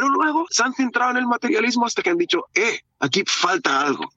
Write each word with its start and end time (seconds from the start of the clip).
Pero 0.00 0.12
luego 0.14 0.46
se 0.48 0.62
han 0.62 0.72
centrado 0.72 1.10
en 1.10 1.18
el 1.18 1.26
materialismo 1.26 1.84
hasta 1.84 2.00
que 2.00 2.08
han 2.08 2.16
dicho, 2.16 2.46
eh, 2.54 2.80
aquí 3.00 3.22
falta 3.26 3.82
algo, 3.82 4.10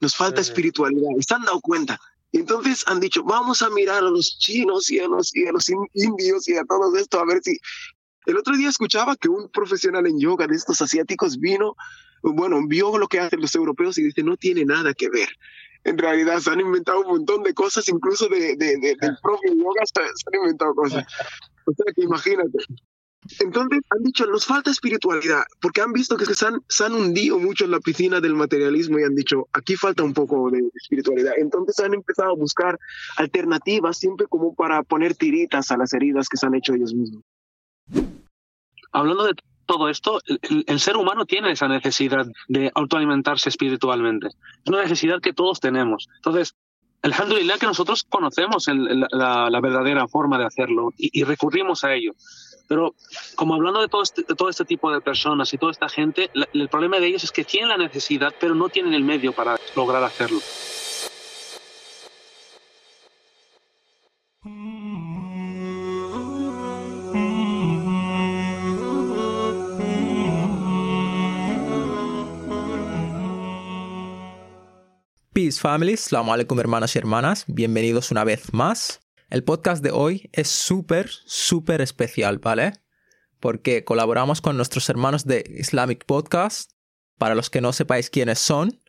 nos 0.00 0.16
falta 0.16 0.40
espiritualidad, 0.40 1.10
y 1.16 1.22
se 1.22 1.32
han 1.32 1.44
dado 1.44 1.60
cuenta. 1.60 2.00
Y 2.32 2.38
entonces 2.40 2.82
han 2.88 2.98
dicho, 2.98 3.22
vamos 3.22 3.62
a 3.62 3.70
mirar 3.70 3.98
a 3.98 4.10
los 4.10 4.36
chinos 4.40 4.90
y 4.90 4.98
a 4.98 5.06
los, 5.06 5.30
y 5.36 5.46
a 5.46 5.52
los 5.52 5.70
indios 5.94 6.48
y 6.48 6.56
a 6.56 6.64
todo 6.64 6.96
esto, 6.96 7.20
a 7.20 7.24
ver 7.24 7.40
si... 7.40 7.56
El 8.26 8.36
otro 8.36 8.56
día 8.56 8.68
escuchaba 8.68 9.14
que 9.14 9.28
un 9.28 9.48
profesional 9.48 10.08
en 10.08 10.18
yoga 10.18 10.48
de 10.48 10.56
estos 10.56 10.82
asiáticos 10.82 11.38
vino, 11.38 11.76
bueno, 12.24 12.58
vio 12.66 12.98
lo 12.98 13.06
que 13.06 13.20
hacen 13.20 13.40
los 13.40 13.54
europeos 13.54 13.96
y 13.98 14.02
dice, 14.02 14.24
no 14.24 14.36
tiene 14.36 14.64
nada 14.64 14.92
que 14.92 15.08
ver 15.08 15.28
en 15.84 15.96
realidad 15.96 16.40
se 16.40 16.50
han 16.50 16.58
inventado 16.58 17.02
un 17.02 17.06
montón 17.06 17.44
de 17.44 17.54
cosas, 17.54 17.88
incluso 17.88 18.28
de, 18.28 18.56
de, 18.56 18.76
del 18.76 19.16
propio 19.22 19.54
yoga 19.54 19.82
se, 19.84 20.00
han 20.02 20.40
inventado 20.42 20.74
cosas. 20.74 21.06
O 21.64 21.72
sea 21.72 21.94
que 21.94 22.02
imagínate. 22.02 22.58
Entonces 23.40 23.80
han 23.90 24.02
dicho, 24.02 24.26
nos 24.26 24.46
falta 24.46 24.70
espiritualidad, 24.70 25.44
porque 25.60 25.80
han 25.80 25.92
visto 25.92 26.16
que 26.16 26.24
se 26.26 26.46
han, 26.46 26.60
se 26.68 26.84
han 26.84 26.94
hundido 26.94 27.38
mucho 27.38 27.64
en 27.64 27.72
la 27.72 27.80
piscina 27.80 28.20
del 28.20 28.34
materialismo 28.34 28.98
y 28.98 29.04
han 29.04 29.14
dicho, 29.14 29.48
aquí 29.52 29.76
falta 29.76 30.02
un 30.02 30.14
poco 30.14 30.50
de 30.50 30.62
espiritualidad. 30.74 31.32
Entonces 31.38 31.78
han 31.80 31.94
empezado 31.94 32.30
a 32.30 32.36
buscar 32.36 32.78
alternativas 33.16 33.98
siempre 33.98 34.26
como 34.26 34.54
para 34.54 34.82
poner 34.82 35.14
tiritas 35.14 35.70
a 35.70 35.76
las 35.76 35.92
heridas 35.92 36.28
que 36.28 36.36
se 36.36 36.46
han 36.46 36.54
hecho 36.54 36.74
ellos 36.74 36.94
mismos. 36.94 37.22
Hablando 38.92 39.24
de 39.26 39.34
todo 39.68 39.90
esto, 39.90 40.20
el, 40.66 40.80
ser 40.80 40.96
humano 40.96 41.26
tiene 41.26 41.52
esa 41.52 41.68
necesidad 41.68 42.26
de 42.48 42.72
autoalimentarse 42.74 43.50
espiritualmente. 43.50 44.28
Es 44.28 44.66
una 44.66 44.82
necesidad 44.82 45.20
que 45.20 45.34
todos 45.34 45.60
tenemos. 45.60 46.08
Entonces, 46.16 46.56
alhamdulillah 47.02 47.58
que 47.58 47.66
nosotros 47.66 48.04
conocemos 48.08 48.66
la, 48.66 49.60
verdadera 49.60 50.08
forma 50.08 50.38
de 50.38 50.46
hacerlo 50.46 50.94
y, 50.96 51.22
recurrimos 51.24 51.84
a 51.84 51.94
ello. 51.94 52.12
Pero 52.68 52.94
como 53.34 53.54
hablando 53.54 53.80
de 53.80 53.88
todo, 53.88 54.02
este, 54.02 54.22
de 54.22 54.34
todo 54.34 54.50
este 54.50 54.64
tipo 54.64 54.92
de 54.92 55.00
personas 55.00 55.52
y 55.54 55.58
toda 55.58 55.72
esta 55.72 55.88
gente, 55.88 56.30
el 56.52 56.68
problema 56.68 57.00
de 57.00 57.06
ellos 57.06 57.24
es 57.24 57.32
que 57.32 57.44
tienen 57.44 57.70
la 57.70 57.78
necesidad, 57.78 58.34
pero 58.38 58.54
no 58.54 58.68
tienen 58.68 58.92
el 58.94 59.02
medio 59.02 59.32
para 59.32 59.58
lograr 59.74 60.04
hacerlo. 60.04 60.40
Peace 75.32 75.60
Family, 75.60 75.96
Salamu 75.96 76.32
alaikum 76.32 76.58
hermanas 76.58 76.94
y 76.96 76.98
hermanas, 76.98 77.44
bienvenidos 77.46 78.10
una 78.10 78.24
vez 78.24 78.52
más. 78.52 79.00
El 79.30 79.44
podcast 79.44 79.82
de 79.82 79.90
hoy 79.90 80.30
es 80.32 80.48
súper, 80.48 81.10
súper 81.10 81.82
especial, 81.82 82.38
¿vale? 82.38 82.72
Porque 83.40 83.84
colaboramos 83.84 84.40
con 84.40 84.56
nuestros 84.56 84.88
hermanos 84.88 85.26
de 85.26 85.44
Islamic 85.58 86.06
Podcast. 86.06 86.72
Para 87.18 87.34
los 87.34 87.50
que 87.50 87.60
no 87.60 87.74
sepáis 87.74 88.08
quiénes 88.08 88.38
son, 88.38 88.80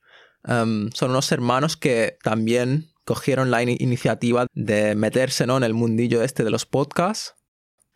um, 0.48 0.90
son 0.92 1.12
unos 1.12 1.32
hermanos 1.34 1.76
que 1.76 2.18
también 2.24 2.90
cogieron 3.04 3.52
la 3.52 3.64
iniciativa 3.64 4.46
de 4.54 4.96
meterse 4.96 5.46
¿no? 5.46 5.58
en 5.58 5.64
el 5.64 5.74
mundillo 5.74 6.22
este 6.22 6.46
de 6.46 6.52
los 6.52 6.66
podcasts. 6.66 7.34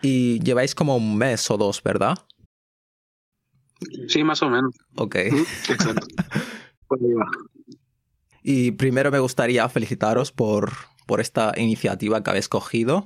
Y 0.01 0.39
lleváis 0.39 0.75
como 0.75 0.97
un 0.97 1.17
mes 1.17 1.49
o 1.49 1.55
dos, 1.55 1.81
¿verdad? 1.81 2.17
Sí, 4.09 4.23
más 4.25 4.41
o 4.41 4.49
menos. 4.49 4.75
Ok. 4.95 5.15
Exacto. 5.15 6.07
Y 8.45 8.71
primero 8.71 9.09
me 9.09 9.19
gustaría 9.19 9.67
felicitaros 9.69 10.33
por, 10.33 10.73
por 11.05 11.21
esta 11.21 11.53
iniciativa 11.57 12.23
que 12.23 12.29
habéis 12.29 12.49
cogido, 12.49 13.03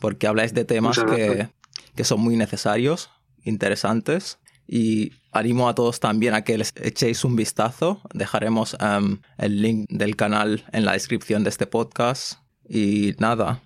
porque 0.00 0.26
habláis 0.26 0.54
de 0.54 0.64
temas 0.64 0.98
que, 0.98 1.48
que, 1.94 2.04
son 2.04 2.20
muy 2.20 2.36
necesarios, 2.36 3.10
interesantes. 3.44 4.38
Y 4.66 5.12
animo 5.30 5.68
a 5.68 5.74
todos 5.74 6.00
también 6.00 6.34
a 6.34 6.42
que 6.42 6.56
les 6.56 6.72
echéis 6.76 7.24
un 7.24 7.36
vistazo. 7.36 8.00
Dejaremos 8.14 8.76
em, 8.80 9.20
el 9.36 9.60
link 9.60 9.86
del 9.90 10.16
canal 10.16 10.64
en 10.72 10.84
la 10.84 10.92
descripción 10.92 11.44
de 11.44 11.50
este 11.50 11.66
podcast. 11.66 12.38
Y 12.66 13.14
nada, 13.18 13.60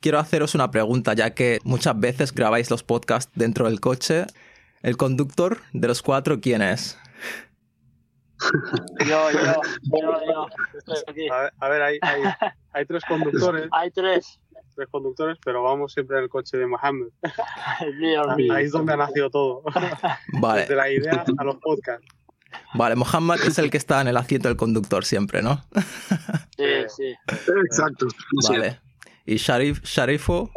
quiero 0.00 0.18
haceros 0.18 0.54
una 0.54 0.70
pregunta, 0.70 1.12
ya 1.14 1.34
que 1.34 1.58
muchas 1.64 1.98
veces 1.98 2.32
grabáis 2.32 2.70
los 2.70 2.82
podcasts 2.82 3.30
dentro 3.34 3.66
del 3.66 3.80
coche. 3.80 4.26
¿El 4.82 4.96
conductor 4.96 5.60
de 5.74 5.88
los 5.88 6.00
cuatro 6.00 6.40
quién 6.40 6.62
es? 6.62 6.96
Yo, 9.06 9.30
yo, 9.30 9.40
yo, 9.82 10.46
yo. 11.16 11.34
A 11.60 11.68
ver, 11.68 11.82
hay, 11.82 11.98
hay, 12.02 12.22
hay, 12.72 12.86
tres 12.86 13.04
conductores. 13.04 13.68
Hay 13.72 13.90
tres. 13.90 14.38
Tres 14.74 14.88
conductores, 14.90 15.38
pero 15.44 15.62
vamos 15.62 15.92
siempre 15.92 16.18
en 16.18 16.24
el 16.24 16.28
coche 16.28 16.56
de 16.56 16.66
Mohammed. 16.66 17.08
Ahí 18.50 18.64
es 18.64 18.72
donde 18.72 18.92
ha 18.92 18.96
nacido 18.96 19.30
todo. 19.30 19.62
Vale. 20.40 20.62
Desde 20.62 20.76
la 20.76 20.90
idea 20.90 21.24
a 21.36 21.44
los 21.44 21.56
podcasts. 21.56 22.06
Vale, 22.74 22.96
Mohammed 22.96 23.40
es 23.46 23.58
el 23.58 23.70
que 23.70 23.76
está 23.76 24.00
en 24.00 24.08
el 24.08 24.16
asiento 24.16 24.48
del 24.48 24.56
conductor 24.56 25.04
siempre, 25.04 25.42
¿no? 25.42 25.64
Sí, 26.56 26.64
sí. 26.88 27.14
Exacto. 27.64 28.06
Vale. 28.48 28.80
¿Y 29.26 29.36
Sharif, 29.36 29.82
Sharifo? 29.84 30.50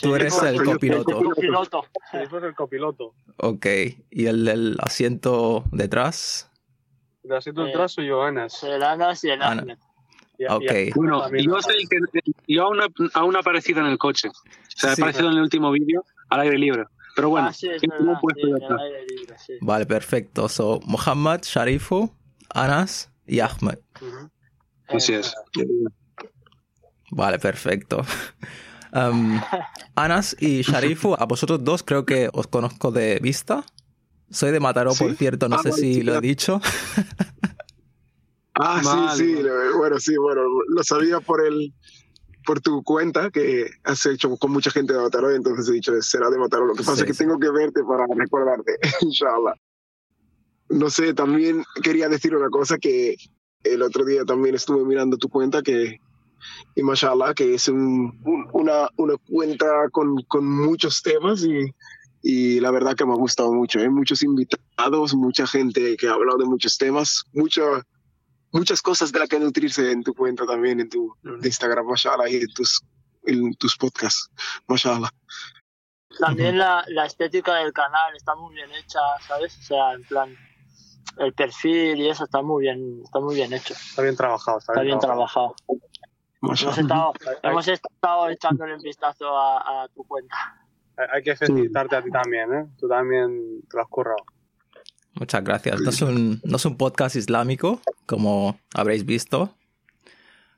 Tú 0.00 0.14
eres 0.14 0.42
el 0.42 0.62
copiloto. 0.62 1.18
El 1.18 1.24
copiloto. 1.24 1.84
Es 2.12 2.32
el 2.32 2.54
copiloto. 2.54 3.14
Ok. 3.36 3.66
¿Y 4.10 4.26
el 4.26 4.44
del 4.44 4.76
asiento 4.80 5.64
detrás? 5.72 6.50
El 7.22 7.32
asiento 7.32 7.64
detrás 7.64 7.92
soy 7.92 8.06
yo, 8.06 8.22
Anas. 8.22 8.62
El 8.62 8.82
Anas 8.82 9.22
y 9.24 9.30
el 9.30 9.42
Ahmed. 9.42 9.78
Ok. 10.48 10.94
Bueno, 10.94 11.28
yo 11.36 11.60
soy 11.60 11.82
el 11.82 11.88
que 11.88 12.20
yo 12.48 12.64
aún, 12.64 12.80
aún 13.14 13.36
he 13.36 13.38
aparecido 13.38 13.80
en 13.80 13.86
el 13.86 13.98
coche. 13.98 14.28
O 14.28 14.32
sea, 14.68 14.90
he 14.90 14.92
aparecido 14.94 15.28
en 15.28 15.34
el 15.34 15.42
último 15.42 15.70
vídeo 15.70 16.04
al 16.30 16.40
aire 16.40 16.58
libre. 16.58 16.84
Pero 17.14 17.28
bueno, 17.28 17.48
ah, 17.48 17.52
sí, 17.52 17.68
es 17.68 17.82
verdad, 17.82 18.18
sí, 18.34 18.42
libre, 19.16 19.38
sí. 19.38 19.54
Vale, 19.60 19.84
perfecto. 19.84 20.48
So, 20.48 20.80
Muhammad, 20.84 21.40
Sharifu, 21.42 22.10
Anas 22.48 23.12
y 23.26 23.40
Ahmed. 23.40 23.78
Así 24.88 25.14
es. 25.14 25.34
Vale, 27.10 27.38
perfecto. 27.38 28.02
Um, 28.92 29.40
Anas 29.94 30.36
y 30.40 30.62
Sharifu, 30.62 31.14
a 31.14 31.24
vosotros 31.24 31.62
dos 31.62 31.82
creo 31.82 32.04
que 32.04 32.28
os 32.32 32.46
conozco 32.46 32.90
de 32.90 33.18
vista. 33.20 33.64
Soy 34.30 34.52
de 34.52 34.60
Mataró, 34.60 34.92
por 34.94 35.14
cierto, 35.16 35.48
no 35.48 35.56
ah, 35.56 35.62
sé 35.62 35.72
si 35.72 36.02
lo 36.02 36.16
he 36.16 36.20
dicho. 36.20 36.60
ah, 38.54 39.12
sí, 39.16 39.24
sí, 39.24 39.42
bueno, 39.76 39.98
sí, 39.98 40.16
bueno, 40.16 40.42
lo 40.68 40.84
sabía 40.84 41.20
por 41.20 41.44
el 41.44 41.72
por 42.44 42.60
tu 42.60 42.82
cuenta 42.82 43.30
que 43.30 43.70
has 43.84 44.04
hecho 44.06 44.36
con 44.36 44.52
mucha 44.52 44.70
gente 44.70 44.92
de 44.92 45.00
Mataró, 45.00 45.30
entonces 45.30 45.68
he 45.68 45.72
dicho, 45.72 45.92
será 46.00 46.30
de 46.30 46.38
Mataró. 46.38 46.66
Lo 46.66 46.74
que 46.74 46.82
pasa 46.82 47.02
es 47.02 47.04
que 47.04 47.12
tengo 47.12 47.38
que 47.38 47.50
verte 47.50 47.82
para 47.84 48.06
recordarte, 48.14 48.78
inshallah. 49.02 49.54
No 50.68 50.88
sé, 50.90 51.14
también 51.14 51.64
quería 51.82 52.08
decir 52.08 52.34
una 52.34 52.48
cosa 52.48 52.78
que 52.78 53.16
el 53.64 53.82
otro 53.82 54.04
día 54.04 54.24
también 54.24 54.54
estuve 54.54 54.84
mirando 54.84 55.16
tu 55.16 55.28
cuenta 55.28 55.62
que 55.62 56.00
y 56.74 56.82
mashallah, 56.82 57.34
que 57.34 57.54
es 57.54 57.68
un, 57.68 58.20
una, 58.52 58.88
una, 58.96 59.14
cuenta 59.28 59.88
con, 59.90 60.22
con 60.28 60.46
muchos 60.46 61.02
temas 61.02 61.44
y, 61.44 61.74
y, 62.22 62.60
la 62.60 62.70
verdad 62.70 62.94
que 62.94 63.04
me 63.04 63.12
ha 63.12 63.16
gustado 63.16 63.52
mucho. 63.52 63.78
Hay 63.78 63.86
¿eh? 63.86 63.90
muchos 63.90 64.22
invitados, 64.22 65.14
mucha 65.14 65.46
gente 65.46 65.96
que 65.96 66.08
ha 66.08 66.12
hablado 66.12 66.38
de 66.38 66.46
muchos 66.46 66.76
temas, 66.78 67.24
mucho, 67.32 67.82
muchas 68.52 68.82
cosas 68.82 69.12
de 69.12 69.18
las 69.18 69.28
que 69.28 69.40
nutrirse 69.40 69.90
en 69.90 70.02
tu 70.02 70.14
cuenta 70.14 70.46
también, 70.46 70.80
en 70.80 70.88
tu 70.88 71.14
Instagram, 71.42 71.86
mashallah, 71.86 72.28
y 72.28 72.36
en 72.36 72.52
tus, 72.52 72.82
en 73.24 73.54
tus 73.54 73.76
podcasts, 73.76 74.30
mashallah. 74.66 75.10
También 76.18 76.58
la, 76.58 76.84
la 76.88 77.06
estética 77.06 77.54
del 77.54 77.72
canal 77.72 78.14
está 78.16 78.34
muy 78.34 78.54
bien 78.54 78.70
hecha, 78.72 78.98
¿sabes? 79.26 79.56
O 79.58 79.62
sea, 79.62 79.92
en 79.94 80.02
plan, 80.04 80.36
el 81.18 81.32
perfil 81.34 82.00
y 82.00 82.08
eso 82.08 82.24
está 82.24 82.42
muy 82.42 82.62
bien, 82.62 83.00
está 83.04 83.20
muy 83.20 83.34
bien 83.34 83.52
hecho. 83.52 83.74
Está 83.74 84.02
bien 84.02 84.16
trabajado. 84.16 84.58
Está, 84.58 84.80
bien, 84.80 84.98
trabajado. 84.98 85.54
Hemos 86.42 86.78
estado, 86.78 87.12
hemos 87.42 87.68
estado 87.68 88.30
echándole 88.30 88.74
un 88.74 88.82
vistazo 88.82 89.26
a, 89.36 89.88
tu 89.94 90.04
cuenta. 90.04 90.36
Hay 91.12 91.22
que 91.22 91.36
felicitarte 91.36 91.96
a 91.96 92.02
ti 92.02 92.10
también, 92.10 92.52
¿eh? 92.52 92.66
Tú 92.78 92.88
también 92.88 93.62
te 93.68 93.76
lo 93.76 93.82
has 93.82 93.88
currado. 93.88 94.24
Muchas 95.14 95.44
gracias. 95.44 95.80
No 95.80 95.90
es, 95.90 96.02
un, 96.02 96.40
no 96.44 96.56
es 96.56 96.64
un 96.64 96.76
podcast 96.76 97.16
islámico, 97.16 97.80
como 98.06 98.58
habréis 98.74 99.04
visto, 99.04 99.54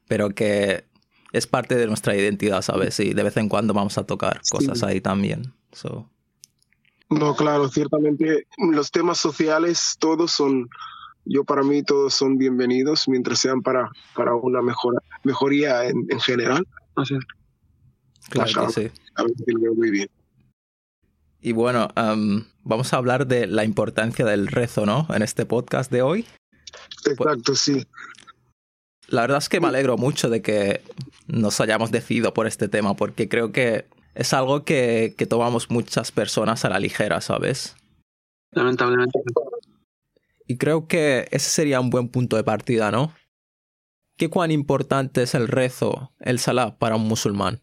pero 0.06 0.30
que 0.30 0.84
es 1.32 1.46
parte 1.46 1.74
de 1.74 1.86
nuestra 1.86 2.14
identidad, 2.14 2.62
¿sabes? 2.62 3.00
Y 3.00 3.14
de 3.14 3.22
vez 3.22 3.36
en 3.36 3.48
cuando 3.48 3.74
vamos 3.74 3.98
a 3.98 4.04
tocar 4.04 4.40
cosas 4.50 4.82
ahí 4.82 5.00
también. 5.00 5.52
No, 7.08 7.34
claro, 7.34 7.68
ciertamente 7.68 8.46
los 8.58 8.90
temas 8.90 9.18
sociales 9.18 9.96
todos 9.98 10.32
son 10.32 10.68
yo 11.24 11.44
para 11.44 11.62
mí 11.62 11.82
todos 11.82 12.14
son 12.14 12.38
bienvenidos 12.38 13.08
mientras 13.08 13.38
sean 13.38 13.62
para, 13.62 13.90
para 14.14 14.34
una 14.34 14.62
mejora, 14.62 15.00
mejoría 15.24 15.86
en, 15.86 16.06
en 16.08 16.20
general. 16.20 16.66
claro 18.30 18.66
que 18.66 18.72
sí. 18.72 18.90
Muy 19.76 19.90
bien. 19.90 20.08
Y 21.40 21.52
bueno, 21.52 21.88
vamos 22.62 22.92
a 22.92 22.96
hablar 22.96 23.26
de 23.26 23.46
la 23.46 23.64
importancia 23.64 24.24
del 24.24 24.46
rezo, 24.46 24.86
¿no? 24.86 25.06
En 25.14 25.22
este 25.22 25.44
podcast 25.44 25.90
de 25.90 26.02
hoy. 26.02 26.26
Exacto, 27.04 27.54
sí. 27.54 27.84
La 29.08 29.22
verdad 29.22 29.38
es 29.38 29.48
que 29.48 29.60
me 29.60 29.66
alegro 29.66 29.98
mucho 29.98 30.30
de 30.30 30.40
que 30.40 30.82
nos 31.26 31.60
hayamos 31.60 31.90
decidido 31.90 32.32
por 32.32 32.46
este 32.46 32.68
tema, 32.68 32.94
porque 32.94 33.28
creo 33.28 33.50
que 33.50 33.86
es 34.14 34.32
algo 34.32 34.64
que, 34.64 35.14
que 35.18 35.26
tomamos 35.26 35.70
muchas 35.70 36.12
personas 36.12 36.64
a 36.64 36.70
la 36.70 36.78
ligera, 36.78 37.20
¿sabes? 37.20 37.76
Lamentablemente. 38.52 39.18
Y 40.52 40.58
creo 40.58 40.86
que 40.86 41.28
ese 41.30 41.48
sería 41.48 41.80
un 41.80 41.88
buen 41.88 42.08
punto 42.10 42.36
de 42.36 42.44
partida, 42.44 42.90
¿no? 42.90 43.14
¿Qué 44.18 44.28
cuán 44.28 44.50
importante 44.50 45.22
es 45.22 45.34
el 45.34 45.48
rezo, 45.48 46.12
el 46.20 46.38
salah, 46.38 46.76
para 46.76 46.96
un 46.96 47.08
musulmán? 47.08 47.62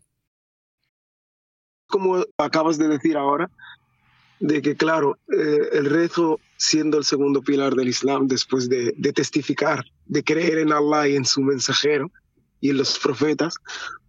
Como 1.86 2.26
acabas 2.40 2.80
de 2.80 2.88
decir 2.88 3.16
ahora, 3.16 3.52
de 4.40 4.64
que 4.64 4.76
claro, 4.76 5.20
eh, 5.32 5.70
el 5.74 5.86
rezo 5.86 6.40
siendo 6.58 6.98
el 6.98 7.04
segundo 7.04 7.44
pilar 7.44 7.76
del 7.76 7.90
Islam 7.90 8.28
después 8.28 8.68
de, 8.68 8.92
de, 8.98 9.14
testificar, 9.14 9.86
de 10.08 10.24
creer 10.24 10.58
en 10.58 10.74
Allah 10.74 11.10
y 11.10 11.16
en 11.16 11.26
su 11.26 11.42
mensajero 11.42 12.10
y 12.60 12.72
en 12.72 12.78
los 12.78 12.98
profetas, 12.98 13.54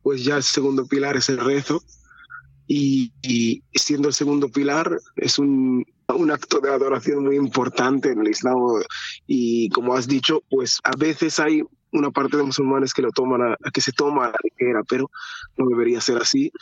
pues 0.03 0.25
ya 0.25 0.39
el 0.39 0.43
segundo 0.43 0.87
pilar 0.87 1.19
es 1.19 1.29
el 1.29 1.37
rezo 1.37 1.83
y, 2.67 3.13
y 3.21 3.63
siendo 3.75 4.09
el 4.09 4.15
segundo 4.15 4.49
pilar 4.49 4.99
es 5.17 5.39
un, 5.39 5.85
un 6.15 6.31
acto 6.31 6.61
de 6.61 6.71
adoración 6.71 7.25
muy 7.25 7.37
importante 7.37 8.11
en 8.13 8.21
el 8.21 8.29
Islam 8.29 8.57
y 9.27 9.69
como 9.71 9.95
has 9.95 10.07
dicho, 10.07 10.43
pues 10.51 10.81
a 10.85 10.97
veces 10.97 11.39
hay 11.39 11.63
una 11.93 12.11
parte 12.11 12.37
de 12.37 12.43
musulmanes 12.43 12.95
que 12.95 13.03
lo 13.03 13.11
toman 13.11 13.43
a, 13.43 13.53
a 13.53 13.71
que 13.71 13.81
se 13.81 13.93
toma 13.93 14.27
a 14.27 14.29
la 14.29 14.39
ligera, 14.43 14.83
pero 14.89 15.11
no 15.57 15.67
debería 15.69 16.01
ser 16.01 16.19
así. 16.19 16.53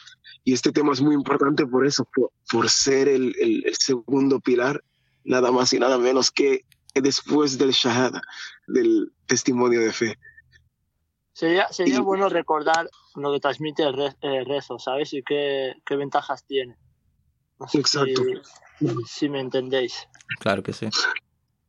Y 0.45 0.55
este 0.55 0.73
tema 0.73 0.93
es 0.93 1.01
muy 1.01 1.15
importante 1.15 1.67
por 1.67 1.87
eso, 1.87 2.07
por, 2.15 2.31
por 2.51 2.71
ser 2.71 3.09
el, 3.09 3.35
el, 3.39 3.67
el, 3.67 3.77
segundo 3.77 4.41
pilar, 4.41 4.83
nada 5.25 5.51
más 5.51 5.73
y 5.73 5.79
nada 5.79 5.99
menos 5.99 6.31
que 6.31 6.65
después 6.95 7.59
del 7.59 7.73
shahada, 7.73 8.23
del 8.67 9.13
testimonio 9.27 9.81
de 9.81 9.93
fe. 9.93 10.19
Sería, 11.33 11.69
sería 11.69 11.97
y, 11.97 12.01
bueno 12.01 12.29
recordar 12.29 12.89
lo 13.15 13.33
que 13.33 13.41
transmite 13.41 13.85
el, 13.85 13.95
el 14.23 14.47
rezo, 14.47 14.79
¿sabes? 14.79 15.13
Y 15.13 15.23
qué, 15.23 15.75
qué 15.87 15.97
ventajas 15.97 16.45
tiene. 16.47 16.77
Exacto. 17.73 18.23
Si, 18.79 18.87
si, 19.07 19.29
me 19.29 19.41
entendéis. 19.41 19.95
Claro 20.41 20.63
que 20.63 20.73
sí. 20.73 20.89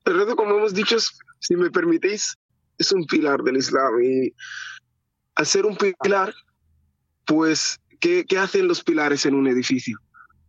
El 0.05 0.19
rezo, 0.19 0.35
como 0.35 0.57
hemos 0.57 0.73
dicho, 0.73 0.97
si 1.39 1.55
me 1.55 1.71
permitéis, 1.71 2.35
es 2.77 2.91
un 2.91 3.05
pilar 3.05 3.41
del 3.41 3.57
Islam. 3.57 4.03
Y 4.03 4.33
al 5.35 5.45
ser 5.45 5.65
un 5.65 5.75
pilar, 5.75 6.33
pues 7.25 7.79
¿Qué, 7.99 8.25
¿Qué, 8.25 8.37
hacen 8.37 8.67
los 8.67 8.83
pilares 8.83 9.25
en 9.25 9.35
un 9.35 9.47
edificio? 9.47 9.97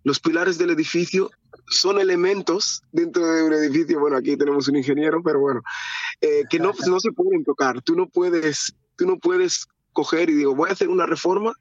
Los 0.04 0.20
pilares 0.20 0.56
del 0.56 0.70
edificio 0.70 1.31
son 1.66 2.00
elementos 2.00 2.82
dentro 2.92 3.26
de 3.26 3.42
un 3.42 3.52
edificio, 3.52 3.98
bueno, 3.98 4.16
aquí 4.16 4.37
tenemos 4.37 4.69
un 4.69 4.76
ingeniero, 4.76 5.20
pero 5.22 5.40
bueno, 5.40 5.62
eh, 6.20 6.44
que 6.48 6.58
no, 6.58 6.72
no 6.87 7.00
se 7.00 7.12
pueden 7.12 7.44
tocar. 7.44 7.82
Tú 7.82 7.96
no 7.96 8.08
puedes, 8.08 8.75
tú 8.96 9.06
no 9.06 9.19
puedes 9.19 9.66
coger 9.92 10.31
y 10.31 10.34
digo, 10.34 10.54
voy 10.54 10.70
a 10.70 10.72
hacer 10.72 10.88
una 10.88 11.06
reforma 11.06 11.52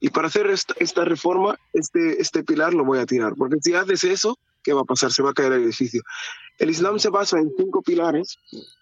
y 0.00 0.10
para 0.10 0.28
hacer 0.28 0.46
esta, 0.48 1.04
reforma, 1.04 1.58
este, 1.72 2.20
este 2.20 2.44
pilar 2.44 2.74
lo 2.74 2.84
voy 2.84 2.98
a 2.98 3.06
tirar. 3.06 3.34
Porque 3.34 3.56
si 3.60 3.74
haces 3.74 4.04
eso, 4.04 4.38
¿qué 4.62 4.72
va 4.72 4.82
a 4.82 4.84
pasar? 4.84 5.10
Se 5.10 5.22
va 5.22 5.30
a 5.30 5.34
caer 5.34 5.52
el 5.52 5.64
edificio. 5.64 6.02
El 6.58 6.70
Islam 6.70 6.98
se 6.98 7.08
basa 7.08 7.38
en 7.38 7.50
cinco 7.56 7.82
pilares 7.82 8.38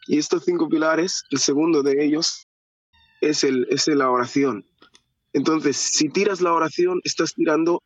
y 0.07 0.19
estos 0.19 0.45
cinco 0.45 0.69
pilares, 0.69 1.25
el 1.31 1.39
segundo 1.39 1.83
de 1.83 2.05
ellos 2.05 2.49
es, 3.21 3.45
el, 3.45 3.67
es 3.71 3.87
la 3.89 4.11
oración. 4.11 4.67
Entonces, 5.33 5.77
si 5.77 6.09
tiras 6.09 6.41
la 6.41 6.53
oración, 6.53 7.01
estás 7.05 7.35
tirando, 7.35 7.83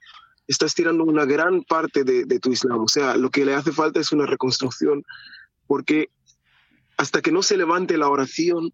estás 0.46 0.74
tirando 0.74 1.04
una 1.04 1.24
gran 1.24 1.62
parte 1.62 2.04
de, 2.04 2.24
de, 2.24 2.38
tu 2.38 2.52
Islam. 2.52 2.80
O 2.80 2.88
sea, 2.88 3.16
lo 3.16 3.30
que 3.30 3.44
le 3.44 3.54
hace 3.54 3.72
falta 3.72 4.00
es 4.00 4.12
una 4.12 4.26
reconstrucción, 4.26 5.04
porque 5.66 6.10
hasta 6.96 7.22
que 7.22 7.32
no 7.32 7.42
se 7.42 7.56
levante 7.56 7.96
la 7.96 8.08
oración, 8.08 8.72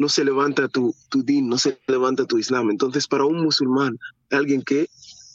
no 0.00 0.08
se 0.08 0.24
levanta 0.24 0.66
tu, 0.66 0.94
tu 1.10 1.22
din, 1.22 1.46
no 1.46 1.58
se 1.58 1.78
levanta 1.86 2.24
tu 2.24 2.38
Islam. 2.38 2.70
Entonces, 2.70 3.06
para 3.06 3.26
un 3.26 3.42
musulmán, 3.42 3.98
alguien 4.30 4.62
que, 4.62 4.88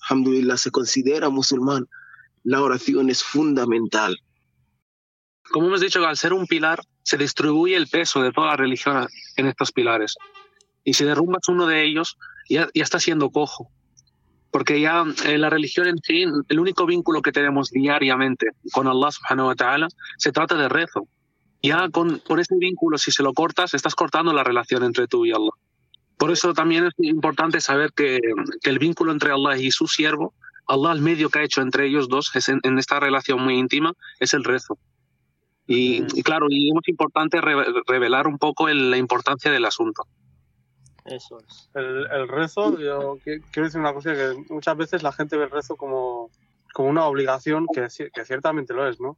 alhamdulillah, 0.09 0.57
se 0.57 0.71
considera 0.71 1.29
musulmán, 1.29 1.88
la 2.44 2.63
oración 2.63 3.12
es 3.12 3.23
fundamental. 3.23 4.17
Como 5.51 5.67
hemos 5.67 5.81
dicho, 5.81 6.03
al 6.03 6.17
ser 6.17 6.33
un 6.33 6.47
pilar, 6.47 6.81
se 7.03 7.15
distribuye 7.15 7.75
el 7.75 7.88
peso 7.88 8.23
de 8.23 8.31
toda 8.31 8.47
la 8.47 8.57
religión 8.57 9.07
en 9.35 9.45
estos 9.45 9.71
pilares. 9.71 10.15
Y 10.83 10.94
si 10.94 11.06
derrumbas 11.06 11.47
uno 11.47 11.68
de 11.68 11.85
ellos, 11.85 12.18
ya, 12.50 12.68
ya 12.73 12.83
está 12.83 13.00
siendo 13.00 13.29
cojo. 13.29 13.69
Porque 14.50 14.81
ya 14.81 15.03
eh, 15.25 15.38
la 15.38 15.51
religión 15.51 15.85
en 15.85 16.00
sí, 16.01 16.25
el 16.50 16.59
único 16.59 16.88
vínculo 16.88 17.21
que 17.21 17.31
tenemos 17.31 17.69
diariamente 17.69 18.47
con 18.71 18.88
Allah 18.88 19.11
subhanahu 19.11 19.50
wa 19.50 19.56
ta'ala, 19.56 19.88
se 20.18 20.31
trata 20.31 20.56
de 20.56 20.69
rezo. 20.69 21.07
Ya 21.65 21.89
con, 21.89 22.19
con 22.19 22.39
ese 22.39 22.56
vínculo, 22.57 22.97
si 22.97 23.12
se 23.12 23.23
lo 23.23 23.33
cortas, 23.33 23.73
estás 23.73 23.95
cortando 23.95 24.33
la 24.33 24.44
relación 24.44 24.83
entre 24.83 25.07
tú 25.07 25.25
y 25.25 25.31
Allah. 25.31 25.51
Por 26.17 26.31
eso 26.31 26.53
también 26.53 26.85
es 26.85 26.94
importante 26.97 27.59
saber 27.59 27.91
que, 27.94 28.19
que 28.62 28.69
el 28.69 28.79
vínculo 28.79 29.12
entre 29.12 29.31
Allah 29.31 29.57
y 29.57 29.71
su 29.71 29.88
siervo, 29.88 30.33
Allah 30.67 30.94
el 30.94 31.01
medio 31.01 31.29
que 31.29 31.39
ha 31.39 31.44
hecho 31.44 31.62
entre 31.62 31.88
ellos 31.88 32.07
dos 32.09 32.35
es 32.35 32.50
en, 32.50 32.59
en 32.63 32.79
esta 32.79 33.00
relación 33.00 33.41
muy 33.41 33.56
íntima, 33.56 33.94
es 34.19 34.33
el 34.33 34.44
rezo. 34.44 34.77
Y, 35.67 36.03
y 36.13 36.23
claro, 36.23 36.47
y 36.50 36.69
es 36.69 36.88
importante 36.88 37.41
re, 37.41 37.56
revelar 37.88 38.27
un 38.27 38.38
poco 38.38 38.69
el, 38.69 38.91
la 38.91 38.97
importancia 38.97 39.51
del 39.51 39.65
asunto. 39.65 40.03
Eso 41.06 41.39
es. 41.39 41.69
El, 41.73 42.07
el, 42.11 42.27
rezo, 42.27 42.79
yo 42.79 43.18
quiero 43.23 43.65
decir 43.68 43.79
una 43.79 43.94
cosa, 43.94 44.13
que 44.13 44.33
muchas 44.50 44.77
veces 44.77 45.03
la 45.03 45.11
gente 45.11 45.38
ve 45.38 45.45
el 45.45 45.51
rezo 45.51 45.75
como, 45.75 46.29
como 46.73 46.89
una 46.89 47.06
obligación, 47.06 47.68
que, 47.73 47.88
que 48.13 48.25
ciertamente 48.25 48.73
lo 48.73 48.88
es, 48.88 49.00
¿no? 49.00 49.18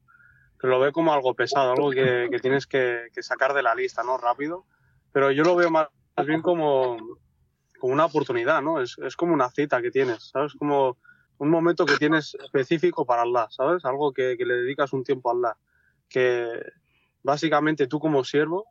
Pero 0.59 0.74
lo 0.74 0.80
ve 0.80 0.92
como 0.92 1.13
algo 1.13 1.36
pesado, 1.36 1.71
algo 1.71 1.92
que, 1.92 2.27
que 2.31 2.39
tienes 2.39 2.68
que, 2.68 3.07
que, 3.13 3.24
sacar 3.24 3.54
de 3.54 3.63
la 3.63 3.75
lista, 3.75 4.04
¿no? 4.04 4.18
Rápido. 4.18 4.65
Pero 5.12 5.31
yo 5.31 5.44
lo 5.44 5.56
veo 5.56 5.69
más, 5.69 5.88
más 6.15 6.25
bien 6.25 6.42
como, 6.42 6.98
como 7.80 7.94
una 7.94 8.06
oportunidad, 8.06 8.62
¿no? 8.62 8.81
Es, 8.81 8.98
es 9.00 9.15
como 9.15 9.33
una 9.33 9.50
cita 9.50 9.81
que 9.81 9.92
tienes, 9.92 10.30
¿sabes? 10.30 10.54
Como 10.54 10.98
un 11.38 11.50
momento 11.50 11.86
que 11.86 11.98
tienes 11.98 12.36
específico 12.36 13.06
para 13.06 13.21
Allah, 13.21 13.48
¿sabes? 13.50 13.86
Algo 13.86 14.12
que, 14.12 14.36
que 14.38 14.45
le 14.45 14.56
dedicas 14.56 14.94
un 14.94 15.04
tiempo 15.04 15.30
a 15.30 15.33
Allah. 15.33 15.57
Que 16.09 16.48
básicamente 17.24 17.88
tú 17.88 18.00
como 18.00 18.24
siervo 18.24 18.65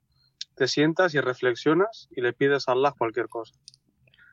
te 0.55 0.67
sientas 0.67 1.15
y 1.15 1.21
reflexionas 1.21 2.09
y 2.11 2.23
le 2.23 2.32
pides 2.32 2.69
a 2.69 2.73
Allah 2.73 2.94
cualquier 2.97 3.29
cosa. 3.29 3.55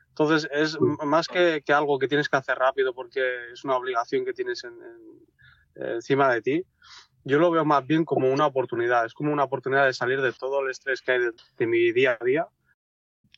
Entonces 0.08 0.48
es 0.52 0.78
más 0.80 1.28
que, 1.28 1.62
que, 1.64 1.72
algo 1.72 1.98
que 1.98 2.08
tienes 2.08 2.28
que 2.28 2.36
hacer 2.36 2.56
rápido 2.56 2.94
porque 2.94 3.52
es 3.52 3.64
una 3.64 3.76
obligación 3.76 4.24
que 4.24 4.32
tienes 4.32 4.64
en, 4.64 4.72
en, 4.72 5.94
encima 5.94 6.32
de 6.32 6.40
ti. 6.40 6.66
Yo 7.24 7.38
lo 7.38 7.50
veo 7.50 7.64
más 7.64 7.86
bien 7.86 8.04
como 8.04 8.32
una 8.32 8.46
oportunidad. 8.46 9.06
Es 9.06 9.14
como 9.14 9.32
una 9.32 9.44
oportunidad 9.44 9.86
de 9.86 9.94
salir 9.94 10.20
de 10.20 10.32
todo 10.32 10.60
el 10.60 10.70
estrés 10.70 11.02
que 11.02 11.12
hay 11.12 11.20
de, 11.58 11.66
mi 11.66 11.92
día 11.92 12.18
a 12.20 12.24
día 12.24 12.46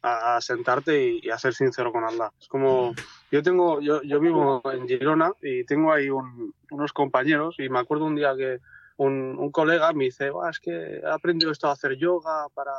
a, 0.03 0.41
sentarte 0.41 1.05
y, 1.05 1.21
y, 1.23 1.31
a 1.31 1.39
ser 1.39 1.55
sincero 1.55 1.93
con 1.93 2.05
Allah. 2.05 2.33
Es 2.41 2.49
como 2.49 2.95
yo 3.31 3.43
tengo, 3.43 3.81
yo, 3.81 4.03
yo 4.03 4.21
vivo 4.21 4.63
en 4.73 4.87
Girona 4.87 5.33
y 5.43 5.65
tengo 5.65 5.93
ahí 5.93 6.11
un, 6.11 6.55
unos 6.71 6.93
compañeros 6.93 7.57
y 7.59 7.69
me 7.69 7.79
acuerdo 7.79 8.05
un 8.05 8.15
día 8.15 8.37
que 8.37 8.61
un, 8.99 9.37
un 9.39 9.51
colega 9.51 9.93
me 9.93 10.05
dice, 10.05 10.31
es 10.51 10.61
que 10.61 10.71
he 10.71 11.07
aprendido 11.07 11.51
esto 11.51 11.69
a 11.69 11.73
hacer 11.73 11.97
yoga 11.97 12.47
para, 12.55 12.73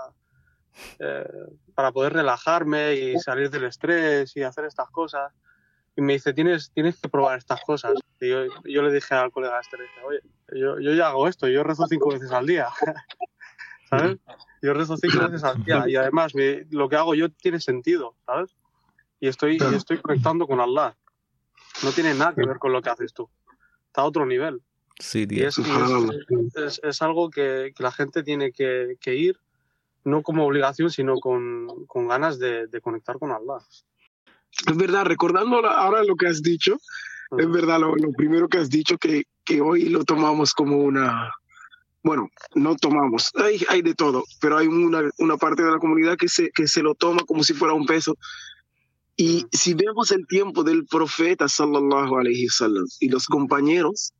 eh, 1.00 1.48
para 1.76 1.92
poder 1.92 2.14
relajarme 2.14 2.94
y 2.94 3.20
salir 3.20 3.50
del 3.50 3.66
estrés 3.66 4.36
y 4.38 4.44
hacer 4.44 4.66
estas 4.66 4.90
cosas. 4.90 5.34
Y 5.98 6.02
me 6.02 6.14
dice, 6.14 6.32
tienes, 6.32 6.72
tienes 6.72 7.02
que 7.02 7.10
probar 7.10 7.40
estas 7.40 7.60
cosas. 7.62 7.94
Y 8.22 8.30
yo, 8.30 8.46
yo 8.64 8.84
le 8.84 8.94
dije 8.94 9.16
al 9.16 9.32
colega 9.32 9.60
este, 9.60 9.78
le 9.78 9.84
dije, 9.84 10.00
oye, 10.06 10.20
yo, 10.54 10.80
yo 10.80 10.94
ya 10.94 11.08
hago 11.08 11.28
esto, 11.28 11.48
yo 11.48 11.64
rezo 11.64 11.88
cinco 11.88 12.12
veces 12.12 12.32
al 12.32 12.46
día. 12.46 12.68
¿Sabes? 13.90 14.18
Yo 14.62 14.74
rezo 14.76 14.96
cinco 14.98 15.28
veces 15.28 15.44
al 15.44 15.64
día 15.64 15.86
y 15.88 15.96
además 15.96 16.36
me, 16.36 16.66
lo 16.70 16.88
que 16.88 16.98
hago 16.98 17.16
yo 17.16 17.30
tiene 17.32 17.60
sentido, 17.60 18.16
¿sabes? 18.28 18.56
Y 19.20 19.28
estoy, 19.28 19.58
y 19.60 19.76
estoy 19.76 19.98
conectando 19.98 20.46
con 20.46 20.60
Allah. 20.60 20.96
No 21.84 21.92
tiene 21.92 22.14
nada 22.14 22.36
que 22.36 22.46
ver 22.46 22.60
con 22.60 22.72
lo 22.72 22.82
que 22.82 22.92
haces 22.92 23.14
tú. 23.14 23.28
Está 23.88 24.02
a 24.02 24.06
otro 24.06 24.26
nivel. 24.26 24.62
Sí, 25.00 25.26
y 25.30 25.42
es, 25.42 25.58
es, 25.58 25.68
es, 26.56 26.82
es, 26.84 27.02
algo 27.02 27.30
que, 27.30 27.72
que, 27.76 27.84
la 27.84 27.92
gente 27.92 28.24
tiene 28.24 28.52
que, 28.52 28.98
que, 29.00 29.16
ir, 29.16 29.40
no 30.04 30.24
como 30.24 30.46
obligación, 30.46 30.90
sino 30.90 31.16
con, 31.20 31.86
con 31.86 32.08
ganas 32.08 32.40
de, 32.40 32.68
de, 32.68 32.82
conectar 32.82 33.20
con 33.20 33.32
Allah. 33.32 33.60
Es 34.66 34.76
verdad, 34.76 35.06
recordando 35.06 35.66
ahora 35.66 36.04
lo 36.04 36.16
que 36.16 36.28
has 36.28 36.42
dicho, 36.42 36.80
es 37.38 37.50
verdad 37.50 37.80
lo, 37.80 37.96
lo, 37.96 38.12
primero 38.14 38.48
que 38.48 38.58
has 38.58 38.70
dicho, 38.70 38.98
que, 38.98 39.24
que 39.44 39.62
hoy 39.62 39.90
lo 39.90 40.04
tomamos 40.04 40.54
como 40.54 40.78
una... 40.78 41.32
Bueno, 42.04 42.30
no 42.56 42.76
tomamos, 42.76 43.32
hay, 43.36 43.66
hay 43.70 43.82
de 43.82 43.94
todo, 43.94 44.24
pero 44.40 44.58
hay 44.58 44.68
una, 44.68 45.10
una 45.18 45.36
parte 45.36 45.64
de 45.64 45.72
la 45.72 45.80
comunidad 45.80 46.16
que 46.16 46.30
se, 46.30 46.52
que 46.52 46.68
se 46.68 46.82
lo 46.82 46.96
toma 46.96 47.24
como 47.26 47.44
si 47.44 47.54
fuera 47.54 47.74
un 47.74 47.86
peso. 47.86 48.18
Y 49.18 49.46
si 49.52 49.74
vemos 49.74 50.12
el 50.12 50.26
tiempo 50.28 50.64
del 50.64 50.86
profeta, 50.86 51.50
sallallahu 51.50 52.18
alayhi 52.18 52.46
wasallam, 52.46 52.86
y 53.00 53.10
los 53.10 53.26
compañeros, 53.26 54.14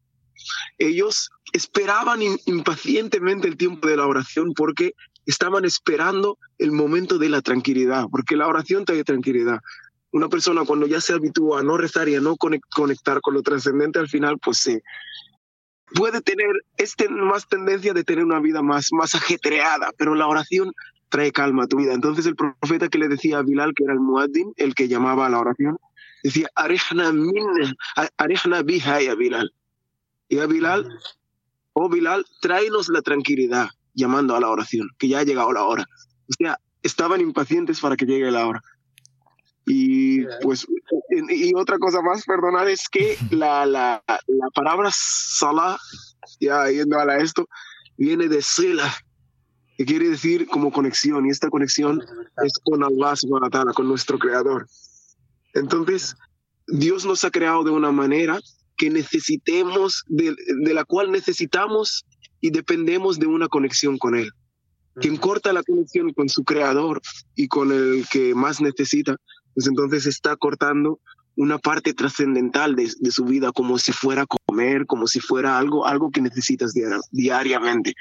ellos 0.78 1.30
esperaban 1.54 2.20
impacientemente 2.46 3.48
el 3.48 3.58
tiempo 3.58 3.88
de 3.88 3.98
la 3.98 4.08
oración 4.08 4.54
porque 4.54 4.94
estaban 5.26 5.66
esperando 5.66 6.38
el 6.58 6.72
momento 6.72 7.18
de 7.18 7.30
la 7.30 7.42
tranquilidad, 7.42 8.06
porque 8.12 8.36
la 8.36 8.48
oración 8.48 8.86
trae 8.86 9.04
tranquilidad. 9.04 9.60
Una 10.12 10.30
persona 10.30 10.64
cuando 10.66 10.88
ya 10.88 11.02
se 11.02 11.14
habitúa 11.14 11.60
a 11.60 11.64
no 11.64 11.78
rezar 11.78 12.08
y 12.10 12.16
a 12.16 12.22
no 12.22 12.36
conectar 12.38 13.22
con 13.22 13.34
lo 13.34 13.42
trascendente, 13.42 14.00
al 14.00 14.08
final 14.08 14.38
pues 14.40 14.58
se 14.58 14.82
puede 15.94 16.22
tener 16.22 16.64
este, 16.78 17.10
más 17.10 17.48
tendencia 17.48 17.94
de 17.94 18.04
tener 18.04 18.26
una 18.26 18.40
vida 18.40 18.62
más, 18.62 18.90
más 18.92 19.16
ajetreada, 19.16 19.92
pero 19.98 20.16
la 20.16 20.28
oración 20.28 20.74
trae 21.10 21.32
calma 21.32 21.64
a 21.64 21.68
tu 21.68 21.78
vida. 21.78 21.94
Entonces 21.94 22.26
el 22.26 22.36
profeta 22.36 22.90
que 22.90 22.98
le 22.98 23.08
decía 23.08 23.40
a 23.40 23.44
Bilal, 23.44 23.74
que 23.74 23.84
era 23.84 23.94
el 23.94 24.00
muaddin, 24.00 24.54
el 24.58 24.76
que 24.76 24.88
llamaba 24.88 25.26
a 25.26 25.30
la 25.30 25.40
oración, 25.40 25.78
decía, 26.24 26.50
arejna, 26.56 27.12
min, 27.12 27.46
arejna 28.18 28.62
biha 28.64 29.16
Bilal. 29.16 29.54
Y 30.30 30.40
a 30.40 30.46
Bilal, 30.46 31.00
oh 31.74 31.90
Bilal, 31.90 32.26
tráenos 32.42 32.90
la 32.90 33.02
tranquilidad, 33.02 33.70
llamando 33.94 34.36
a 34.36 34.40
la 34.42 34.50
oración, 34.50 34.90
que 34.98 35.08
ya 35.08 35.20
ha 35.20 35.24
llegado 35.24 35.54
la 35.54 35.64
hora. 35.64 35.86
O 36.30 36.34
sea, 36.38 36.60
estaban 36.84 37.22
impacientes 37.22 37.80
para 37.80 37.96
que 37.96 38.06
llegue 38.06 38.30
la 38.30 38.46
hora. 38.46 38.62
Y 39.70 40.24
pues, 40.42 40.66
y 41.30 41.54
otra 41.54 41.78
cosa 41.78 42.02
más, 42.02 42.24
perdonad, 42.24 42.70
es 42.70 42.88
que 42.90 43.18
la, 43.32 43.66
la, 43.66 44.02
la 44.08 44.48
palabra 44.56 44.90
salah, 44.94 45.78
ya 46.40 46.70
yendo 46.70 46.98
a 46.98 47.18
esto, 47.18 47.50
viene 47.98 48.30
de 48.30 48.42
sila, 48.42 48.96
que 49.78 49.86
quiere 49.86 50.10
decir 50.10 50.48
como 50.48 50.72
conexión, 50.72 51.26
y 51.26 51.32
esta 51.32 51.50
conexión 51.50 52.02
es 52.46 52.54
con 52.64 52.82
Allah 52.82 53.16
subhanahu 53.18 53.74
con 53.74 53.90
nuestro 53.90 54.18
creador. 54.18 54.68
Entonces, 55.54 56.16
Dios 56.68 57.06
nos 57.06 57.26
ha 57.26 57.32
creado 57.32 57.66
de 57.66 57.72
una 57.72 57.92
manera 57.92 58.40
que 58.78 58.90
necesitemos, 58.90 60.06
de, 60.08 60.34
de 60.62 60.74
la 60.74 60.86
cual 60.86 61.12
necesitamos 61.12 62.06
y 62.40 62.52
dependemos 62.52 63.20
de 63.20 63.28
una 63.28 63.50
conexión 63.50 63.98
con 63.98 64.16
Él. 64.16 64.32
Quien 64.96 65.18
corta 65.18 65.52
la 65.54 65.62
conexión 65.62 66.14
con 66.14 66.30
su 66.30 66.44
creador 66.44 67.02
y 67.36 67.48
con 67.50 67.72
el 67.72 68.06
que 68.12 68.34
más 68.34 68.62
necesita, 68.62 69.18
pues 69.58 69.66
entonces 69.66 70.06
está 70.06 70.36
cortando 70.36 71.00
una 71.36 71.58
parte 71.58 71.96
trascendental 71.96 72.76
de, 72.76 72.92
de, 73.00 73.10
su 73.10 73.26
vida, 73.26 73.52
como 73.52 73.80
si 73.80 73.92
fuera 73.92 74.28
comer, 74.28 74.86
como 74.86 75.08
si 75.08 75.20
fuera 75.20 75.58
algo, 75.58 75.88
algo 75.88 76.12
que 76.12 76.22
necesitas 76.22 76.76
diariamente. 77.10 77.96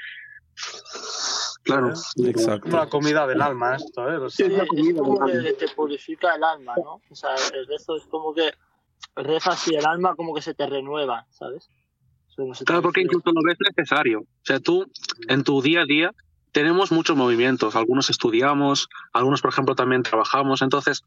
Claro, 1.63 1.93
exacto. 2.17 2.69
La 2.69 2.87
comida 2.87 3.25
del 3.25 3.41
alma, 3.41 3.75
esto, 3.75 4.07
¿eh? 4.07 4.27
es 4.27 4.95
como 4.99 5.25
que 5.25 5.53
te 5.53 5.67
purifica 5.69 6.35
el 6.35 6.43
alma, 6.43 6.75
¿no? 6.75 7.01
O 7.09 7.15
sea, 7.15 7.31
el 7.55 7.65
rezo 7.65 7.95
es 7.97 8.03
como 8.03 8.35
que 8.35 8.51
rezas 9.15 9.67
y 9.69 9.77
el 9.77 9.85
alma 9.87 10.15
como 10.15 10.35
que 10.35 10.43
se 10.43 10.53
te 10.53 10.67
renueva, 10.67 11.25
¿sabes? 11.31 11.71
Claro, 12.67 12.83
porque 12.83 13.01
incluso 13.01 13.31
lo 13.31 13.41
ves 13.43 13.57
necesario. 13.75 14.19
O 14.19 14.43
sea, 14.43 14.59
tú 14.59 14.85
en 15.27 15.43
tu 15.43 15.59
día 15.63 15.81
a 15.81 15.85
día 15.85 16.11
tenemos 16.57 16.91
muchos 16.91 17.15
movimientos. 17.15 17.75
Algunos 17.75 18.09
estudiamos, 18.09 18.89
algunos, 19.13 19.43
por 19.43 19.51
ejemplo, 19.51 19.75
también 19.75 20.01
trabajamos. 20.01 20.63
Entonces, 20.63 21.03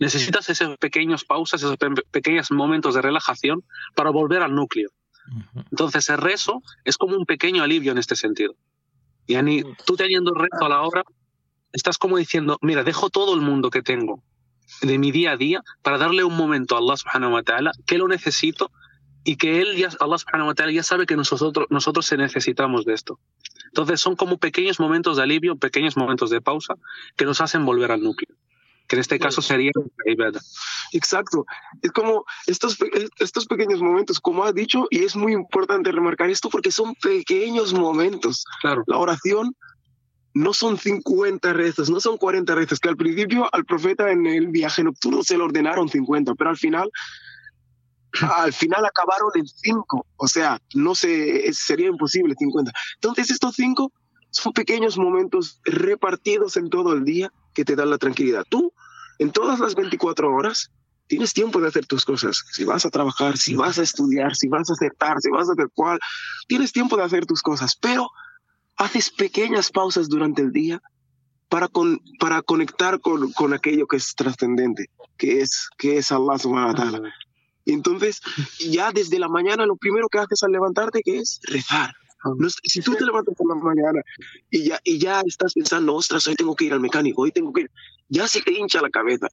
necesitas 0.00 0.48
esos 0.48 0.78
pequeños 0.78 1.26
pausas, 1.26 1.62
esos 1.62 1.76
pequeños 2.10 2.50
momentos 2.50 2.94
de 2.94 3.02
relajación 3.02 3.62
para 3.94 4.08
volver 4.08 4.40
al 4.40 4.54
núcleo. 4.54 4.88
Entonces, 5.70 6.08
el 6.08 6.16
rezo 6.16 6.62
es 6.86 6.96
como 6.96 7.18
un 7.18 7.26
pequeño 7.26 7.62
alivio 7.62 7.92
en 7.92 7.98
este 7.98 8.16
sentido. 8.16 8.54
Y 9.26 9.34
Ani, 9.34 9.62
tú 9.84 9.94
teniendo 9.94 10.32
rezo 10.32 10.64
a 10.64 10.70
la 10.70 10.80
hora, 10.80 11.04
estás 11.74 11.98
como 11.98 12.16
diciendo, 12.16 12.56
mira, 12.62 12.82
dejo 12.82 13.10
todo 13.10 13.34
el 13.34 13.42
mundo 13.42 13.68
que 13.68 13.82
tengo 13.82 14.22
de 14.80 14.96
mi 14.96 15.12
día 15.12 15.32
a 15.32 15.36
día 15.36 15.60
para 15.82 15.98
darle 15.98 16.24
un 16.24 16.34
momento 16.34 16.76
a 16.76 16.78
Allah 16.78 16.96
subhanahu 16.96 17.34
wa 17.34 17.42
ta'ala 17.42 17.72
que 17.84 17.98
lo 17.98 18.08
necesito 18.08 18.70
y 19.22 19.36
que 19.36 19.60
él 19.60 19.76
ya, 19.76 19.90
Allah 20.00 20.16
subhanahu 20.16 20.48
wa 20.48 20.54
ta'ala 20.54 20.72
ya 20.72 20.82
sabe 20.82 21.04
que 21.04 21.14
nosotros, 21.14 21.66
nosotros 21.68 22.06
se 22.06 22.16
necesitamos 22.16 22.86
de 22.86 22.94
esto. 22.94 23.20
Entonces 23.74 24.00
son 24.00 24.14
como 24.14 24.38
pequeños 24.38 24.78
momentos 24.78 25.16
de 25.16 25.24
alivio, 25.24 25.56
pequeños 25.56 25.96
momentos 25.96 26.30
de 26.30 26.40
pausa 26.40 26.76
que 27.16 27.24
nos 27.24 27.40
hacen 27.40 27.66
volver 27.66 27.90
al 27.90 28.04
núcleo 28.04 28.32
que 28.86 28.96
en 28.96 29.00
este 29.00 29.18
caso 29.18 29.40
sería 29.40 29.72
Exacto. 30.92 31.46
Es 31.82 31.90
como 31.90 32.24
estos, 32.46 32.76
estos 33.18 33.46
pequeños 33.46 33.80
momentos, 33.80 34.20
como 34.20 34.44
ha 34.44 34.52
dicho, 34.52 34.86
y 34.90 35.04
es 35.04 35.16
muy 35.16 35.32
importante 35.32 35.90
remarcar 35.90 36.28
esto 36.28 36.50
porque 36.50 36.70
son 36.70 36.94
pequeños 36.96 37.72
momentos. 37.72 38.44
Claro. 38.60 38.84
La 38.86 38.98
oración 38.98 39.56
no 40.34 40.52
son 40.52 40.76
50 40.76 41.52
rezos, 41.54 41.88
no 41.88 41.98
son 41.98 42.18
40 42.18 42.54
rezos, 42.54 42.78
que 42.78 42.90
al 42.90 42.96
principio 42.96 43.48
al 43.52 43.64
profeta 43.64 44.12
en 44.12 44.26
el 44.26 44.48
viaje 44.48 44.84
nocturno 44.84 45.22
se 45.22 45.38
le 45.38 45.44
ordenaron 45.44 45.88
50, 45.88 46.34
pero 46.34 46.50
al 46.50 46.58
final 46.58 46.90
al 48.22 48.52
final 48.52 48.84
acabaron 48.84 49.30
en 49.34 49.46
5, 49.46 50.06
o 50.16 50.28
sea, 50.28 50.60
no 50.74 50.94
se, 50.94 51.52
sería 51.52 51.88
imposible 51.88 52.34
50. 52.38 52.72
Entonces 52.96 53.30
estos 53.30 53.54
5 53.56 53.92
son 54.30 54.52
pequeños 54.52 54.98
momentos 54.98 55.60
repartidos 55.64 56.56
en 56.56 56.70
todo 56.70 56.92
el 56.92 57.04
día 57.04 57.32
que 57.54 57.64
te 57.64 57.76
dan 57.76 57.90
la 57.90 57.98
tranquilidad. 57.98 58.44
Tú, 58.48 58.72
en 59.18 59.30
todas 59.30 59.60
las 59.60 59.74
24 59.74 60.32
horas, 60.32 60.70
tienes 61.06 61.32
tiempo 61.32 61.60
de 61.60 61.68
hacer 61.68 61.86
tus 61.86 62.04
cosas. 62.04 62.44
Si 62.52 62.64
vas 62.64 62.84
a 62.84 62.90
trabajar, 62.90 63.36
si 63.36 63.54
vas 63.54 63.78
a 63.78 63.82
estudiar, 63.82 64.34
si 64.34 64.48
vas 64.48 64.70
a 64.70 64.72
acertar, 64.72 65.20
si 65.20 65.30
vas 65.30 65.48
a 65.48 65.52
hacer 65.52 65.68
cual, 65.74 65.98
tienes 66.48 66.72
tiempo 66.72 66.96
de 66.96 67.04
hacer 67.04 67.26
tus 67.26 67.42
cosas, 67.42 67.76
pero 67.76 68.10
haces 68.76 69.10
pequeñas 69.10 69.70
pausas 69.70 70.08
durante 70.08 70.42
el 70.42 70.52
día 70.52 70.82
para, 71.48 71.68
con, 71.68 72.00
para 72.18 72.42
conectar 72.42 73.00
con, 73.00 73.32
con 73.32 73.52
aquello 73.52 73.86
que 73.86 73.96
es 73.96 74.14
trascendente, 74.14 74.86
que 75.16 75.40
es, 75.40 75.68
que 75.78 75.98
es 75.98 76.10
Allah 76.10 76.38
subhanahu 76.38 76.70
wa 76.70 76.74
ta'ala. 76.74 77.14
Entonces, 77.66 78.20
ya 78.58 78.92
desde 78.92 79.18
la 79.18 79.28
mañana, 79.28 79.66
lo 79.66 79.76
primero 79.76 80.08
que 80.08 80.18
haces 80.18 80.42
al 80.42 80.52
levantarte, 80.52 81.02
que 81.02 81.18
es 81.18 81.40
rezar 81.44 81.94
si 82.62 82.80
tú 82.80 82.94
te 82.94 83.04
levantas 83.04 83.34
por 83.36 83.48
la 83.48 83.54
mañana 83.54 84.02
y 84.50 84.64
ya, 84.64 84.80
y 84.84 84.98
ya 84.98 85.22
estás 85.26 85.52
pensando, 85.54 85.94
ostras, 85.94 86.26
hoy 86.26 86.34
tengo 86.34 86.54
que 86.54 86.64
ir 86.64 86.72
al 86.72 86.80
mecánico, 86.80 87.22
hoy 87.22 87.32
tengo 87.32 87.52
que 87.52 87.62
ir, 87.62 87.70
ya 88.08 88.28
se 88.28 88.40
te 88.42 88.52
hincha 88.52 88.80
la 88.80 88.90
cabeza. 88.90 89.28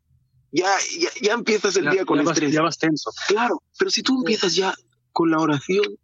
Ya, 0.54 0.68
ya, 1.00 1.10
ya 1.22 1.34
empiezas 1.34 1.78
el 1.78 1.90
día 1.90 2.04
con 2.04 2.22
ya 2.22 2.30
estrés. 2.30 2.52
ya 2.52 2.62
vas 2.62 2.78
tenso. 2.78 3.10
Claro, 3.30 3.64
pero 3.80 3.90
si 3.90 4.04
tú 4.04 4.18
empiezas 4.18 4.54
ya 4.54 4.74
con 5.14 5.32
la 5.32 5.38
oración, 5.38 5.98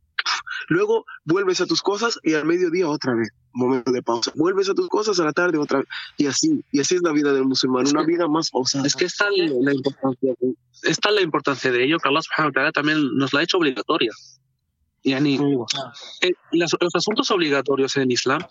luego 0.69 1.03
vuelves 1.25 1.59
a 1.59 1.65
tus 1.65 1.81
cosas 1.81 2.17
y 2.23 2.33
al 2.33 2.45
mediodía 2.45 2.87
otra 2.87 3.13
vez, 3.13 3.29
momento 3.57 3.91
de 3.91 4.01
pausa. 4.03 4.31
Vuelves 4.35 4.69
a 4.69 4.73
tus 4.73 4.87
cosas 4.87 5.19
a 5.19 5.25
la 5.25 5.33
tarde 5.33 5.57
otra 5.57 5.79
vez. 5.79 5.87
Y 6.17 6.27
así, 6.27 6.63
y 6.71 6.79
así 6.79 6.95
es 6.95 7.01
la 7.01 7.11
vida 7.11 7.33
del 7.33 7.45
musulmán, 7.45 7.87
una 7.87 8.03
vida 8.03 8.27
más 8.27 8.49
pausada. 8.51 8.85
Es 8.85 8.95
que 8.95 9.05
está 9.05 9.29
la, 9.29 9.73
importancia 9.73 10.33
de, 10.39 10.55
está 10.83 11.11
la 11.11 11.21
importancia 11.21 11.71
de 11.71 11.83
ello 11.83 11.97
que 11.99 12.09
Allah 12.09 12.21
subhanahu 12.21 12.49
wa 12.49 12.53
ta'ala 12.53 12.71
también 12.71 13.15
nos 13.15 13.33
la 13.33 13.41
ha 13.41 13.43
hecho 13.43 13.57
obligatoria. 13.57 14.11
Yani, 15.03 15.39
eh, 16.21 16.33
los, 16.51 16.75
asuntos 16.93 17.31
obligatorios 17.31 17.95
en 17.95 18.03
el 18.03 18.11
Islam 18.11 18.41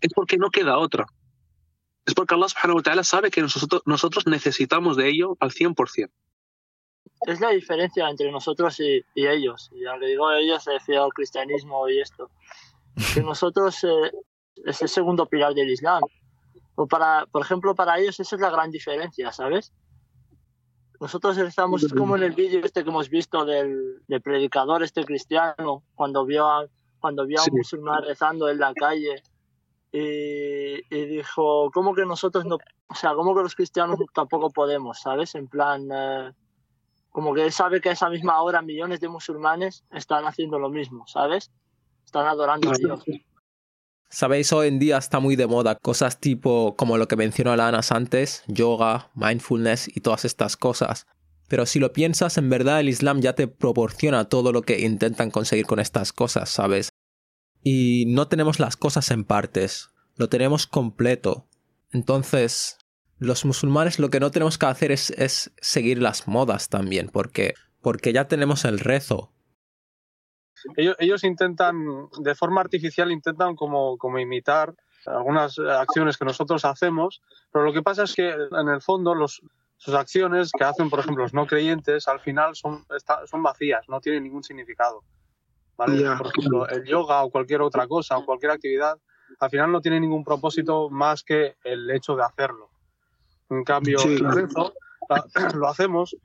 es 0.00 0.10
porque 0.14 0.38
no 0.38 0.50
queda 0.50 0.78
otra. 0.78 1.06
Es 2.06 2.14
porque 2.14 2.34
Allah 2.34 2.48
subhanahu 2.48 2.76
wa 2.76 2.82
ta'ala 2.82 3.04
sabe 3.04 3.30
que 3.30 3.42
nosotros, 3.42 3.82
nosotros 3.84 4.26
necesitamos 4.26 4.96
de 4.96 5.08
ello 5.08 5.36
al 5.40 5.50
100%. 5.50 6.10
Es 7.26 7.40
la 7.40 7.50
diferencia 7.50 8.08
entre 8.08 8.30
nosotros 8.30 8.78
y, 8.80 9.04
ellos. 9.14 9.70
Y 9.72 9.84
aunque 9.86 10.06
digo 10.06 10.30
ellos, 10.32 10.62
se 10.62 10.72
refiero 10.72 11.04
al 11.04 11.12
cristianismo 11.12 11.88
y 11.88 12.00
esto. 12.00 12.30
Que 13.14 13.22
nosotros 13.22 13.82
eh, 13.84 14.12
es 14.64 14.82
el 14.82 14.88
segundo 14.88 15.26
pilar 15.26 15.54
del 15.54 15.70
Islam. 15.70 16.02
O 16.74 16.86
para, 16.86 17.26
por 17.26 17.42
ejemplo, 17.42 17.74
para 17.74 17.98
ellos 17.98 18.20
esa 18.20 18.36
es 18.36 18.42
la 18.42 18.50
gran 18.50 18.70
diferencia, 18.70 19.32
¿sabes? 19.32 19.72
Nosotros 21.00 21.36
estamos 21.38 21.86
como 21.96 22.16
en 22.16 22.22
el 22.22 22.32
vídeo 22.32 22.64
este 22.64 22.82
que 22.82 22.90
hemos 22.90 23.10
visto 23.10 23.44
del, 23.44 24.02
predicador 24.22 24.82
este 24.82 25.04
cristiano, 25.04 25.82
cuando 25.94 26.24
vio 26.24 26.48
a, 26.48 26.66
cuando 27.00 27.26
vio 27.26 27.40
a 27.40 27.44
un 27.50 27.58
musulmán 27.58 28.02
rezando 28.02 28.48
en 28.48 28.58
la 28.58 28.72
calle 28.72 29.22
y, 29.92 31.04
dijo, 31.06 31.70
¿cómo 31.72 31.94
que 31.94 32.04
nosotros 32.04 32.44
no, 32.44 32.58
o 32.88 32.94
sea, 32.94 33.14
cómo 33.14 33.34
que 33.34 33.42
los 33.42 33.54
cristianos 33.54 33.98
tampoco 34.12 34.50
podemos, 34.50 35.00
¿sabes? 35.00 35.34
En 35.34 35.48
plan, 35.48 35.88
eh, 35.92 36.32
como 37.10 37.32
que 37.34 37.44
él 37.44 37.52
sabe 37.52 37.80
que 37.80 37.90
a 37.90 37.92
esa 37.92 38.10
misma 38.10 38.40
hora 38.42 38.60
millones 38.62 39.00
de 39.00 39.08
musulmanes 39.08 39.84
están 39.92 40.24
haciendo 40.26 40.58
lo 40.58 40.68
mismo, 40.68 41.06
¿sabes? 41.06 41.50
Están 42.04 42.26
adorando 42.26 42.70
a 42.70 42.74
Dios. 42.74 43.04
Sabéis, 44.08 44.52
hoy 44.52 44.68
en 44.68 44.78
día 44.78 44.98
está 44.98 45.18
muy 45.18 45.34
de 45.34 45.46
moda 45.46 45.74
cosas 45.74 46.20
tipo 46.20 46.76
como 46.76 46.96
lo 46.96 47.08
que 47.08 47.16
mencionó 47.16 47.52
Alanas 47.52 47.90
antes, 47.90 48.44
yoga, 48.46 49.10
mindfulness 49.14 49.88
y 49.94 50.00
todas 50.00 50.24
estas 50.24 50.56
cosas. 50.56 51.06
Pero 51.48 51.66
si 51.66 51.80
lo 51.80 51.92
piensas, 51.92 52.38
en 52.38 52.48
verdad 52.48 52.80
el 52.80 52.88
Islam 52.88 53.20
ya 53.20 53.34
te 53.34 53.48
proporciona 53.48 54.28
todo 54.28 54.52
lo 54.52 54.62
que 54.62 54.80
intentan 54.80 55.30
conseguir 55.30 55.66
con 55.66 55.80
estas 55.80 56.12
cosas, 56.12 56.50
¿sabes? 56.50 56.90
Y 57.62 58.04
no 58.06 58.28
tenemos 58.28 58.60
las 58.60 58.76
cosas 58.76 59.10
en 59.10 59.24
partes, 59.24 59.90
lo 60.14 60.28
tenemos 60.28 60.66
completo. 60.66 61.48
Entonces, 61.90 62.78
los 63.18 63.44
musulmanes 63.44 63.98
lo 63.98 64.10
que 64.10 64.20
no 64.20 64.30
tenemos 64.30 64.56
que 64.56 64.66
hacer 64.66 64.92
es, 64.92 65.10
es 65.10 65.52
seguir 65.60 66.00
las 66.00 66.28
modas 66.28 66.68
también, 66.68 67.08
porque, 67.12 67.54
porque 67.80 68.12
ya 68.12 68.28
tenemos 68.28 68.64
el 68.64 68.78
rezo, 68.78 69.32
ellos, 70.76 71.24
intentan, 71.24 72.08
de 72.18 72.34
forma 72.34 72.60
artificial, 72.60 73.10
intentan 73.10 73.56
como, 73.56 73.98
como 73.98 74.18
imitar 74.18 74.74
algunas 75.06 75.58
acciones 75.58 76.16
que 76.16 76.24
nosotros 76.24 76.64
hacemos, 76.64 77.22
pero 77.52 77.64
lo 77.64 77.72
que 77.72 77.82
pasa 77.82 78.04
es 78.04 78.14
que 78.14 78.30
en 78.30 78.68
el 78.68 78.80
fondo 78.80 79.14
los, 79.14 79.40
sus 79.76 79.94
acciones 79.94 80.50
que 80.50 80.64
hacen, 80.64 80.90
por 80.90 81.00
ejemplo, 81.00 81.22
los 81.22 81.34
no 81.34 81.46
creyentes, 81.46 82.08
al 82.08 82.20
final 82.20 82.56
son, 82.56 82.84
son 83.26 83.42
vacías, 83.42 83.88
no 83.88 84.00
tienen 84.00 84.24
ningún 84.24 84.42
significado. 84.42 85.02
¿vale? 85.76 86.04
Por 86.16 86.26
ejemplo, 86.28 86.68
el 86.68 86.84
yoga 86.84 87.22
o 87.22 87.30
cualquier 87.30 87.62
otra 87.62 87.86
cosa 87.86 88.18
o 88.18 88.24
cualquier 88.24 88.52
actividad, 88.52 88.98
al 89.38 89.50
final 89.50 89.72
no 89.72 89.80
tiene 89.80 90.00
ningún 90.00 90.24
propósito 90.24 90.88
más 90.90 91.22
que 91.22 91.56
el 91.64 91.90
hecho 91.90 92.16
de 92.16 92.24
hacerlo. 92.24 92.70
En 93.50 93.64
cambio, 93.64 93.98
rezo 93.98 94.74
lo 95.54 95.68
hacemos 95.68 96.16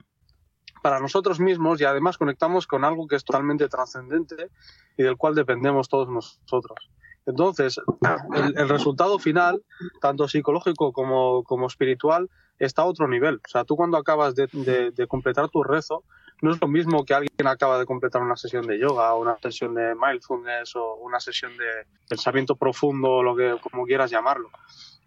para 0.82 1.00
nosotros 1.00 1.40
mismos 1.40 1.80
y 1.80 1.84
además 1.84 2.18
conectamos 2.18 2.66
con 2.66 2.84
algo 2.84 3.06
que 3.06 3.16
es 3.16 3.24
totalmente 3.24 3.68
trascendente 3.68 4.50
y 4.96 5.02
del 5.02 5.16
cual 5.16 5.34
dependemos 5.34 5.88
todos 5.88 6.08
nosotros. 6.08 6.90
Entonces, 7.24 7.80
el, 8.56 8.68
resultado 8.68 9.18
final, 9.18 9.62
tanto 10.00 10.28
psicológico 10.28 10.92
como, 10.92 11.44
como, 11.44 11.66
espiritual, 11.66 12.28
está 12.58 12.82
a 12.82 12.86
otro 12.86 13.08
nivel. 13.08 13.36
O 13.36 13.48
sea, 13.48 13.64
tú 13.64 13.76
cuando 13.76 13.96
acabas 13.96 14.34
de, 14.34 14.46
de, 14.94 15.06
completar 15.06 15.48
tu 15.48 15.62
rezo, 15.62 16.04
no 16.40 16.52
es 16.52 16.60
lo 16.60 16.66
mismo 16.66 17.04
que 17.04 17.14
alguien 17.14 17.46
acaba 17.46 17.78
de 17.78 17.86
completar 17.86 18.22
una 18.22 18.36
sesión 18.36 18.66
de 18.66 18.78
yoga 18.78 19.14
o 19.14 19.20
una 19.20 19.36
sesión 19.38 19.74
de 19.74 19.94
mindfulness 19.94 20.74
o 20.74 20.96
una 20.96 21.20
sesión 21.20 21.56
de 21.56 21.86
pensamiento 22.08 22.56
profundo, 22.56 23.22
lo 23.22 23.36
que 23.36 23.56
como 23.62 23.84
quieras 23.84 24.10
llamarlo. 24.10 24.50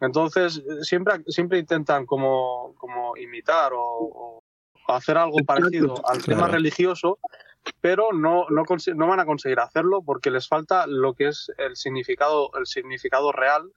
Entonces, 0.01 0.61
siempre, 0.81 1.23
siempre 1.27 1.59
intentan 1.59 2.05
como, 2.05 2.73
como 2.77 3.15
imitar 3.17 3.71
o, 3.73 4.41
hacer 4.87 5.17
algo 5.17 5.37
parecido 5.45 6.01
al 6.07 6.23
tema 6.23 6.47
religioso, 6.47 7.19
pero 7.81 8.11
no, 8.13 8.45
no, 8.49 8.63
no, 8.95 9.07
van 9.07 9.19
a 9.19 9.25
conseguir 9.25 9.59
hacerlo 9.59 10.01
porque 10.03 10.31
les 10.31 10.47
falta 10.47 10.85
lo 10.87 11.13
que 11.13 11.29
es 11.29 11.51
el 11.57 11.75
significado, 11.75 12.51
el 12.57 12.65
significado 12.65 13.31
real 13.31 13.71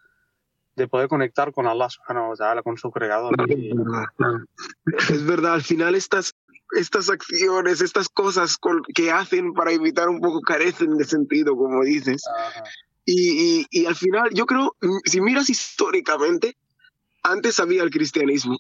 de 0.77 0.89
poder 0.89 1.09
conectar 1.09 1.53
con 1.53 1.67
Allah, 1.67 1.89
con 2.63 2.77
su 2.77 2.91
creador. 2.91 3.35
Es 5.11 5.27
verdad, 5.27 5.55
al 5.55 5.63
final 5.63 5.95
estas, 5.95 6.35
estas 6.73 7.11
acciones, 7.11 7.81
estas 7.81 8.09
cosas 8.09 8.57
que 8.95 9.11
hacen 9.11 9.53
para 9.55 9.73
imitar 9.73 10.09
un 10.09 10.21
poco 10.21 10.41
carecen 10.41 10.97
de 10.97 11.05
sentido, 11.05 11.57
como 11.57 11.83
dices. 11.83 12.23
Y, 13.05 13.61
y, 13.61 13.67
y, 13.71 13.87
al 13.87 13.97
final, 13.97 14.31
yo 14.33 14.47
creo, 14.47 14.77
si 15.05 15.21
miras 15.21 15.49
históricamente, 15.49 16.57
antes 17.23 17.59
había 17.59 17.83
el 17.83 17.91
cristianismo, 17.91 18.59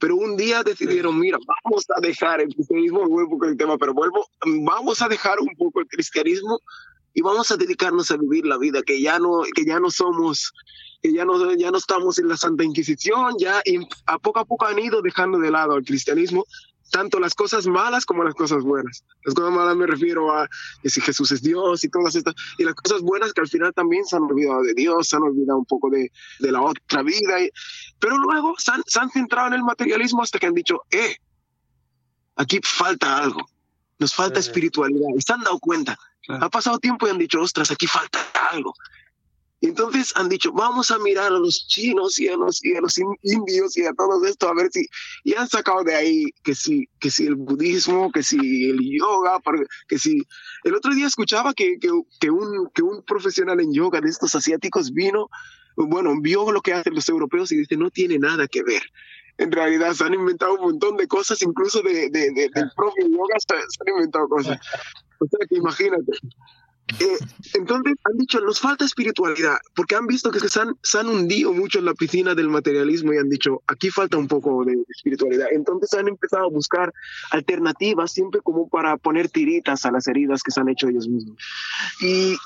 pero 0.00 0.16
un 0.16 0.36
día 0.36 0.62
decidieron, 0.62 1.18
mira, 1.18 1.38
vamos 1.64 1.84
a 1.94 2.00
dejar 2.00 2.40
el 2.40 2.54
cristianismo, 2.54 3.06
vuelvo 3.06 3.38
con 3.38 3.50
el 3.50 3.56
tema, 3.56 3.76
pero 3.76 3.92
vuelvo, 3.92 4.26
vamos 4.62 5.02
a 5.02 5.08
dejar 5.08 5.38
un 5.38 5.54
poco 5.56 5.80
el 5.80 5.86
cristianismo 5.86 6.58
y 7.12 7.20
vamos 7.20 7.50
a 7.50 7.56
dedicarnos 7.56 8.10
a 8.10 8.16
vivir 8.16 8.46
la 8.46 8.56
vida, 8.56 8.82
que 8.82 9.00
ya 9.00 9.18
no, 9.18 9.42
que 9.54 9.64
ya 9.66 9.78
no 9.78 9.90
somos, 9.90 10.54
que 11.02 11.12
ya 11.12 11.26
no, 11.26 11.54
ya 11.54 11.70
no 11.70 11.76
estamos 11.76 12.18
en 12.18 12.28
la 12.28 12.38
Santa 12.38 12.64
Inquisición, 12.64 13.34
ya 13.38 13.60
y 13.64 13.78
a 14.06 14.18
poco 14.18 14.38
a 14.38 14.46
poco 14.46 14.66
han 14.66 14.78
ido 14.78 15.02
dejando 15.02 15.38
de 15.38 15.50
lado 15.50 15.76
el 15.76 15.84
cristianismo 15.84 16.46
tanto 16.90 17.20
las 17.20 17.34
cosas 17.34 17.66
malas 17.66 18.04
como 18.04 18.24
las 18.24 18.34
cosas 18.34 18.62
buenas. 18.62 19.04
Las 19.24 19.34
cosas 19.34 19.52
malas 19.52 19.76
me 19.76 19.86
refiero 19.86 20.32
a 20.32 20.48
si 20.84 21.00
Jesús 21.00 21.30
es 21.32 21.42
Dios 21.42 21.84
y 21.84 21.88
todas 21.88 22.14
estas, 22.14 22.34
y 22.58 22.64
las 22.64 22.74
cosas 22.74 23.02
buenas 23.02 23.32
que 23.32 23.40
al 23.40 23.48
final 23.48 23.72
también 23.72 24.04
se 24.04 24.16
han 24.16 24.22
olvidado 24.22 24.62
de 24.62 24.74
Dios, 24.74 25.08
se 25.08 25.16
han 25.16 25.22
olvidado 25.22 25.58
un 25.58 25.66
poco 25.66 25.90
de, 25.90 26.10
de 26.40 26.52
la 26.52 26.60
otra 26.60 27.02
vida, 27.02 27.36
pero 27.98 28.18
luego 28.18 28.54
se 28.58 28.72
han, 28.72 28.82
se 28.86 28.98
han, 28.98 29.10
centrado 29.10 29.48
en 29.48 29.54
el 29.54 29.62
materialismo 29.62 30.22
hasta 30.22 30.38
que 30.38 30.46
han 30.46 30.54
dicho, 30.54 30.82
eh, 30.90 31.16
aquí 32.36 32.60
falta 32.62 33.18
algo, 33.18 33.48
nos 33.98 34.14
falta 34.14 34.40
espiritualidad, 34.40 35.08
y 35.16 35.20
se 35.20 35.32
han 35.32 35.42
dado 35.42 35.58
cuenta. 35.58 35.98
Ha 36.28 36.48
pasado 36.48 36.78
tiempo 36.78 37.06
y 37.06 37.10
han 37.10 37.18
dicho, 37.18 37.40
ostras, 37.40 37.70
aquí 37.70 37.86
falta 37.86 38.20
algo. 38.50 38.74
Y 39.60 39.68
entonces 39.68 40.12
han 40.16 40.30
dicho, 40.30 40.52
vamos 40.52 40.90
a 40.90 40.98
mirar 40.98 41.26
a 41.26 41.38
los 41.38 41.66
chinos 41.66 42.18
y 42.18 42.28
a 42.28 42.36
los, 42.36 42.64
y 42.64 42.74
a 42.74 42.80
los 42.80 42.98
indios 43.22 43.76
y 43.76 43.84
a 43.84 43.92
todo 43.92 44.24
esto, 44.24 44.48
a 44.48 44.54
ver 44.54 44.70
si, 44.72 44.86
y 45.22 45.34
han 45.34 45.48
sacado 45.48 45.84
de 45.84 45.94
ahí 45.94 46.32
que 46.42 46.54
si, 46.54 46.88
que 46.98 47.10
si 47.10 47.26
el 47.26 47.34
budismo, 47.34 48.10
que 48.10 48.22
si 48.22 48.70
el 48.70 48.78
yoga, 48.80 49.38
que 49.86 49.98
si... 49.98 50.22
El 50.64 50.74
otro 50.74 50.94
día 50.94 51.06
escuchaba 51.06 51.52
que, 51.52 51.78
que, 51.78 51.90
que, 52.18 52.30
un, 52.30 52.70
que 52.74 52.82
un 52.82 53.02
profesional 53.04 53.60
en 53.60 53.72
yoga 53.74 54.00
de 54.00 54.08
estos 54.08 54.34
asiáticos 54.34 54.92
vino, 54.92 55.28
bueno, 55.76 56.18
vio 56.20 56.50
lo 56.50 56.62
que 56.62 56.72
hacen 56.72 56.94
los 56.94 57.08
europeos 57.10 57.52
y 57.52 57.58
dice, 57.58 57.76
no 57.76 57.90
tiene 57.90 58.18
nada 58.18 58.48
que 58.48 58.62
ver. 58.62 58.82
En 59.36 59.52
realidad 59.52 59.92
se 59.92 60.04
han 60.04 60.14
inventado 60.14 60.54
un 60.54 60.60
montón 60.60 60.96
de 60.96 61.06
cosas, 61.06 61.40
incluso 61.42 61.82
de, 61.82 62.10
de, 62.10 62.30
del 62.32 62.70
propio 62.76 63.08
yoga 63.08 63.36
se 63.38 63.54
han 63.54 63.94
inventado 63.94 64.28
cosas. 64.28 64.58
O 65.18 65.26
sea 65.26 65.46
que 65.46 65.56
imagínate. 65.56 66.12
Eh, 66.98 67.18
entonces 67.54 67.94
han 68.04 68.16
dicho, 68.16 68.40
nos 68.40 68.60
falta 68.60 68.84
espiritualidad, 68.84 69.58
porque 69.74 69.94
han 69.94 70.06
visto 70.06 70.30
que 70.30 70.40
se 70.40 70.60
han, 70.60 70.76
se 70.82 70.98
han, 70.98 71.08
hundido 71.08 71.52
mucho 71.52 71.78
en 71.78 71.84
la 71.84 71.94
piscina 71.94 72.34
del 72.34 72.48
materialismo 72.48 73.12
y 73.12 73.18
han 73.18 73.28
dicho, 73.28 73.62
aquí 73.66 73.90
falta 73.90 74.16
un 74.16 74.28
poco 74.28 74.64
de 74.64 74.76
espiritualidad. 74.88 75.48
Entonces 75.52 75.92
han 75.94 76.08
empezado 76.08 76.46
a 76.46 76.50
buscar 76.50 76.92
alternativas, 77.30 78.12
siempre 78.12 78.40
como 78.40 78.68
para 78.68 78.96
poner 78.96 79.28
tiritas 79.28 79.84
a 79.84 79.92
las 79.92 80.06
heridas 80.08 80.42
que 80.42 80.50
se 80.50 80.60
han 80.60 80.68
hecho 80.68 80.88
ellos 80.88 81.08
mismos. 81.08 81.36
Y, 82.00 82.36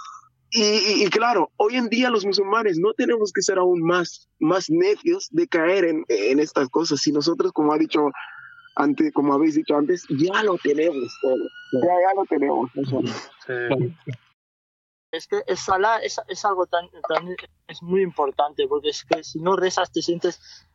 y, 0.51 1.05
y, 1.05 1.07
claro, 1.11 1.51
hoy 1.57 1.77
en 1.77 1.89
día 1.89 2.11
los 2.11 2.25
musulmanes 2.25 2.79
no 2.79 2.93
tenemos 2.93 3.33
que 3.33 3.43
ser 3.43 3.59
aún 3.59 3.83
más, 3.83 4.29
más 4.39 4.71
necios 4.71 5.29
de 5.31 5.49
caer 5.49 5.85
en, 5.85 6.05
en 6.09 6.39
estas 6.39 6.69
cosas. 6.69 7.01
Si 7.01 7.13
nosotros, 7.13 7.53
como 7.53 7.73
ha 7.73 7.79
dicho 7.79 8.11
antes, 8.77 9.13
como 9.13 9.35
habéis 9.35 9.55
dicho 9.55 9.77
antes, 9.77 10.05
ya 10.09 10.43
lo 10.43 10.57
tenemos 10.59 11.13
todo. 11.23 11.45
Ya, 11.73 11.89
ya 11.89 12.15
lo 12.17 12.25
tenemos. 12.27 12.71
Sí 13.47 14.13
es 15.17 15.27
que 15.27 15.43
es, 15.47 15.67
es, 16.03 16.21
es 16.29 16.45
algo 16.45 16.67
tan, 16.67 16.89
es 17.69 17.83
muy 17.83 18.03
importante 18.03 18.67
porque 18.69 18.91
es 18.91 19.05
que 19.05 19.23
si 19.23 19.41
no 19.41 19.57
rezas 19.57 19.93
te 19.93 20.03
sientes 20.03 20.67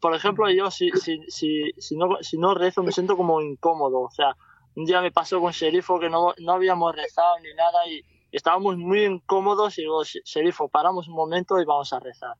por 0.00 0.14
ejemplo 0.14 0.50
yo 0.50 0.70
si, 0.70 0.90
si, 0.92 1.20
si, 1.28 1.72
si, 1.76 1.96
no, 1.96 2.16
si 2.22 2.38
no 2.38 2.54
rezo 2.54 2.82
me 2.82 2.92
siento 2.92 3.16
como 3.16 3.40
incómodo. 3.40 4.00
O 4.00 4.10
sea 4.10 4.36
un 4.74 4.84
día 4.84 5.00
me 5.00 5.10
pasó 5.10 5.40
con 5.40 5.52
Sherifo 5.52 5.98
que 5.98 6.08
no, 6.08 6.34
no 6.38 6.52
habíamos 6.52 6.94
rezado 6.94 7.38
ni 7.40 7.52
nada 7.54 7.86
y 7.88 8.02
estábamos 8.30 8.76
muy 8.76 9.04
incómodos 9.04 9.78
y 9.78 9.82
digo 9.82 10.02
Sherifo 10.04 10.68
paramos 10.68 11.08
un 11.08 11.14
momento 11.14 11.60
y 11.60 11.64
vamos 11.64 11.92
a 11.92 12.00
rezar 12.00 12.36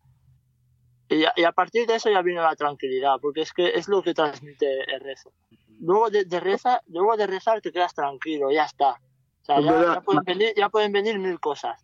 y 1.10 1.24
a, 1.24 1.32
y 1.36 1.44
a, 1.44 1.52
partir 1.52 1.86
de 1.86 1.94
eso 1.94 2.10
ya 2.10 2.20
vino 2.20 2.42
la 2.42 2.54
tranquilidad 2.54 3.16
porque 3.20 3.40
es 3.40 3.52
que 3.52 3.70
es 3.70 3.88
lo 3.88 4.02
que 4.02 4.12
transmite 4.12 4.84
el 4.92 5.00
rezo. 5.00 5.32
Luego 5.80 6.10
de, 6.10 6.26
de 6.26 6.38
reza, 6.38 6.82
luego 6.86 7.16
de 7.16 7.26
rezar 7.26 7.62
te 7.62 7.72
quedas 7.72 7.94
tranquilo 7.94 8.50
ya 8.50 8.64
está 8.64 9.00
ya, 9.48 10.68
pueden 10.70 10.92
venir, 10.92 11.18
mil 11.18 11.40
cosas. 11.40 11.80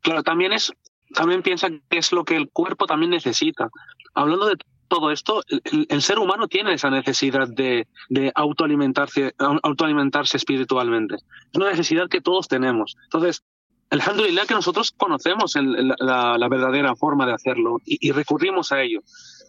Claro, 0.00 0.22
también 0.22 0.52
es, 0.52 0.72
también 1.14 1.42
piensa 1.42 1.68
que 1.88 1.98
es 1.98 2.12
lo 2.12 2.24
que 2.24 2.36
el 2.36 2.50
cuerpo 2.50 2.86
también 2.86 3.10
necesita. 3.10 3.68
Hablando 4.14 4.46
de 4.46 4.56
todo 4.86 5.10
esto, 5.10 5.42
el, 5.48 6.02
ser 6.02 6.18
humano 6.18 6.48
tiene 6.48 6.72
esa 6.72 6.90
necesidad 6.90 7.48
de, 7.48 7.86
de 8.08 8.32
autoalimentarse, 8.34 9.34
autoalimentarse 9.38 10.36
espiritualmente. 10.36 11.16
Es 11.16 11.56
una 11.56 11.70
necesidad 11.70 12.08
que 12.08 12.20
todos 12.20 12.48
tenemos. 12.48 12.96
Entonces, 13.04 13.42
el 13.90 14.00
alhamdulillah 14.00 14.46
que 14.46 14.54
nosotros 14.54 14.92
conocemos 14.96 15.54
la, 15.56 16.48
verdadera 16.48 16.94
forma 16.94 17.26
de 17.26 17.34
hacerlo 17.34 17.78
y 17.84 18.12
recurrimos 18.12 18.72
a 18.72 18.82
ello. 18.82 19.00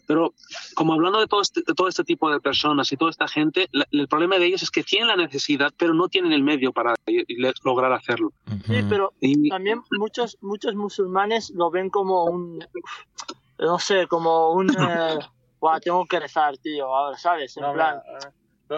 Pero 0.10 0.34
como 0.74 0.94
hablando 0.94 1.20
de 1.20 1.28
todo 1.28 1.40
este, 1.40 1.62
todo 1.62 1.88
este 1.88 2.04
tipo 2.04 2.32
de 2.32 2.40
personas 2.40 2.92
y 2.92 2.98
toda 2.98 3.12
esta 3.12 3.28
gente, 3.28 3.70
el 3.92 4.08
problema 4.08 4.40
de 4.40 4.48
ellos 4.48 4.64
es 4.64 4.72
que 4.72 4.82
tienen 4.82 5.08
la 5.08 5.16
necesidad, 5.16 5.72
pero 5.78 5.94
no 5.94 6.08
tienen 6.08 6.32
el 6.32 6.42
medio 6.42 6.74
para 6.74 6.96
lograr 7.64 7.94
hacerlo. 7.94 8.34
Sí, 8.66 8.84
pero 8.90 9.14
también 9.52 9.84
muchos, 10.00 10.40
muchos 10.42 10.74
musulmanes 10.74 11.52
lo 11.52 11.70
ven 11.70 11.92
como 11.92 12.24
un, 12.24 12.58
no 13.60 13.78
sé, 13.78 14.08
como 14.08 14.52
un, 14.54 14.70
eh, 14.82 15.20
tengo 15.84 16.04
que 16.08 16.20
rezar, 16.20 16.58
tío, 16.58 16.88
ahora, 16.88 17.16
¿sabes? 17.16 17.56
En 17.58 17.72
plan... 17.72 18.02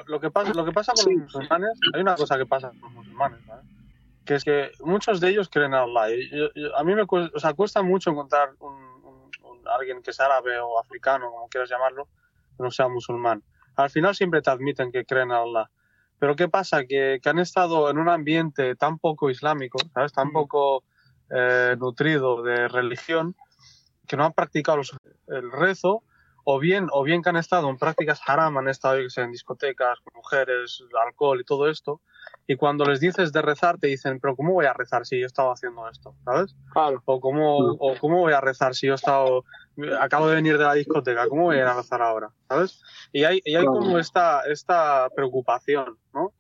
Lo, 0.08 0.20
que 0.20 0.32
pasa, 0.32 0.54
lo 0.54 0.65
que 0.65 0.74
pasa 0.74 0.91
con 0.94 1.13
los 1.13 1.24
musulmanes, 1.24 1.80
hay 1.94 2.02
una 2.02 2.15
cosa 2.15 2.38
que 2.38 2.46
pasa 2.46 2.72
con 2.72 2.82
los 2.82 2.91
musulmanes, 2.91 3.39
que 4.26 4.36
es 4.36 4.44
que 4.44 4.72
muchos 4.82 5.22
de 5.22 5.30
ellos 5.30 5.48
creen 5.50 5.74
en 5.74 5.80
Allah. 5.80 6.08
a 6.76 6.84
mí 6.84 6.94
me 6.94 7.06
cuesta, 7.06 7.32
o 7.34 7.39
sea, 7.39 7.54
cuesta 7.54 7.82
mucho 7.82 8.10
encontrar 8.10 8.54
un 8.60 8.90
alguien 9.67 10.02
que 10.02 10.12
es 10.12 10.19
árabe 10.19 10.60
o 10.60 10.80
africano, 10.80 11.32
como 11.32 11.50
quieras 11.50 11.69
llamarlo, 11.69 12.08
que 12.58 12.63
no 12.63 12.71
sea 12.71 12.88
musulmán. 12.88 13.43
Al 13.76 13.89
final 13.89 14.15
siempre 14.15 14.41
te 14.41 14.50
admiten 14.50 14.91
que 14.91 15.06
creen 15.06 15.32
en 15.32 15.38
Allah. 15.38 15.69
Pero 16.19 16.36
¿qué 16.36 16.47
pasa? 16.47 16.86
Que, 16.86 17.19
que 17.21 17.30
han 17.30 17.39
estado 17.39 17.89
en 17.89 17.97
un 17.97 18.10
ambiente 18.10 18.76
tan 18.76 19.00
poco 19.00 19.30
islámico, 19.30 19.80
¿sabes? 19.93 20.13
Tan 20.13 20.28
mm. 20.28 20.34
poco 20.34 20.84
eh, 21.30 21.76
nutrido 21.80 22.43
de 22.43 22.67
religión, 22.67 23.36
que 24.08 24.17
no 24.17 24.26
han 24.26 24.34
practicado 24.34 24.82
el 25.28 25.52
rezo, 25.52 26.04
o 26.43 26.60
bien, 26.60 26.88
o 26.91 27.04
bien 27.04 27.21
que 27.21 27.30
han 27.30 27.38
estado 27.38 27.69
en 27.69 27.77
prácticas 27.77 28.21
haram, 28.27 28.58
han 28.58 28.67
estado 28.67 28.97
en 28.97 29.32
discotecas, 29.32 29.99
con 29.99 30.13
mujeres, 30.15 30.84
alcohol 31.06 31.41
y 31.41 31.43
todo 31.43 31.69
esto, 31.69 32.01
y 32.47 32.56
cuando 32.56 32.86
les 32.86 32.99
dices 32.99 33.32
de 33.32 33.41
rezar 33.41 33.77
te 33.77 33.88
dicen, 33.88 34.19
pero 34.19 34.36
¿cómo 34.36 34.54
voy 34.54 34.65
a 34.65 34.73
rezar 34.73 35.06
si 35.06 35.19
yo 35.19 35.23
he 35.23 35.27
estado 35.27 35.51
haciendo 35.51 35.88
esto? 35.89 36.15
¿Sabes? 36.25 36.56
Claro. 36.73 37.01
O 37.06 37.19
¿cómo, 37.19 37.58
o 37.58 37.95
¿cómo 37.99 38.19
voy 38.19 38.34
a 38.34 38.41
rezar 38.41 38.75
si 38.75 38.88
yo 38.88 38.93
he 38.93 38.95
estado, 38.95 39.45
acabo 39.99 40.27
de 40.27 40.36
venir 40.36 40.58
de 40.58 40.63
la 40.63 40.73
discoteca, 40.73 41.27
¿cómo 41.27 41.43
voy 41.43 41.58
a 41.58 41.60
ir 41.60 41.65
a 41.65 41.75
rezar 41.75 42.01
ahora? 42.01 42.30
¿Sabes? 42.49 42.82
Y 43.12 43.23
hay, 43.23 43.41
y 43.45 43.56
hay 43.56 43.65
como 43.65 43.97
esta, 43.97 44.41
esta 44.41 45.10
preocupación, 45.15 45.97
¿no? 46.13 46.34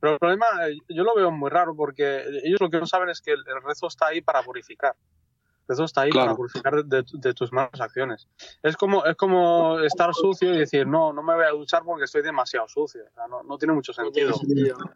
Pero 0.00 0.14
el 0.14 0.18
problema, 0.18 0.46
eh, 0.68 0.78
yo 0.88 1.04
lo 1.04 1.14
veo 1.14 1.30
muy 1.30 1.50
raro 1.50 1.74
porque 1.74 2.24
ellos 2.44 2.60
lo 2.60 2.70
que 2.70 2.80
no 2.80 2.86
saben 2.86 3.10
es 3.10 3.20
que 3.20 3.32
el 3.32 3.44
rezo 3.64 3.88
está 3.88 4.06
ahí 4.06 4.20
para 4.20 4.42
purificar. 4.42 4.94
Eso 5.68 5.84
está 5.84 6.02
ahí 6.02 6.10
para 6.10 6.34
purificar 6.34 6.84
de, 6.84 7.34
tus 7.34 7.52
malas 7.52 7.80
acciones. 7.80 8.26
Es 8.62 8.76
como, 8.76 9.04
es 9.04 9.16
como 9.16 9.78
estar 9.80 10.14
sucio 10.14 10.54
y 10.54 10.58
decir, 10.58 10.86
no, 10.86 11.12
no 11.12 11.22
me 11.22 11.34
voy 11.34 11.44
a 11.44 11.50
duchar 11.50 11.82
porque 11.84 12.04
estoy 12.04 12.22
demasiado 12.22 12.66
sucio. 12.68 13.02
no, 13.28 13.42
no, 13.42 13.58
tiene 13.58 13.74
mucho 13.74 13.92
sentido. 13.92 14.34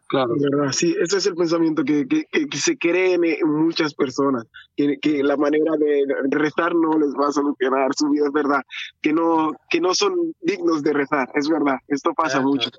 Claro. 0.07 0.33
Sí, 0.71 0.95
ese 0.99 1.17
es 1.17 1.25
el 1.27 1.35
pensamiento 1.35 1.83
que, 1.83 2.07
que, 2.07 2.25
que, 2.25 2.57
se 2.57 2.77
cree 2.77 3.13
en 3.13 3.49
muchas 3.49 3.93
personas, 3.93 4.45
que, 4.75 4.97
que, 4.99 5.23
la 5.23 5.37
manera 5.37 5.73
de 5.77 6.05
rezar 6.31 6.73
no 6.73 6.97
les 6.97 7.13
va 7.13 7.27
a 7.27 7.31
solucionar 7.31 7.93
su 7.95 8.09
vida, 8.09 8.25
es 8.25 8.33
verdad. 8.33 8.61
Que 9.01 9.13
no, 9.13 9.53
que 9.69 9.79
no 9.79 9.93
son 9.93 10.33
dignos 10.41 10.81
de 10.81 10.93
rezar, 10.93 11.29
es 11.35 11.47
verdad. 11.47 11.77
Esto 11.87 12.13
pasa 12.13 12.41
mucho. 12.41 12.69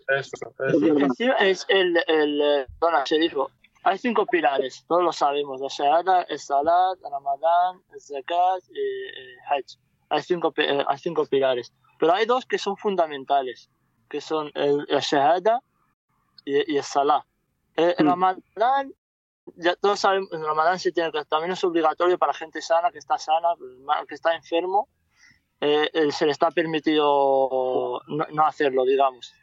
es, 1.41 1.67
el, 1.69 1.97
el, 2.09 2.41
el, 2.41 2.67
hay 3.85 3.99
cinco 3.99 4.25
pilares, 4.27 4.85
todos 4.89 5.03
lo 5.03 5.13
sabemos, 5.13 5.61
la 5.61 5.69
shahada, 5.69 6.23
el 6.23 6.39
salat, 6.39 6.99
el 7.05 7.11
ramadán, 7.11 7.83
el 7.93 8.01
zakat 8.01 8.63
y 8.71 8.81
el 8.81 9.39
hajj. 9.51 9.79
Hay 10.09 10.23
cinco, 10.23 10.53
eh, 10.57 10.85
hay 10.87 10.99
cinco 10.99 11.27
pilares. 11.27 11.73
Pero 11.99 12.13
hay 12.15 12.25
dos 12.25 12.47
que 12.47 12.59
son 12.59 12.77
fundamentales, 12.77 13.71
que 14.09 14.21
son 14.21 14.51
el, 14.55 14.87
shahada 14.87 15.61
y, 16.45 16.73
y, 16.73 16.77
el 16.79 16.83
salat. 16.83 17.25
El, 17.77 17.95
Hmm. 17.99 18.09
ramadán, 18.09 18.95
ya 19.57 19.77
todos 19.77 20.01
sabemos, 20.01 20.31
el 20.33 20.45
ramadán 20.45 20.79
sí 20.79 20.91
tiene 20.93 21.13
que, 21.13 21.25
también 21.27 21.53
es 21.53 21.63
obligatorio 21.63 22.19
para 22.19 22.33
gente 22.33 22.63
sana, 22.63 22.91
que 22.91 22.99
está 22.99 23.19
sana, 23.19 23.49
que 24.09 24.15
está 24.15 24.35
enfermo, 24.35 24.89
eh, 25.61 25.91
eh, 25.93 26.11
se 26.11 26.27
le 26.27 26.33
está 26.33 26.51
permitido 26.51 28.01
no, 28.07 28.27
no 28.33 28.47
hacerlo, 28.47 28.85
digamos. 28.85 29.35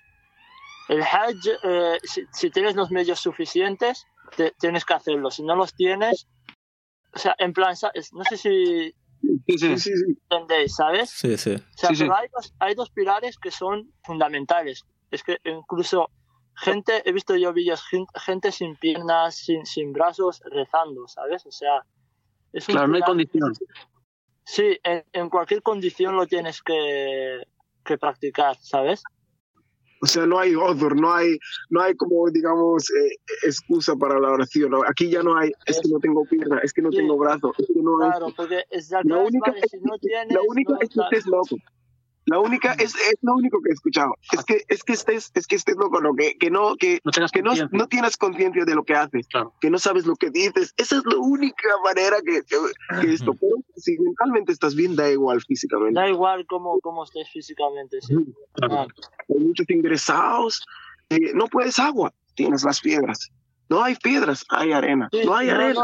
El 0.88 1.02
Hajj, 1.04 1.48
eh, 1.64 2.00
si, 2.04 2.26
si, 2.34 2.50
tienes 2.50 2.76
los 2.76 2.92
medios 2.92 3.20
suficientes, 3.20 4.08
te, 4.36 4.52
tienes 4.60 4.86
que 4.86 4.94
hacerlo. 4.94 5.32
Si 5.32 5.44
no 5.44 5.56
los 5.56 5.74
tienes, 5.74 6.28
o 7.14 7.20
sea, 7.20 7.36
en 7.38 7.54
plan, 7.54 7.76
no 8.14 8.24
sé 8.24 8.38
si 8.38 8.94
sí, 9.48 9.58
sí. 9.58 9.78
Sí, 9.78 9.78
sí. 9.78 10.18
entendéis, 10.30 10.76
¿sabes? 10.76 11.10
Sí, 11.10 11.38
sí. 11.38 11.52
O 11.56 11.78
sea, 11.78 11.90
Sí, 11.90 11.96
sí. 11.96 12.04
pero 12.04 12.16
hay, 12.16 12.28
dos, 12.34 12.54
hay 12.60 12.76
dos 12.76 12.90
pilares 12.90 13.38
que 13.38 13.52
son 13.52 13.92
fundamentales. 14.04 14.84
Es 15.12 15.24
que 15.24 15.38
incluso 15.44 16.10
gente, 16.56 17.02
he 17.08 17.12
visto 17.12 17.36
yo 17.36 17.54
vídeos, 17.54 17.84
gen- 17.88 18.06
gente 18.16 18.52
sin 18.52 18.76
piernas, 18.78 19.36
sin, 19.36 19.66
sin 19.66 19.94
brazos, 19.94 20.42
rezando, 20.46 21.08
¿sabes? 21.08 21.46
O 21.46 21.52
sea, 21.52 21.86
es 22.54 22.68
un 22.70 22.74
Claro, 22.74 22.88
no 22.88 22.96
hay 22.96 23.02
condición. 23.02 23.54
Sí, 24.44 24.78
en, 24.84 25.06
en 25.14 25.30
cualquier 25.30 25.62
condición 25.62 26.16
lo 26.16 26.26
tienes 26.28 26.62
que, 26.62 27.42
que 27.86 27.98
practicar, 27.98 28.58
¿sabes? 28.58 29.04
O 30.04 30.08
sea, 30.08 30.26
no 30.26 30.40
hay 30.40 30.56
other, 30.56 30.96
no 30.96 31.14
hay, 31.14 31.38
no 31.70 31.80
hay 31.82 31.96
como, 31.96 32.28
digamos, 32.32 32.90
eh, 32.90 33.18
excusa 33.44 33.96
para 33.96 34.20
la 34.20 34.32
oración. 34.32 34.74
Aquí 34.90 35.10
ya 35.10 35.22
no 35.22 35.38
hay, 35.38 35.52
es 35.68 35.80
que 35.80 35.90
no 35.90 36.00
tengo 36.00 36.26
pierna, 36.26 36.60
es 36.64 36.74
que 36.74 36.82
no 36.82 36.92
Sí. 36.92 36.98
tengo 36.98 37.18
brazo, 37.18 37.54
es 37.58 37.68
que 37.68 37.82
no 37.82 38.02
hay... 38.02 38.10
Claro, 38.10 38.34
porque 38.36 38.64
es 38.72 38.90
La 39.04 39.18
única, 39.20 39.52
es, 39.52 39.70
si 39.70 39.78
no 39.82 39.98
tienes, 40.00 40.34
la 40.34 40.42
única 40.48 40.74
no, 40.74 40.80
es 40.82 40.90
que 40.90 41.00
estés 41.00 41.28
loco. 41.28 41.56
La 42.26 42.40
única 42.40 42.74
es, 42.74 42.94
es 42.96 43.16
lo 43.22 43.34
único 43.34 43.60
que 43.62 43.70
he 43.72 43.74
escuchado. 43.74 44.14
Es 44.32 44.44
que, 44.46 44.62
es 44.68 44.84
que 44.84 44.94
estés, 44.94 45.32
es 45.34 45.48
que 45.48 45.56
estés 45.56 45.76
loco, 45.76 46.00
no, 46.02 46.14
que, 46.14 46.38
que 46.38 46.52
no, 46.52 46.76
que, 46.76 47.00
No 47.04 47.12
que 47.34 47.42
no, 47.42 47.54
no 47.72 47.88
tienes 47.88 48.16
conciencia 48.16 48.64
de 48.64 48.76
lo 48.76 48.84
que 48.84 48.94
haces, 48.94 49.28
Claro. 49.28 49.54
que 49.60 49.70
no 49.72 49.80
sabes 49.80 50.06
lo 50.06 50.16
que 50.16 50.30
dices. 50.30 50.74
Esa 50.78 50.98
es 50.98 51.04
la 51.06 51.18
única 51.18 51.70
manera 51.84 52.18
que, 52.24 52.42
que, 52.44 52.58
que 53.02 53.14
esto. 53.14 53.34
Pero 53.34 53.56
si 53.76 53.98
mentalmente 53.98 54.52
estás 54.52 54.76
bien, 54.76 54.96
da 54.96 55.10
igual 55.10 55.42
físicamente. 55.42 56.00
Da 56.00 56.08
igual 56.10 56.46
cómo, 56.46 56.80
cómo 56.82 57.04
estés 57.06 57.28
físicamente, 57.32 58.00
sí. 58.02 58.16
Claro. 58.54 58.76
Ah, 58.82 58.88
Hay 59.30 59.40
muchos 59.40 59.68
ingresados. 59.70 60.64
eh, 61.10 61.34
no 61.34 61.48
puedes 61.48 61.80
agua, 61.80 62.14
tienes 62.36 62.64
las 62.64 62.80
piedras. 62.82 63.30
No 63.68 63.84
hay 63.84 63.96
piedras, 63.96 64.46
hay 64.50 64.74
arena. 64.74 65.08
Sí, 65.12 65.22
no 65.26 65.34
hay 65.34 65.48
no, 65.48 65.54
arena, 65.54 65.82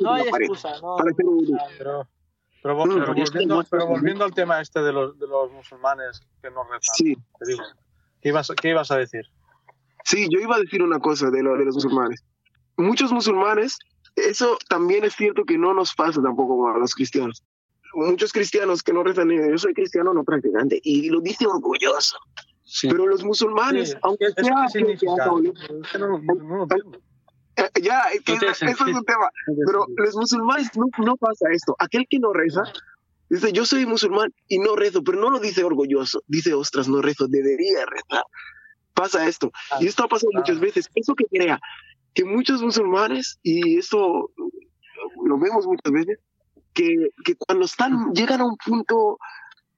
no, 0.00 0.12
hay 0.14 0.22
excusa, 0.26 0.80
no. 0.80 0.96
Para 0.96 1.10
Ah, 1.12 2.08
Pero, 2.62 2.82
pero, 2.82 3.14
volviendo, 3.14 3.64
pero 3.70 3.86
volviendo 3.86 4.24
al 4.24 4.34
tema 4.34 4.60
este 4.60 4.82
de 4.82 4.92
los, 4.92 5.18
de 5.18 5.26
los 5.26 5.52
musulmanes 5.52 6.20
que 6.42 6.50
no 6.50 6.64
rezan, 6.64 6.94
Sí, 6.94 7.14
te 7.38 7.46
digo, 7.50 7.62
¿qué 8.20 8.30
ibas, 8.30 8.50
¿qué 8.60 8.70
ibas 8.70 8.90
a 8.90 8.96
decir? 8.96 9.24
Sí, 10.04 10.28
yo 10.30 10.40
iba 10.40 10.56
a 10.56 10.60
decir 10.60 10.82
una 10.82 10.98
cosa 10.98 11.30
de, 11.30 11.42
lo, 11.42 11.56
de 11.56 11.64
los 11.64 11.74
musulmanes. 11.74 12.24
Muchos 12.76 13.12
musulmanes, 13.12 13.78
eso 14.16 14.58
también 14.68 15.04
es 15.04 15.14
cierto 15.14 15.44
que 15.44 15.58
no 15.58 15.74
nos 15.74 15.94
pasa 15.94 16.20
tampoco 16.22 16.68
a 16.68 16.78
los 16.78 16.94
cristianos. 16.94 17.42
Muchos 17.94 18.32
cristianos 18.32 18.82
que 18.82 18.92
no 18.92 19.02
rezan, 19.02 19.30
eh, 19.30 19.48
yo 19.50 19.58
soy 19.58 19.72
cristiano 19.72 20.12
no 20.12 20.24
practicante, 20.24 20.80
y 20.82 21.08
lo 21.08 21.20
dice 21.20 21.46
orgulloso. 21.46 22.18
Sí. 22.64 22.88
Pero 22.88 23.06
los 23.06 23.24
musulmanes, 23.24 23.90
Sí, 23.90 23.96
aunque 24.02 24.26
¿eso 24.26 24.34
sea 24.42 24.54
qué 24.66 24.78
significa? 24.78 25.12
que 25.92 25.98
no, 25.98 26.18
no, 26.18 26.66
no. 26.66 26.66
Eh, 27.56 27.70
ya, 27.82 28.02
eso, 28.10 28.46
es 28.46 28.58
sentido. 28.58 28.98
un 28.98 29.04
tema. 29.04 29.30
Pero 29.66 29.86
los 29.96 30.16
musulmanes 30.16 30.70
no, 30.76 30.86
no 31.04 31.16
pasa 31.16 31.46
esto. 31.52 31.74
Aquel 31.78 32.06
que 32.08 32.18
no 32.18 32.32
reza, 32.32 32.62
dice, 33.28 33.52
yo 33.52 33.64
soy 33.64 33.86
musulmán 33.86 34.32
y 34.48 34.58
no 34.58 34.76
rezo, 34.76 35.02
pero 35.02 35.18
no 35.18 35.30
lo 35.30 35.38
dice 35.38 35.64
orgulloso. 35.64 36.22
Dice, 36.26 36.54
ostras, 36.54 36.88
no 36.88 37.02
rezo, 37.02 37.26
debería 37.28 37.84
rezar. 37.86 38.24
Pasa 38.94 39.26
esto. 39.26 39.52
Y 39.80 39.86
esto 39.86 40.04
ha 40.04 40.08
pasado 40.08 40.30
muchas 40.32 40.58
veces. 40.58 40.88
Eso 40.94 41.14
que 41.14 41.24
crea 41.24 41.60
que 42.16 42.24
muchos 42.24 42.62
musulmanes, 42.62 43.38
y 43.42 43.78
esto 43.78 44.30
lo 45.22 45.38
vemos 45.38 45.66
muchas 45.66 45.92
veces, 45.92 46.18
que, 46.72 47.10
que 47.24 47.36
cuando 47.36 47.66
están, 47.66 48.12
llegan 48.14 48.40
a 48.40 48.46
un 48.46 48.56
punto 48.56 49.18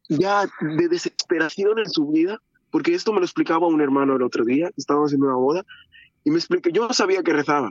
ya 0.09 0.47
de 0.61 0.88
desesperación 0.88 1.81
en 1.81 1.91
su 1.91 2.07
vida, 2.07 2.41
porque 2.71 2.95
esto 2.95 3.12
me 3.12 3.19
lo 3.19 3.25
explicaba 3.25 3.67
un 3.67 3.81
hermano 3.81 4.14
el 4.14 4.23
otro 4.23 4.45
día, 4.45 4.71
estábamos 4.77 5.12
en 5.12 5.23
una 5.25 5.35
boda, 5.35 5.64
y 6.29 6.31
me 6.31 6.37
explicó, 6.37 6.69
yo 6.69 6.93
sabía 6.93 7.23
que 7.23 7.33
rezaba. 7.33 7.71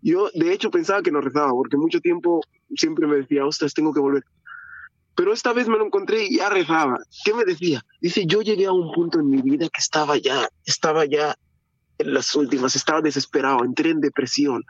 Yo, 0.00 0.30
de 0.32 0.52
hecho, 0.52 0.70
pensaba 0.70 1.02
que 1.02 1.10
no 1.10 1.20
rezaba, 1.20 1.50
porque 1.50 1.76
mucho 1.76 2.00
tiempo 2.00 2.40
siempre 2.76 3.08
me 3.08 3.16
decía, 3.16 3.44
ostras, 3.44 3.74
tengo 3.74 3.92
que 3.92 3.98
volver. 3.98 4.22
Pero 5.16 5.32
esta 5.32 5.52
vez 5.52 5.66
me 5.66 5.76
lo 5.76 5.84
encontré 5.86 6.24
y 6.24 6.36
ya 6.36 6.48
rezaba. 6.48 7.00
¿Qué 7.24 7.34
me 7.34 7.44
decía? 7.44 7.82
Dice, 8.00 8.24
yo 8.26 8.42
llegué 8.42 8.66
a 8.66 8.72
un 8.72 8.92
punto 8.92 9.18
en 9.18 9.28
mi 9.28 9.42
vida 9.42 9.66
que 9.68 9.80
estaba 9.80 10.16
ya, 10.18 10.48
estaba 10.64 11.04
ya 11.04 11.34
en 11.98 12.14
las 12.14 12.32
últimas, 12.36 12.76
estaba 12.76 13.00
desesperado, 13.00 13.64
entré 13.64 13.90
en 13.90 14.00
depresión. 14.00 14.62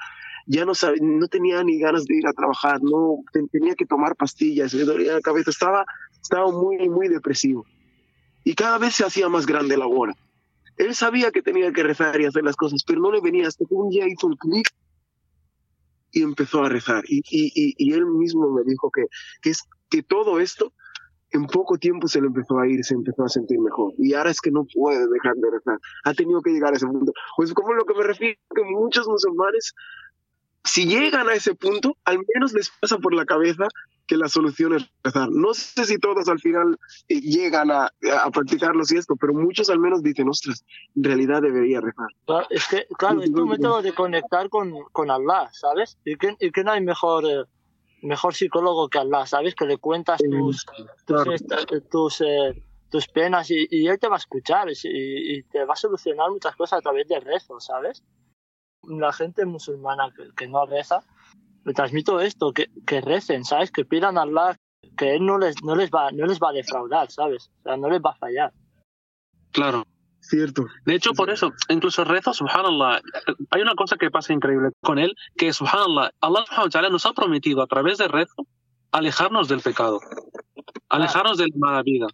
Ya 0.46 0.64
no 0.64 0.74
sabía, 0.74 1.02
no 1.02 1.28
tenía 1.28 1.62
ni 1.62 1.78
ganas 1.78 2.06
de 2.06 2.16
ir 2.16 2.26
a 2.26 2.32
trabajar, 2.32 2.80
no 2.82 3.18
te- 3.34 3.46
tenía 3.52 3.74
que 3.74 3.84
tomar 3.84 4.16
pastillas, 4.16 4.72
me 4.74 4.84
dolía 4.84 5.12
la 5.12 5.20
cabeza, 5.20 5.50
estaba, 5.50 5.84
estaba 6.22 6.50
muy, 6.50 6.88
muy 6.88 7.08
depresivo. 7.08 7.66
Y 8.44 8.54
cada 8.54 8.78
vez 8.78 8.94
se 8.94 9.04
hacía 9.04 9.28
más 9.28 9.44
grande 9.44 9.76
la 9.76 9.84
bola. 9.86 10.14
Él 10.80 10.94
sabía 10.94 11.30
que 11.30 11.42
tenía 11.42 11.70
que 11.72 11.82
rezar 11.82 12.18
y 12.18 12.24
hacer 12.24 12.42
las 12.42 12.56
cosas, 12.56 12.82
pero 12.86 13.02
no 13.02 13.12
le 13.12 13.20
venía 13.20 13.46
hasta 13.46 13.66
que 13.66 13.74
un 13.74 13.90
día 13.90 14.08
hizo 14.08 14.26
un 14.26 14.36
clic 14.36 14.66
y 16.10 16.22
empezó 16.22 16.64
a 16.64 16.70
rezar. 16.70 17.04
Y, 17.06 17.92
él 17.92 18.06
mismo 18.06 18.50
me 18.50 18.62
dijo 18.64 18.90
que, 18.90 19.04
que, 19.42 19.52
que 19.90 20.02
todo 20.02 20.40
esto 20.40 20.72
en 21.32 21.44
poco 21.44 21.76
tiempo 21.76 22.08
se 22.08 22.22
le 22.22 22.28
empezó 22.28 22.58
a 22.58 22.66
ir, 22.66 22.82
se 22.82 22.94
empezó 22.94 23.24
a 23.24 23.28
sentir 23.28 23.58
mejor. 23.60 23.92
Y 23.98 24.14
ahora 24.14 24.30
es 24.30 24.40
que 24.40 24.50
no 24.50 24.66
puede 24.72 25.06
dejar 25.06 25.34
de 25.34 25.50
rezar. 25.50 25.78
Ha 26.04 26.14
tenido 26.14 26.40
que 26.40 26.50
llegar 26.50 26.72
a 26.72 26.76
ese 26.76 26.86
punto. 26.86 27.12
Pues 27.36 27.52
como 27.52 27.74
lo 27.74 27.84
que 27.84 27.92
me 27.92 28.02
refiero, 28.02 28.40
que 28.54 28.64
muchos 28.64 29.06
musulmanes, 29.06 29.74
si 30.64 30.86
llegan 30.86 31.28
a 31.28 31.34
ese 31.34 31.54
punto, 31.54 31.96
al 32.04 32.18
menos 32.34 32.52
les 32.52 32.70
pasa 32.70 32.98
por 32.98 33.14
la 33.14 33.24
cabeza 33.24 33.66
que 34.06 34.16
la 34.16 34.28
solución 34.28 34.74
es 34.74 34.90
rezar. 35.04 35.28
No 35.30 35.54
sé 35.54 35.84
si 35.84 35.98
todos 35.98 36.28
al 36.28 36.40
final 36.40 36.76
eh, 37.08 37.20
llegan 37.20 37.70
a, 37.70 37.84
a 38.22 38.30
practicarlo 38.32 38.82
y 38.88 38.96
esto, 38.96 39.14
pero 39.16 39.32
muchos 39.32 39.70
al 39.70 39.78
menos 39.78 40.02
dicen, 40.02 40.28
ostras, 40.28 40.64
en 40.96 41.04
realidad 41.04 41.42
debería 41.42 41.80
rezar. 41.80 42.08
Claro, 42.26 42.46
es 42.50 42.66
que, 42.66 42.86
claro, 42.98 43.22
es 43.22 43.32
tu 43.32 43.46
método 43.46 43.82
de 43.82 43.94
conectar 43.94 44.48
con, 44.48 44.72
con 44.92 45.10
Allah, 45.12 45.48
¿sabes? 45.52 45.96
Y 46.04 46.16
que, 46.16 46.34
y 46.40 46.50
que 46.50 46.64
no 46.64 46.72
hay 46.72 46.80
mejor, 46.82 47.24
eh, 47.24 47.44
mejor 48.02 48.34
psicólogo 48.34 48.88
que 48.88 48.98
Allah, 48.98 49.26
¿sabes? 49.26 49.54
Que 49.54 49.64
le 49.66 49.78
cuentas 49.78 50.20
tus, 50.20 50.66
tus, 50.66 50.86
Claro. 51.04 51.32
esta- 51.32 51.64
tus, 51.88 52.20
eh, 52.20 52.60
tus 52.90 53.06
penas 53.06 53.48
y, 53.52 53.68
y 53.70 53.86
él 53.86 54.00
te 54.00 54.08
va 54.08 54.16
a 54.16 54.18
escuchar 54.18 54.68
y, 54.68 54.74
y 54.82 55.42
te 55.44 55.64
va 55.64 55.74
a 55.74 55.76
solucionar 55.76 56.28
muchas 56.32 56.56
cosas 56.56 56.80
a 56.80 56.82
través 56.82 57.06
de 57.06 57.20
rezo, 57.20 57.60
¿sabes? 57.60 58.02
La 58.82 59.12
gente 59.12 59.44
musulmana 59.46 60.10
que, 60.16 60.30
que 60.36 60.48
no 60.48 60.66
reza, 60.66 61.02
le 61.64 61.74
transmito 61.74 62.20
esto, 62.20 62.52
que, 62.52 62.68
que 62.86 63.00
recen, 63.00 63.44
¿sabes? 63.44 63.70
Que 63.70 63.84
pidan 63.84 64.18
a 64.18 64.22
Allah 64.22 64.56
que 64.96 65.14
él 65.14 65.24
no 65.24 65.38
les, 65.38 65.62
no 65.62 65.76
les 65.76 65.90
va, 65.90 66.10
no 66.12 66.26
les 66.26 66.38
va 66.38 66.50
a 66.50 66.52
defraudar, 66.52 67.10
¿sabes? 67.10 67.50
O 67.60 67.62
sea, 67.62 67.76
no 67.76 67.88
les 67.88 68.00
va 68.00 68.10
a 68.10 68.16
fallar. 68.16 68.52
Claro. 69.52 69.84
Cierto. 70.22 70.66
De 70.84 70.94
hecho, 70.94 71.12
por 71.12 71.30
eso, 71.30 71.50
incluso 71.70 72.04
rezo, 72.04 72.34
subhanallah, 72.34 73.00
hay 73.50 73.62
una 73.62 73.74
cosa 73.74 73.96
que 73.96 74.10
pasa 74.10 74.34
increíble 74.34 74.68
con 74.82 74.98
él, 74.98 75.14
que 75.36 75.50
subhanallah, 75.50 76.10
Allah 76.20 76.44
subhanahu 76.46 76.66
wa 76.66 76.70
ta'ala 76.70 76.90
nos 76.90 77.06
ha 77.06 77.14
prometido 77.14 77.62
a 77.62 77.66
través 77.66 77.96
del 77.96 78.10
rezo 78.10 78.46
alejarnos 78.92 79.48
del 79.48 79.60
pecado, 79.60 79.98
alejarnos 80.90 81.38
de 81.38 81.46
la 81.48 81.56
mala 81.56 81.82
vida. 81.82 82.06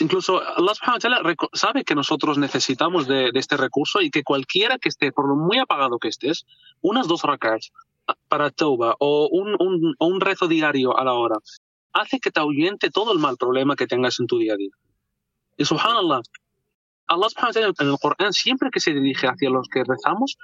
Incluso 0.00 0.42
Allah 0.42 0.74
subhanahu 0.74 0.96
wa 0.96 0.98
ta'ala 0.98 1.36
sabe 1.52 1.84
que 1.84 1.94
nosotros 1.94 2.36
necesitamos 2.36 3.06
de, 3.06 3.30
este 3.34 3.56
recurso 3.56 4.00
y 4.00 4.10
que 4.10 4.24
cualquiera 4.24 4.78
que 4.78 4.88
esté, 4.88 5.12
por 5.12 5.28
lo 5.28 5.36
muy 5.36 5.58
apagado 5.58 5.98
que 5.98 6.08
estés, 6.08 6.46
unas 6.80 7.06
dos 7.06 7.22
rakats 7.22 7.70
para 8.28 8.50
tauba 8.50 8.96
o 8.98 9.28
un, 9.30 9.54
un, 9.60 9.94
o 9.98 10.06
un 10.06 10.20
rezo 10.20 10.48
diario 10.48 10.98
a 10.98 11.04
la 11.04 11.12
hora, 11.12 11.36
hace 11.92 12.18
que 12.18 12.30
te 12.30 12.40
ahuyente 12.40 12.90
todo 12.90 13.12
el 13.12 13.20
mal 13.20 13.36
problema 13.36 13.76
que 13.76 13.86
tengas 13.86 14.18
en 14.18 14.26
tu 14.26 14.38
día 14.38 14.54
a 14.54 14.56
día. 14.56 14.72
Y 15.56 15.64
subhanallah, 15.64 16.20
Allah 17.06 17.28
subhanahu 17.30 17.48
wa 17.48 17.52
ta'ala 17.52 17.74
en 17.78 17.88
el 17.88 17.98
Corán, 17.98 18.32
siempre 18.32 18.70
que 18.70 18.80
se 18.80 18.92
dirige 18.92 19.28
hacia 19.28 19.48
los 19.48 19.68
que 19.68 19.84
rezamos, 19.84 20.36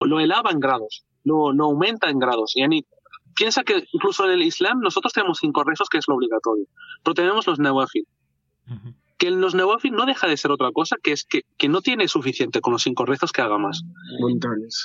lo 0.00 0.18
eleva 0.18 0.50
en 0.50 0.60
grados, 0.60 1.04
lo, 1.24 1.52
lo 1.52 1.64
aumenta 1.66 2.08
en 2.08 2.18
grados. 2.18 2.54
Yani, 2.56 2.86
piensa 3.34 3.64
que 3.64 3.86
incluso 3.92 4.24
en 4.24 4.30
el 4.30 4.42
Islam 4.42 4.80
nosotros 4.80 5.12
tenemos 5.12 5.38
cinco 5.38 5.62
rezos, 5.62 5.88
que 5.88 5.98
es 5.98 6.08
lo 6.08 6.14
obligatorio, 6.14 6.66
pero 7.04 7.14
tenemos 7.14 7.46
los 7.46 7.58
nawafil. 7.58 8.06
Que 9.16 9.28
en 9.28 9.40
los 9.40 9.54
nawafil 9.54 9.92
no 9.92 10.06
deja 10.06 10.28
de 10.28 10.36
ser 10.36 10.52
otra 10.52 10.70
cosa, 10.70 10.96
que 11.02 11.12
es 11.12 11.24
que, 11.24 11.42
que 11.56 11.68
no 11.68 11.80
tiene 11.80 12.06
suficiente 12.06 12.60
con 12.60 12.72
los 12.72 12.82
cinco 12.82 13.04
rezos 13.04 13.32
que 13.32 13.42
haga 13.42 13.58
más. 13.58 13.82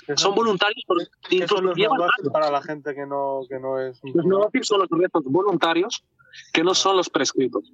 ¿Qué 0.08 0.18
Son 0.18 0.34
voluntarios, 0.34 0.84
pero 0.88 1.02
¿Qué 1.30 1.36
incluso 1.36 1.58
son 1.58 1.66
los 1.66 1.78
llevan 1.78 2.00
para 2.32 2.50
la 2.50 2.62
gente 2.62 2.96
que 2.96 3.06
no, 3.06 3.42
que 3.48 3.60
no 3.60 3.80
es 3.80 4.00
Los 4.02 4.26
nawafil 4.26 4.64
son 4.64 4.80
los 4.80 4.90
rezos 4.90 5.24
voluntarios, 5.26 6.04
que 6.52 6.64
no 6.64 6.74
son 6.74 6.98
los 6.98 7.10
prescritos. 7.10 7.72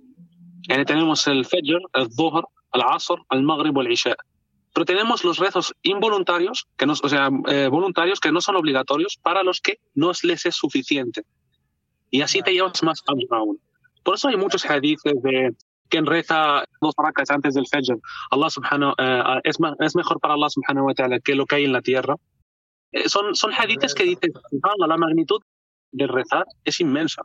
Yani, 0.67 0.84
tenemos 0.86 1.26
el 1.28 1.45
Fajr, 1.45 1.82
el 1.93 2.10
Dhuhr, 2.10 2.45
el 2.74 2.82
Asr, 2.82 3.19
el 3.32 3.43
Maghrib 3.43 3.78
o 3.78 3.82
el 3.82 3.91
Isha. 3.91 4.15
Pero 4.74 4.86
tenemos 4.86 5.24
los 5.24 5.39
rezos 5.39 5.74
involuntarios, 5.82 6.67
que 6.78 6.86
no, 6.86 6.93
o 6.93 7.10
sea, 7.10 7.30
eh, 7.48 7.67
voluntarios 7.69 8.19
que 8.19 8.32
no 8.32 8.41
son 8.41 8.56
obligatorios 8.56 9.17
para 9.22 9.43
los 9.43 9.62
que 9.62 9.80
no 9.95 10.12
les 10.24 10.45
es 10.45 10.56
suficiente. 10.56 11.24
Y 12.12 12.22
así 12.22 12.41
te 12.41 12.54
llevas 12.54 12.84
más 12.84 13.04
aún. 13.32 13.60
Por 14.04 14.15
eso 14.15 14.28
hay 14.28 14.38
muchos 14.38 14.65
hadiths 14.65 15.04
de 15.04 15.54
quien 15.89 16.06
reza 16.06 16.63
dos 16.82 16.93
rakas 16.97 17.30
antes 17.32 17.54
del 17.56 17.67
Fajr, 17.67 17.99
Allah 18.32 18.49
subhanahu, 18.49 18.91
uh, 18.91 19.39
es, 19.43 19.58
es, 19.80 19.95
mejor 19.95 20.19
para 20.19 20.36
Allah 20.36 20.49
subhanahu 20.49 20.93
que 21.23 21.36
lo 21.36 21.45
que 21.45 21.56
hay 21.56 21.65
en 21.65 21.73
la 21.73 21.82
tierra. 21.82 22.15
Eh, 22.91 23.10
son, 23.10 23.36
son 23.36 23.52
que 23.52 24.04
dicen, 24.04 24.32
la 24.88 24.97
magnitud 24.97 25.41
de 25.91 26.08
rezar 26.08 26.45
es 26.63 26.80
inmensa. 26.80 27.23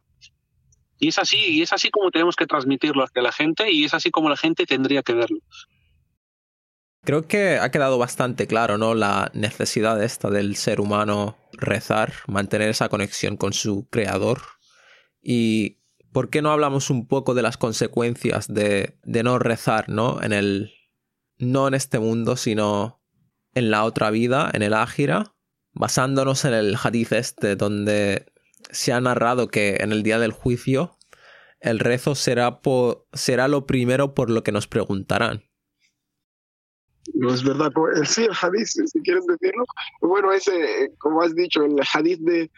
Y 0.98 1.08
es 1.08 1.18
así, 1.18 1.36
y 1.36 1.62
es 1.62 1.72
así 1.72 1.90
como 1.90 2.10
tenemos 2.10 2.36
que 2.36 2.46
transmitirlo 2.46 3.04
hacia 3.04 3.22
la 3.22 3.32
gente 3.32 3.70
y 3.70 3.84
es 3.84 3.94
así 3.94 4.10
como 4.10 4.28
la 4.28 4.36
gente 4.36 4.64
tendría 4.64 5.02
que 5.02 5.14
verlo. 5.14 5.38
Creo 7.02 7.28
que 7.28 7.58
ha 7.58 7.70
quedado 7.70 7.98
bastante 7.98 8.46
claro, 8.46 8.78
¿no? 8.78 8.94
La 8.94 9.30
necesidad 9.34 10.02
esta 10.02 10.30
del 10.30 10.56
ser 10.56 10.80
humano 10.80 11.36
rezar, 11.52 12.14
mantener 12.26 12.70
esa 12.70 12.88
conexión 12.88 13.36
con 13.36 13.52
su 13.52 13.86
creador. 13.90 14.40
Y 15.22 15.83
¿por 16.14 16.30
qué 16.30 16.42
no 16.42 16.52
hablamos 16.52 16.90
un 16.90 17.08
poco 17.08 17.34
de 17.34 17.42
las 17.42 17.58
consecuencias 17.58 18.46
de, 18.46 18.96
no 19.04 19.38
rezar, 19.38 19.88
¿no? 19.90 20.22
En 20.22 20.32
el. 20.32 20.72
No 21.36 21.66
en 21.66 21.74
este 21.74 21.98
mundo, 21.98 22.36
sino 22.36 23.02
en 23.54 23.72
la 23.72 23.82
otra 23.84 24.10
vida, 24.10 24.50
en 24.54 24.62
el 24.62 24.72
Ágira, 24.72 25.34
basándonos 25.72 26.44
en 26.44 26.54
el 26.54 26.76
hadith 26.80 27.12
este, 27.12 27.56
donde 27.56 28.26
se 28.70 28.92
ha 28.92 29.00
narrado 29.00 29.48
que 29.48 29.78
en 29.80 29.90
el 29.90 30.04
día 30.04 30.20
del 30.20 30.30
juicio 30.30 30.96
el 31.58 31.80
rezo 31.80 32.14
será, 32.14 32.60
será 33.12 33.48
lo 33.48 33.66
primero 33.66 34.14
por 34.14 34.30
lo 34.30 34.44
que 34.44 34.52
nos 34.52 34.68
preguntarán. 34.68 35.42
No 37.14 37.34
es 37.34 37.42
verdad, 37.42 37.72
sí, 38.04 38.22
el 38.22 38.36
hadith, 38.40 38.66
si 38.66 39.00
quieres 39.02 39.26
decirlo. 39.26 39.64
Bueno, 40.00 40.32
ese, 40.32 40.92
como 40.98 41.20
has 41.20 41.34
dicho, 41.34 41.64
el 41.64 41.80
hadith 41.92 42.20
de 42.20 42.48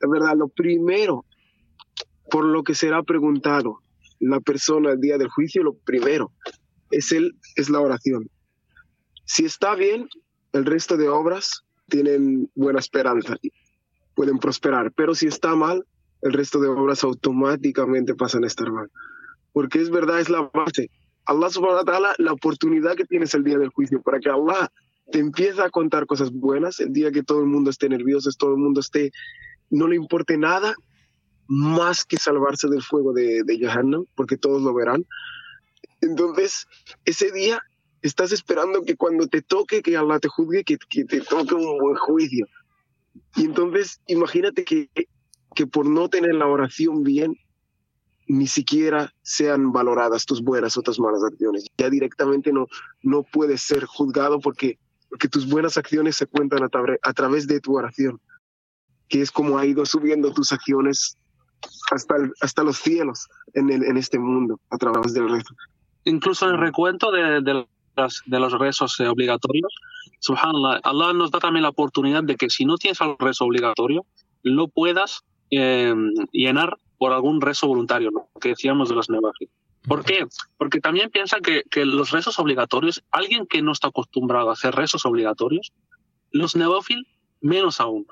es 0.00 0.10
verdad, 0.10 0.36
lo 0.36 0.48
primero 0.48 1.24
por 2.30 2.44
lo 2.44 2.62
que 2.62 2.74
será 2.74 3.02
preguntado 3.02 3.78
la 4.18 4.40
persona 4.40 4.92
el 4.92 5.00
día 5.00 5.18
del 5.18 5.28
juicio, 5.28 5.62
lo 5.62 5.74
primero 5.74 6.32
es, 6.90 7.12
el, 7.12 7.36
es 7.56 7.70
la 7.70 7.80
oración. 7.80 8.28
Si 9.24 9.44
está 9.44 9.74
bien, 9.74 10.08
el 10.52 10.64
resto 10.64 10.96
de 10.96 11.08
obras 11.08 11.64
tienen 11.88 12.50
buena 12.54 12.78
esperanza, 12.78 13.36
pueden 14.14 14.38
prosperar, 14.38 14.92
pero 14.92 15.14
si 15.14 15.26
está 15.26 15.54
mal, 15.54 15.84
el 16.22 16.32
resto 16.32 16.58
de 16.60 16.68
obras 16.68 17.04
automáticamente 17.04 18.14
pasan 18.14 18.44
a 18.44 18.46
estar 18.46 18.70
mal. 18.72 18.90
Porque 19.52 19.80
es 19.80 19.90
verdad, 19.90 20.20
es 20.20 20.30
la 20.30 20.50
base. 20.52 20.90
Allah 21.26 21.50
subhanahu 21.50 21.78
wa 21.78 21.84
ta'ala, 21.84 22.14
la 22.18 22.32
oportunidad 22.32 22.96
que 22.96 23.04
tienes 23.04 23.34
el 23.34 23.44
día 23.44 23.58
del 23.58 23.68
juicio 23.68 24.02
para 24.02 24.20
que 24.20 24.30
Allah 24.30 24.70
te 25.10 25.18
empiece 25.18 25.60
a 25.62 25.70
contar 25.70 26.06
cosas 26.06 26.30
buenas, 26.32 26.80
el 26.80 26.92
día 26.92 27.12
que 27.12 27.22
todo 27.22 27.40
el 27.40 27.46
mundo 27.46 27.70
esté 27.70 27.88
nervioso, 27.88 28.30
todo 28.38 28.52
el 28.52 28.58
mundo 28.58 28.80
esté, 28.80 29.12
no 29.70 29.88
le 29.88 29.96
importe 29.96 30.36
nada 30.38 30.74
más 31.46 32.04
que 32.04 32.16
salvarse 32.16 32.68
del 32.68 32.82
fuego 32.82 33.12
de, 33.12 33.42
de 33.44 33.58
Jahannam, 33.58 34.06
porque 34.14 34.36
todos 34.36 34.62
lo 34.62 34.72
verán. 34.74 35.04
Entonces, 36.00 36.66
ese 37.04 37.30
día 37.32 37.62
estás 38.02 38.32
esperando 38.32 38.82
que 38.82 38.96
cuando 38.96 39.26
te 39.26 39.42
toque, 39.42 39.82
que 39.82 39.96
Allah 39.96 40.18
te 40.18 40.28
juzgue, 40.28 40.64
que, 40.64 40.76
te 40.76 41.20
toque 41.20 41.54
un 41.54 41.78
buen 41.78 41.96
juicio. 41.96 42.46
Y 43.36 43.44
entonces, 43.44 44.00
imagínate 44.06 44.64
que, 44.64 44.90
que 45.54 45.66
por 45.66 45.86
no 45.86 46.08
tener 46.08 46.34
la 46.34 46.46
oración 46.46 47.02
bien, 47.02 47.36
ni 48.26 48.46
siquiera 48.46 49.14
sean 49.22 49.72
valoradas 49.72 50.26
tus 50.26 50.42
buenas 50.42 50.76
o 50.76 50.82
tus 50.82 51.00
malas 51.00 51.22
acciones. 51.24 51.66
Ya 51.78 51.90
directamente 51.90 52.52
no, 52.52 52.66
no 53.02 53.22
puedes 53.22 53.62
ser 53.62 53.84
juzgado 53.84 54.38
porque, 54.40 54.78
porque 55.14 55.28
tus 55.28 55.48
buenas 55.48 55.76
acciones 55.76 56.16
se 56.16 56.26
cuentan 56.26 56.64
a, 56.64 56.68
a 57.02 57.12
través 57.12 57.46
de 57.46 57.60
tu 57.60 57.78
oración, 57.78 58.20
que 59.08 59.22
es 59.22 59.30
como 59.30 59.56
ha 59.56 59.64
ido 59.64 59.86
subiendo 59.86 60.34
tus 60.34 60.50
acciones 60.50 61.16
hasta, 61.92 62.16
hasta 62.40 62.64
los 62.64 62.78
cielos 62.78 63.28
en, 63.52 63.70
en 63.70 63.96
este 63.96 64.18
mundo, 64.18 64.58
a 64.70 64.76
través 64.76 65.14
del 65.14 65.30
rezo. 65.30 65.54
Incluso 66.02 66.48
el 66.48 66.58
recuento 66.58 67.12
de, 67.12 67.40
de 67.42 67.64
de 68.26 68.40
los 68.40 68.58
rezos 68.58 68.98
eh, 68.98 69.06
obligatorios, 69.06 69.72
subhanallah, 70.18 70.80
Allah 70.82 71.12
nos 71.12 71.30
da 71.30 71.38
también 71.38 71.62
la 71.62 71.68
oportunidad 71.68 72.24
de 72.24 72.34
que 72.34 72.50
si 72.50 72.64
no 72.64 72.76
tienes 72.76 73.00
algún 73.00 73.20
rezo 73.20 73.44
obligatorio, 73.44 74.04
lo 74.42 74.66
puedas 74.66 75.20
em, 75.50 76.12
llenar 76.32 76.76
por 76.98 77.12
algún 77.12 77.40
rezo 77.40 77.68
voluntario, 77.68 78.10
lo 78.10 78.28
que 78.40 78.48
decíamos 78.48 78.88
de 78.88 78.96
los 78.96 79.08
nevafil. 79.08 79.48
¿Por 79.86 80.04
qué? 80.04 80.26
Porque 80.56 80.80
también 80.80 81.10
piensa 81.10 81.40
que, 81.40 81.62
que, 81.70 81.84
los 81.84 82.10
rezos 82.10 82.38
obligatorios, 82.38 83.02
alguien 83.10 83.46
que 83.46 83.62
no 83.62 83.72
está 83.72 83.88
acostumbrado 83.88 84.50
a 84.50 84.54
hacer 84.54 84.74
rezos 84.74 85.04
obligatorios, 85.04 85.72
los 86.30 86.56
nevafil 86.56 87.06
menos 87.40 87.80
aún. 87.80 88.06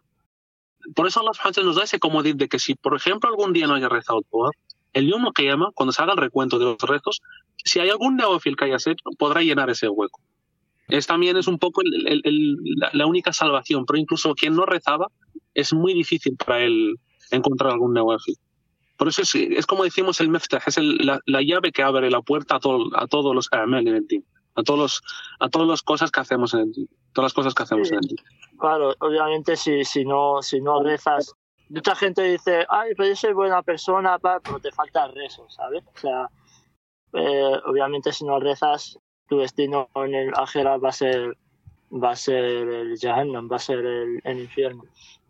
Por 0.94 1.06
eso 1.06 1.20
Allah 1.20 1.62
nos 1.64 1.76
da 1.76 1.84
ese 1.84 1.98
comodín 1.98 2.36
de 2.36 2.48
que 2.48 2.58
si, 2.58 2.74
por 2.74 2.94
ejemplo, 2.94 3.30
algún 3.30 3.52
día 3.52 3.66
no 3.66 3.74
haya 3.74 3.88
rezado 3.88 4.20
todo, 4.30 4.50
el 4.92 5.08
Yom 5.08 5.32
que 5.32 5.44
llama, 5.44 5.70
cuando 5.74 5.92
se 5.92 6.02
haga 6.02 6.12
el 6.12 6.18
recuento 6.18 6.58
de 6.58 6.66
los 6.66 6.78
rezos, 6.82 7.22
si 7.64 7.80
hay 7.80 7.88
algún 7.88 8.16
neófil 8.16 8.56
que 8.56 8.66
hayas 8.66 8.86
hecho, 8.86 9.04
podrá 9.18 9.40
llenar 9.42 9.70
ese 9.70 9.88
hueco. 9.88 10.20
Es 10.88 11.06
también 11.06 11.36
es 11.36 11.46
un 11.46 11.58
poco 11.58 11.80
la, 11.84 13.06
única 13.06 13.32
salvación, 13.32 13.86
pero 13.86 13.98
incluso 13.98 14.34
quien 14.34 14.54
no 14.54 14.66
rezaba, 14.66 15.06
es 15.54 15.72
muy 15.72 15.94
difícil 15.94 16.36
para 16.36 16.62
él 16.62 16.96
encontrar 17.30 17.72
algún 17.72 17.94
neófil. 17.94 18.36
Por 19.02 19.08
eso 19.08 19.22
es, 19.22 19.66
como 19.66 19.82
decimos 19.82 20.20
el 20.20 20.28
meftah, 20.28 20.62
es 20.64 20.78
la, 20.78 21.20
llave 21.42 21.72
que 21.72 21.82
abre 21.82 22.08
la 22.08 22.22
puerta 22.22 22.54
a, 22.54 22.58
a 23.02 23.06
todos 23.08 23.34
los 23.34 23.48
amal 23.50 23.88
en 23.88 23.96
el 23.96 24.24
a 24.54 24.62
todos 24.62 24.78
los, 24.78 25.02
a 25.40 25.48
todas 25.48 25.66
las 25.66 25.82
cosas 25.82 26.12
que 26.12 26.20
hacemos 26.20 26.54
en 26.54 26.60
el 26.60 26.72
team, 26.72 26.86
todas 27.12 27.24
las 27.24 27.32
cosas 27.32 27.52
que 27.52 27.64
hacemos 27.64 27.90
en 27.90 27.96
el. 27.96 28.16
Claro, 28.60 28.94
obviamente 29.00 29.56
si, 29.56 29.84
si 29.84 30.04
no 30.04 30.40
si 30.40 30.60
no 30.60 30.84
rezas 30.84 31.34
mucha 31.68 31.96
gente 31.96 32.22
dice, 32.22 32.64
ay, 32.68 32.92
pero 32.96 33.08
yo 33.08 33.16
soy 33.16 33.32
buena 33.32 33.60
persona, 33.64 34.20
pero 34.20 34.60
te 34.60 34.70
falta 34.70 35.06
el 35.06 35.14
rezo, 35.16 35.50
¿sabes? 35.50 35.82
O 35.84 35.98
sea, 35.98 36.30
eh, 37.14 37.60
obviamente 37.66 38.12
si 38.12 38.24
no 38.24 38.38
rezas, 38.38 39.00
tu 39.26 39.38
destino 39.38 39.88
en 39.96 40.14
el 40.14 40.32
Ajera 40.36 40.76
va 40.76 40.90
a 40.90 40.92
ser 40.92 41.36
va 41.92 42.12
a 42.12 42.16
ser 42.16 42.44
el 42.44 42.96
Jahannam, 42.96 43.48
va 43.50 43.56
a 43.56 43.58
ser 43.58 43.84
el, 43.84 44.38
infierno. 44.38 44.84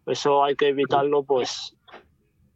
Eso 0.04 0.44
hay 0.44 0.56
que 0.56 0.68
evitarlo, 0.68 1.22
pues, 1.22 1.74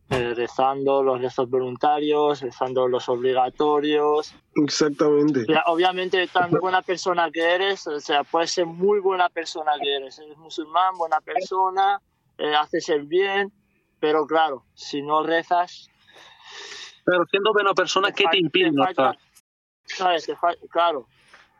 eh, 0.08 0.34
rezando 0.34 1.02
los 1.02 1.20
rezos 1.20 1.50
voluntarios, 1.50 2.40
rezando 2.40 2.86
los 2.86 3.08
obligatorios. 3.08 4.34
Exactamente. 4.54 5.44
obviamente, 5.66 6.24
tan 6.28 6.50
buena 6.50 6.80
persona 6.82 7.28
que 7.30 7.42
eres, 7.42 7.86
o 7.88 7.98
sea, 7.98 8.22
puedes 8.22 8.52
ser 8.52 8.66
muy 8.66 9.00
buena 9.00 9.28
persona 9.28 9.72
que 9.82 9.96
eres. 9.96 10.18
Eres 10.18 10.38
musulmán, 10.38 10.96
buena 10.96 11.20
persona, 11.20 12.00
eh, 12.38 12.54
haces 12.54 12.88
el 12.88 13.06
bien, 13.06 13.52
pero 13.98 14.26
claro, 14.26 14.64
si 14.74 15.02
no 15.02 15.24
rezas. 15.24 15.88
Pero 17.04 17.24
siendo 17.26 17.52
buena 17.52 17.74
persona, 17.74 18.12
¿qué 18.12 18.24
te 18.30 18.38
impide 18.38 18.70
no 18.70 18.84
¿Sabes? 19.84 20.28
claro, 20.70 21.08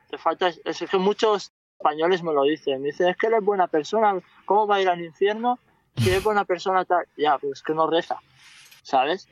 te 0.08 0.18
falta. 0.18 0.52
Es 0.64 0.84
que 0.88 0.98
muchos 0.98 1.52
españoles 1.78 2.22
me 2.22 2.32
lo 2.32 2.42
dicen. 2.42 2.80
Me 2.80 2.88
dicen, 2.88 3.08
es 3.08 3.16
que 3.16 3.26
eres 3.26 3.44
buena 3.44 3.66
persona, 3.66 4.20
¿cómo 4.44 4.66
va 4.66 4.76
a 4.76 4.82
ir 4.82 4.88
al 4.88 5.00
infierno? 5.00 5.58
Si 5.98 6.10
eres 6.10 6.22
buena 6.22 6.44
persona, 6.44 6.84
tal. 6.84 7.06
Ya, 7.16 7.38
pues 7.38 7.52
es 7.54 7.62
que 7.62 7.74
no 7.74 7.88
reza, 7.88 8.16
¿sabes? 8.82 9.28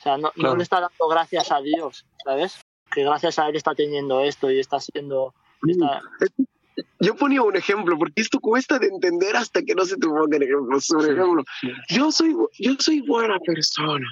O 0.00 0.02
sea, 0.02 0.18
no, 0.18 0.32
no 0.36 0.56
le 0.56 0.62
está 0.62 0.80
dando 0.80 1.08
gracias 1.08 1.52
a 1.52 1.60
Dios, 1.60 2.04
¿sabes? 2.24 2.60
Que 2.90 3.04
gracias 3.04 3.38
a 3.38 3.48
él 3.48 3.56
está 3.56 3.74
teniendo 3.74 4.20
esto 4.20 4.50
y 4.50 4.58
está 4.58 4.80
siendo. 4.80 5.34
Está... 5.66 6.02
Yo 7.00 7.16
ponía 7.16 7.42
un 7.42 7.56
ejemplo, 7.56 7.98
porque 7.98 8.22
esto 8.22 8.40
cuesta 8.40 8.78
de 8.78 8.86
entender 8.86 9.36
hasta 9.36 9.62
que 9.62 9.74
no 9.74 9.84
se 9.84 9.96
te 9.96 10.06
pongan 10.06 10.42
ejemplos. 10.42 10.86
Por 10.88 11.04
ejemplo, 11.04 11.44
yo 11.88 12.10
soy, 12.10 12.34
yo 12.58 12.76
soy 12.78 13.00
buena 13.00 13.38
persona, 13.40 14.06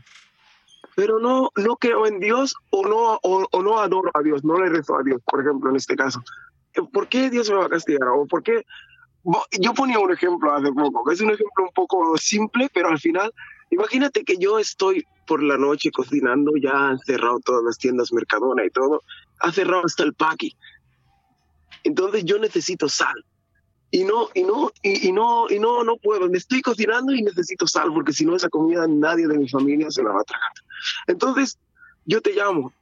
pero 0.96 1.18
no, 1.18 1.50
no 1.56 1.76
creo 1.76 2.06
en 2.06 2.20
Dios 2.20 2.54
o 2.70 2.86
no, 2.86 3.18
o, 3.22 3.62
no 3.62 3.78
adoro 3.78 4.10
a 4.14 4.22
Dios, 4.22 4.44
no 4.44 4.58
le 4.60 4.70
rezo 4.70 4.96
a 4.96 5.02
Dios, 5.02 5.20
por 5.24 5.40
ejemplo, 5.40 5.70
en 5.70 5.76
este 5.76 5.96
caso. 5.96 6.22
¿Por 6.92 7.08
qué 7.08 7.30
Dios 7.30 7.50
me 7.50 7.56
va 7.56 7.66
a 7.66 7.70
castigar? 7.70 8.08
¿O 8.08 8.26
por 8.26 8.42
qué? 8.42 8.64
Yo 9.58 9.74
ponía 9.74 9.98
un 9.98 10.12
ejemplo 10.12 10.54
hace 10.54 10.72
poco, 10.72 11.04
que 11.04 11.14
es 11.14 11.20
un 11.20 11.30
ejemplo 11.30 11.64
un 11.64 11.72
poco 11.74 12.16
simple, 12.16 12.70
pero 12.72 12.88
al 12.88 12.98
final, 12.98 13.32
imagínate 13.70 14.24
que 14.24 14.36
yo 14.38 14.58
estoy 14.58 15.04
por 15.26 15.42
la 15.42 15.58
noche 15.58 15.90
cocinando, 15.90 16.52
ya 16.56 16.88
han 16.88 16.98
cerrado 17.00 17.38
todas 17.40 17.62
las 17.62 17.78
tiendas 17.78 18.12
Mercadona 18.12 18.64
y 18.64 18.70
todo, 18.70 19.02
ha 19.40 19.52
cerrado 19.52 19.84
hasta 19.84 20.02
el 20.02 20.14
paqui 20.14 20.56
entonces 21.84 22.24
yo 22.24 22.38
necesito 22.38 22.88
sal. 22.88 23.24
Y 23.92 24.04
no, 24.04 24.28
y 24.34 24.44
no, 24.44 24.70
y, 24.82 25.10
no, 25.10 25.50
y 25.50 25.58
no, 25.58 25.82
no 25.82 25.96
puedo. 25.96 26.28
Me 26.28 26.38
estoy 26.38 26.62
cocinando 26.62 27.12
y 27.12 27.22
necesito 27.22 27.66
sal, 27.66 27.92
porque 27.92 28.12
si 28.12 28.24
no 28.24 28.36
esa 28.36 28.48
comida 28.48 28.86
nadie 28.86 29.26
de 29.26 29.36
mi 29.36 29.48
familia 29.48 29.90
se 29.90 30.02
la 30.02 30.12
va 30.12 30.20
a 30.20 30.24
tragar. 30.24 30.52
Entonces, 31.08 31.58
yo 32.04 32.20
te 32.20 32.32
llamo, 32.32 32.72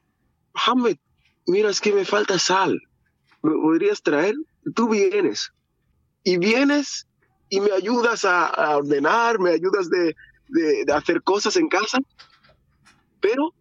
Mohamed, 0.55 0.99
mira, 1.47 1.71
es 1.71 1.81
que 1.81 1.93
me 1.93 2.05
falta 2.05 2.39
sal. 2.39 2.79
¿Me 3.43 3.53
podrías 3.53 4.03
traer? 4.03 4.35
Tú 4.75 4.89
vienes. 4.89 5.51
Y 6.29 6.37
vienes 6.37 7.07
y 7.49 7.59
me 7.61 7.73
ayudas 7.73 8.27
a, 8.27 8.77
ordenar, 8.77 9.39
me 9.39 9.53
ayudas 9.53 9.89
de, 9.89 10.15
de 10.49 10.93
hacer 10.93 11.23
cosas 11.23 11.57
en 11.57 11.69
casa, 11.69 11.99
pero 13.19 13.55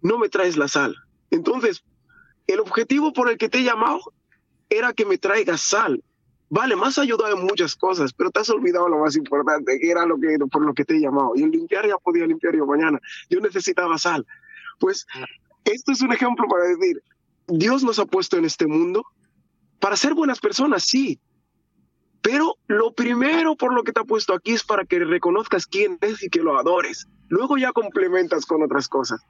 no 0.00 0.16
me 0.16 0.30
traes 0.30 0.56
la 0.56 0.66
sal. 0.66 0.96
Entonces, 1.30 1.84
el 2.46 2.60
objetivo 2.60 3.12
por 3.12 3.30
el 3.30 3.36
que 3.36 3.50
te 3.50 3.58
he 3.58 3.64
llamado 3.64 4.14
era 4.70 4.94
que 4.94 5.04
me 5.04 5.18
traigas 5.18 5.60
sal. 5.60 6.02
Vale, 6.48 6.74
me 6.74 6.86
has 6.86 6.96
ayudado 6.96 7.36
en 7.36 7.44
muchas 7.44 7.76
cosas, 7.76 8.14
pero 8.14 8.30
te 8.30 8.40
has 8.40 8.48
olvidado 8.48 8.88
lo 8.88 9.00
más 9.00 9.14
importante, 9.14 9.78
que 9.78 9.90
era 9.90 10.06
lo 10.06 10.18
que, 10.18 10.38
por 10.50 10.64
lo 10.64 10.72
que 10.72 10.86
te 10.86 10.96
he 10.96 11.00
llamado. 11.00 11.32
Y 11.36 11.42
el 11.42 11.50
limpiar 11.50 11.86
ya 11.86 11.98
podía 11.98 12.26
limpiar 12.26 12.56
yo 12.56 12.64
mañana. 12.64 12.98
Yo 13.28 13.40
necesitaba 13.40 13.98
sal. 13.98 14.26
Pues 14.78 15.06
esto 15.66 15.92
es 15.92 16.00
un 16.00 16.14
ejemplo 16.14 16.46
para 16.48 16.64
decir, 16.64 17.02
Dios 17.46 17.84
nos 17.84 17.98
ha 17.98 18.06
puesto 18.06 18.38
en 18.38 18.46
este 18.46 18.66
mundo 18.66 19.04
para 19.80 19.96
ser 19.96 20.14
buenas 20.14 20.40
personas, 20.40 20.84
sí. 20.84 21.20
Pero 22.24 22.56
lo 22.68 22.94
primero 22.94 23.54
por 23.54 23.74
lo 23.74 23.82
que 23.82 23.92
te 23.92 24.00
ha 24.00 24.04
puesto 24.04 24.32
aquí 24.32 24.52
es 24.52 24.64
para 24.64 24.86
que 24.86 24.98
reconozcas 24.98 25.66
quién 25.66 25.98
es 26.00 26.22
y 26.22 26.30
que 26.30 26.40
lo 26.40 26.58
adores. 26.58 27.06
Luego 27.28 27.58
ya 27.58 27.72
complementas 27.72 28.46
con 28.46 28.62
otras 28.62 28.88
cosas. 28.88 29.20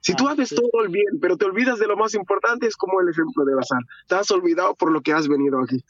Si 0.00 0.14
tú 0.14 0.26
ah, 0.26 0.32
haces 0.32 0.54
todo 0.54 0.82
el 0.82 0.88
bien, 0.88 1.20
pero 1.20 1.36
te 1.36 1.44
olvidas 1.44 1.78
de 1.78 1.86
lo 1.86 1.98
más 1.98 2.14
importante, 2.14 2.66
es 2.66 2.76
como 2.76 2.98
el 3.02 3.10
ejemplo 3.10 3.44
de 3.44 3.54
Bazar. 3.54 3.82
Te 4.08 4.14
has 4.14 4.30
olvidado 4.30 4.74
por 4.74 4.90
lo 4.90 5.02
que 5.02 5.12
has 5.12 5.28
venido 5.28 5.60
aquí. 5.60 5.84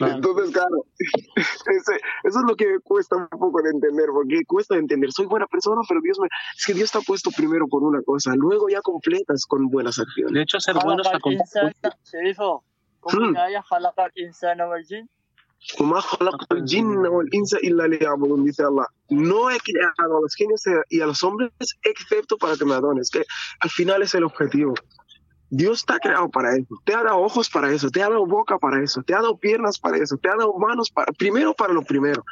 Entonces, 0.00 0.50
claro, 0.50 0.86
eso 1.36 1.92
es 2.24 2.44
lo 2.48 2.56
que 2.56 2.78
cuesta 2.82 3.16
un 3.16 3.28
poco 3.28 3.60
de 3.60 3.68
entender, 3.68 4.06
porque 4.14 4.44
cuesta 4.46 4.76
de 4.76 4.80
entender. 4.80 5.12
Soy 5.12 5.26
buena 5.26 5.46
persona, 5.46 5.82
pero 5.86 6.00
Dios 6.00 6.18
me. 6.20 6.28
Es 6.56 6.64
que 6.64 6.72
Dios 6.72 6.90
te 6.90 6.98
ha 6.98 7.02
puesto 7.02 7.30
primero 7.30 7.68
por 7.68 7.82
una 7.82 8.00
cosa, 8.00 8.32
luego 8.34 8.70
ya 8.70 8.80
completas 8.80 9.44
con 9.44 9.68
buenas 9.68 9.98
acciones. 9.98 10.32
De 10.32 10.40
hecho, 10.40 10.58
ser 10.58 10.76
bueno 10.82 11.02
está. 11.02 11.18
No 19.08 19.50
he 19.50 19.58
creado 19.58 20.18
a 20.18 20.20
los 20.20 20.34
genios 20.34 20.62
y 20.90 21.00
a 21.00 21.06
los 21.06 21.22
hombres 21.24 21.52
excepto 21.82 22.36
para 22.36 22.56
que 22.56 22.64
me 22.64 22.74
adones, 22.74 23.10
que 23.10 23.24
al 23.60 23.70
final 23.70 24.02
es 24.02 24.14
el 24.14 24.24
objetivo. 24.24 24.74
Dios 25.50 25.84
te 25.84 25.92
ha 25.92 25.98
creado 25.98 26.28
para 26.30 26.56
eso, 26.56 26.80
te 26.84 26.94
ha 26.94 27.02
dado 27.02 27.18
ojos 27.18 27.48
para 27.48 27.72
eso, 27.72 27.90
te 27.90 28.02
ha 28.02 28.08
dado 28.08 28.26
boca 28.26 28.58
para 28.58 28.82
eso, 28.82 29.02
te 29.02 29.14
ha 29.14 29.18
dado 29.18 29.38
piernas 29.38 29.78
para 29.78 29.98
eso, 29.98 30.16
te 30.16 30.28
ha 30.28 30.36
dado 30.36 30.54
manos 30.58 30.90
para, 30.90 31.12
primero 31.12 31.54
para 31.54 31.72
lo 31.72 31.82
primero. 31.82 32.24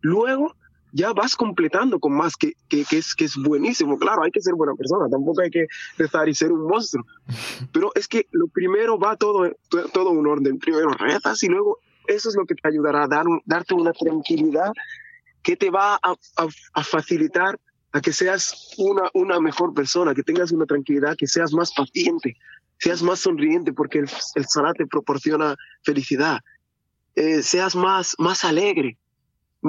Luego 0.00 0.54
ya 0.92 1.12
vas 1.12 1.36
completando 1.36 1.98
con 1.98 2.12
más, 2.12 2.36
que, 2.36 2.52
que, 2.68 2.84
que, 2.84 2.98
es, 2.98 3.14
que 3.14 3.24
es 3.24 3.36
buenísimo. 3.36 3.98
Claro, 3.98 4.22
hay 4.22 4.30
que 4.30 4.40
ser 4.40 4.54
buena 4.54 4.74
persona, 4.74 5.08
tampoco 5.10 5.42
hay 5.42 5.50
que 5.50 5.66
rezar 5.98 6.28
y 6.28 6.34
ser 6.34 6.52
un 6.52 6.66
monstruo. 6.66 7.04
Pero 7.72 7.92
es 7.94 8.08
que 8.08 8.26
lo 8.30 8.46
primero 8.48 8.98
va 8.98 9.16
todo, 9.16 9.50
todo 9.92 10.10
un 10.10 10.26
orden. 10.26 10.58
Primero 10.58 10.90
rezas 10.90 11.42
y 11.42 11.48
luego 11.48 11.78
eso 12.08 12.28
es 12.28 12.36
lo 12.36 12.46
que 12.46 12.54
te 12.54 12.68
ayudará 12.68 13.04
a 13.04 13.08
dar, 13.08 13.24
darte 13.44 13.74
una 13.74 13.92
tranquilidad 13.92 14.72
que 15.42 15.56
te 15.56 15.70
va 15.70 15.98
a, 16.02 16.82
facilitar 16.82 17.58
a 17.92 18.00
que 18.00 18.12
seas 18.12 18.74
una, 18.78 19.10
una 19.14 19.40
mejor 19.40 19.74
persona, 19.74 20.14
que 20.14 20.22
tengas 20.22 20.52
una 20.52 20.66
tranquilidad, 20.66 21.16
que 21.16 21.26
seas 21.26 21.52
más 21.52 21.72
paciente, 21.72 22.36
seas 22.78 23.02
más 23.02 23.20
sonriente, 23.20 23.72
porque 23.72 24.00
el, 24.00 24.10
el 24.34 24.46
salat 24.46 24.76
te 24.76 24.86
proporciona 24.86 25.54
felicidad, 25.84 26.40
eh, 27.14 27.42
seas 27.42 27.74
más, 27.76 28.14
más 28.18 28.44
alegre. 28.44 28.98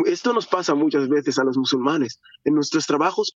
Esto 0.06 0.34
nos 0.34 0.48
pasa 0.48 0.76
muchas 0.76 1.08
veces 1.08 1.40
a 1.40 1.44
los 1.44 1.58
musulmanes. 1.58 2.20
En 2.44 2.56
nuestros 2.56 2.86
trabajos 2.86 3.38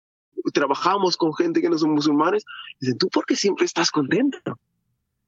trabajamos 0.52 1.16
con 1.16 1.34
gente 1.34 1.60
que 1.60 1.68
no 1.68 1.78
son 1.78 1.90
musulmanes. 1.90 2.44
Dicen, 2.80 2.98
¿tú 2.98 3.08
por 3.08 3.26
qué 3.26 3.36
siempre 3.36 3.66
estás 3.66 3.90
contento? 3.90 4.38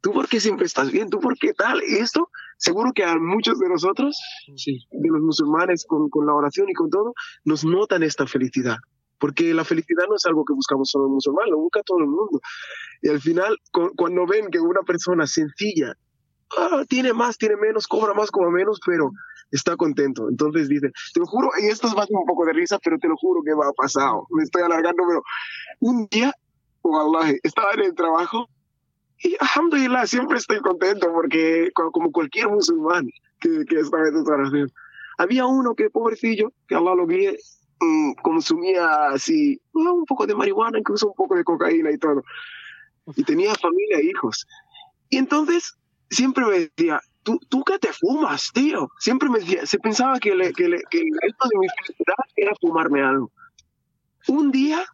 ¿Tú 0.00 0.12
por 0.12 0.28
qué 0.28 0.40
siempre 0.40 0.66
estás 0.66 0.90
bien? 0.90 1.10
¿Tú 1.10 1.20
por 1.20 1.36
qué 1.38 1.52
tal? 1.52 1.82
Y 1.86 1.96
esto, 1.96 2.30
seguro 2.60 2.92
que 2.94 3.02
a 3.02 3.18
muchos 3.18 3.58
de 3.58 3.68
nosotros, 3.68 4.20
de 4.46 5.08
los 5.08 5.20
musulmanes, 5.22 5.84
con, 5.86 6.08
con 6.10 6.26
la 6.26 6.34
oración 6.34 6.68
y 6.68 6.74
con 6.74 6.90
todo, 6.90 7.14
nos 7.44 7.64
notan 7.64 8.02
esta 8.02 8.26
felicidad 8.26 8.76
porque 9.20 9.52
la 9.54 9.64
felicidad 9.64 10.04
no 10.08 10.16
es 10.16 10.24
algo 10.24 10.44
que 10.44 10.54
buscamos 10.54 10.88
solo 10.90 11.04
los 11.04 11.12
musulmanes, 11.12 11.50
lo 11.50 11.58
busca 11.58 11.82
todo 11.84 11.98
el 11.98 12.06
mundo. 12.06 12.40
Y 13.02 13.08
al 13.10 13.20
final, 13.20 13.54
cuando 13.94 14.26
ven 14.26 14.50
que 14.50 14.58
una 14.58 14.80
persona 14.80 15.26
sencilla, 15.26 15.94
ah, 16.58 16.84
tiene 16.88 17.12
más, 17.12 17.36
tiene 17.36 17.56
menos, 17.56 17.86
cobra 17.86 18.14
más, 18.14 18.30
cobra 18.30 18.50
menos, 18.50 18.80
pero 18.84 19.10
está 19.50 19.76
contento. 19.76 20.26
Entonces 20.30 20.68
dice, 20.68 20.90
te 21.12 21.20
lo 21.20 21.26
juro, 21.26 21.50
y 21.62 21.66
esto 21.66 21.86
es 21.88 21.94
más 21.94 22.06
un 22.10 22.24
poco 22.24 22.46
de 22.46 22.54
risa, 22.54 22.78
pero 22.82 22.98
te 22.98 23.08
lo 23.08 23.16
juro 23.16 23.42
que 23.44 23.52
va 23.52 23.68
a 23.68 23.72
pasar. 23.72 24.10
Me 24.30 24.42
estoy 24.42 24.62
alargando, 24.62 25.04
pero 25.06 25.22
un 25.80 26.08
día, 26.10 26.32
oh 26.80 27.20
Allah, 27.20 27.36
estaba 27.42 27.72
en 27.74 27.80
el 27.80 27.94
trabajo 27.94 28.48
y 29.22 29.36
alhamdulillah, 29.38 30.06
siempre 30.06 30.38
estoy 30.38 30.60
contento 30.60 31.12
porque 31.12 31.70
como 31.74 32.10
cualquier 32.10 32.48
musulmán 32.48 33.08
que, 33.40 33.64
que 33.66 33.80
está 33.80 33.98
en 34.08 34.16
esta 34.16 34.32
oración. 34.32 34.70
Había 35.18 35.46
uno 35.46 35.74
que, 35.74 35.90
pobrecillo, 35.90 36.52
que 36.66 36.74
Allah 36.74 36.94
lo 36.94 37.06
guíe, 37.06 37.36
Mm, 37.80 38.12
consumía 38.22 39.06
así 39.06 39.58
un 39.72 40.04
poco 40.04 40.26
de 40.26 40.34
marihuana, 40.34 40.78
incluso 40.78 41.08
un 41.08 41.14
poco 41.14 41.34
de 41.34 41.44
cocaína 41.44 41.90
y 41.90 41.96
todo. 41.96 42.22
Y 43.16 43.24
tenía 43.24 43.54
familia 43.54 43.98
e 43.98 44.04
hijos. 44.04 44.46
Y 45.08 45.16
entonces 45.16 45.74
siempre 46.10 46.44
me 46.44 46.58
decía, 46.58 47.00
¿tú, 47.22 47.38
tú 47.48 47.64
qué 47.64 47.78
te 47.78 47.90
fumas, 47.92 48.50
tío? 48.52 48.90
Siempre 48.98 49.30
me 49.30 49.38
decía, 49.38 49.64
se 49.64 49.78
pensaba 49.78 50.20
que, 50.20 50.34
le, 50.34 50.52
que, 50.52 50.68
le, 50.68 50.82
que 50.90 50.98
el 50.98 51.18
resto 51.22 51.48
de 51.48 51.58
mi 51.58 51.66
felicidad 51.68 52.14
era 52.36 52.52
fumarme 52.60 53.02
algo. 53.02 53.32
Un 54.28 54.52
día, 54.52 54.84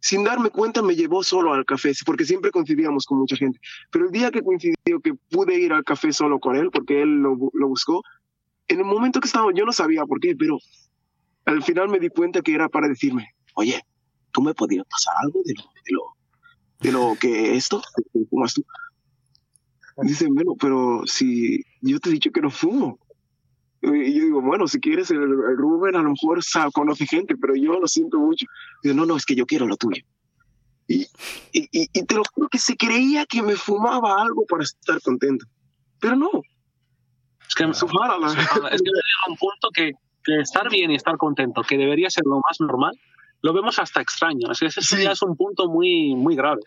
sin 0.00 0.24
darme 0.24 0.50
cuenta, 0.50 0.82
me 0.82 0.96
llevó 0.96 1.22
solo 1.22 1.52
al 1.52 1.64
café, 1.64 1.92
porque 2.04 2.24
siempre 2.24 2.50
coincidíamos 2.50 3.04
con 3.06 3.18
mucha 3.18 3.36
gente. 3.36 3.60
Pero 3.90 4.06
el 4.06 4.10
día 4.10 4.30
que 4.30 4.42
coincidió 4.42 5.00
que 5.02 5.14
pude 5.30 5.58
ir 5.58 5.72
al 5.72 5.84
café 5.84 6.12
solo 6.12 6.38
con 6.40 6.56
él, 6.56 6.70
porque 6.70 7.02
él 7.02 7.16
lo, 7.22 7.36
lo 7.52 7.68
buscó, 7.68 8.02
en 8.68 8.78
el 8.78 8.84
momento 8.84 9.20
que 9.20 9.26
estaba, 9.26 9.50
yo 9.54 9.64
no 9.64 9.72
sabía 9.72 10.06
por 10.06 10.20
qué, 10.20 10.36
pero 10.36 10.58
al 11.44 11.62
final 11.62 11.88
me 11.88 11.98
di 11.98 12.08
cuenta 12.08 12.40
que 12.40 12.54
era 12.54 12.68
para 12.68 12.88
decirme, 12.88 13.34
oye, 13.54 13.82
¿tú 14.30 14.42
me 14.42 14.54
podías 14.54 14.86
pasar 14.88 15.14
algo 15.22 15.40
de 15.44 15.54
lo, 15.54 15.62
de 15.84 15.92
lo, 15.92 16.02
de 16.80 16.92
lo 16.92 17.18
que 17.20 17.56
esto? 17.56 17.82
¿Fumas 18.30 18.54
tú? 18.54 18.64
Dice, 20.02 20.28
bueno, 20.28 20.54
pero 20.58 21.02
si 21.04 21.62
yo 21.82 21.98
te 21.98 22.08
he 22.08 22.12
dicho 22.12 22.30
que 22.30 22.40
no 22.40 22.50
fumo. 22.50 22.99
Y 23.82 24.14
yo 24.14 24.24
digo, 24.24 24.42
bueno, 24.42 24.68
si 24.68 24.78
quieres, 24.78 25.10
el, 25.10 25.20
Rubén 25.56 25.96
a 25.96 26.02
lo 26.02 26.10
mejor 26.10 26.40
conoce 26.72 27.06
gente, 27.06 27.36
pero 27.36 27.54
yo 27.54 27.80
lo 27.80 27.88
siento 27.88 28.18
mucho. 28.18 28.46
Dice, 28.82 28.94
no, 28.94 29.06
no, 29.06 29.16
es 29.16 29.24
que 29.24 29.34
yo 29.34 29.46
quiero 29.46 29.66
lo 29.66 29.76
tuyo. 29.76 30.02
Y, 30.86 31.02
y, 31.52 31.68
y, 31.72 32.04
te 32.04 32.14
lo 32.14 32.22
juro 32.34 32.48
que 32.48 32.58
se 32.58 32.76
creía 32.76 33.24
que 33.24 33.42
me 33.42 33.54
fumaba 33.54 34.20
algo 34.20 34.44
para 34.46 34.64
estar 34.64 35.00
contento. 35.00 35.46
Pero 36.00 36.16
no. 36.16 36.30
Es 37.48 37.54
que, 37.54 37.64
es 37.64 37.80
que 37.80 37.86
llega 37.88 39.28
un 39.28 39.36
punto 39.36 39.70
que 39.72 39.92
que 40.24 40.40
estar 40.40 40.68
bien 40.70 40.90
y 40.90 40.96
estar 40.96 41.16
contento, 41.16 41.62
que 41.62 41.76
debería 41.76 42.10
ser 42.10 42.24
lo 42.24 42.36
más 42.36 42.60
normal, 42.60 42.98
lo 43.42 43.52
vemos 43.52 43.78
hasta 43.78 44.00
extraño. 44.00 44.50
Es 44.50 44.62
ese 44.62 45.02
ya 45.02 45.12
es 45.12 45.22
un 45.22 45.36
punto 45.36 45.68
muy, 45.68 46.14
muy 46.14 46.36
grave. 46.36 46.60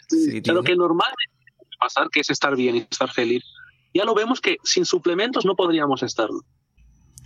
Pero 0.43 0.63
que 0.63 0.75
normalmente 0.75 1.33
pasar, 1.79 2.07
que 2.09 2.21
es 2.21 2.29
estar 2.29 2.55
bien 2.55 2.77
y 2.77 2.79
estar 2.79 3.11
feliz, 3.11 3.43
ya 3.93 4.05
lo 4.05 4.15
vemos 4.15 4.41
que 4.41 4.57
sin 4.63 4.85
suplementos 4.85 5.45
no 5.45 5.55
podríamos 5.55 6.01
estarlo. 6.01 6.39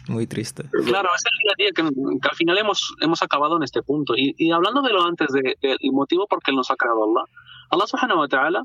Muy 0.08 0.28
triste. 0.28 0.64
Claro, 0.86 1.10
es 1.16 1.24
el 1.26 1.56
día 1.58 1.72
que, 1.74 1.82
al 1.82 2.36
final 2.36 2.58
hemos, 2.58 2.96
hemos 3.02 3.22
acabado 3.22 3.58
en 3.58 3.64
este 3.64 3.82
punto. 3.82 4.14
Y, 4.16 4.52
hablando 4.52 4.82
de 4.82 4.92
lo 4.92 5.04
antes, 5.04 5.28
del 5.32 5.58
de, 5.62 5.78
motivo 5.92 6.28
por 6.28 6.42
qué 6.42 6.52
nos 6.52 6.72
ha 6.72 6.76
creado 6.76 7.04
Allah, 7.04 7.26
Allah 7.70 7.88
subhanahu 7.88 8.20
wa 8.20 8.28
ta'ala, 8.28 8.62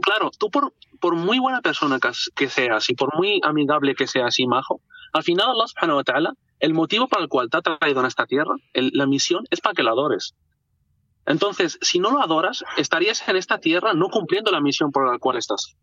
claro, 0.00 0.30
tú 0.38 0.50
por, 0.50 0.74
por 1.00 1.16
muy 1.16 1.38
buena 1.38 1.60
persona 1.60 1.98
que, 2.34 2.48
seas 2.48 2.90
y 2.90 2.94
por 2.94 3.16
muy 3.16 3.40
amigable 3.42 3.94
que 3.94 4.06
seas 4.06 4.38
y 4.38 4.46
majo, 4.46 4.80
al 5.12 5.22
final 5.22 5.50
Allah 5.50 5.66
subhanahu 5.66 5.96
wa 5.96 6.04
ta'ala 6.04 6.34
el 6.60 6.74
motivo 6.74 7.08
para 7.08 7.24
el 7.24 7.28
cual 7.28 7.50
te 7.50 7.58
ha 7.58 7.62
traído 7.62 8.00
en 8.00 8.06
esta 8.06 8.24
tierra, 8.24 8.54
la 8.72 9.06
misión, 9.06 9.44
es 9.50 9.60
para 9.60 9.74
que 9.74 9.82
lo 9.82 9.90
adores. 9.90 10.34
Entonces, 11.26 11.78
si 11.82 11.98
no 11.98 12.12
lo 12.12 12.22
adoras, 12.22 12.64
estarías 12.76 13.26
en 13.28 13.36
esta 13.36 13.58
tierra 13.58 13.94
no 13.94 14.08
cumpliendo 14.08 14.50
la 14.52 14.60
misión 14.60 14.92
por 14.92 15.10
la 15.10 15.18
cual 15.18 15.38
estás. 15.38 15.76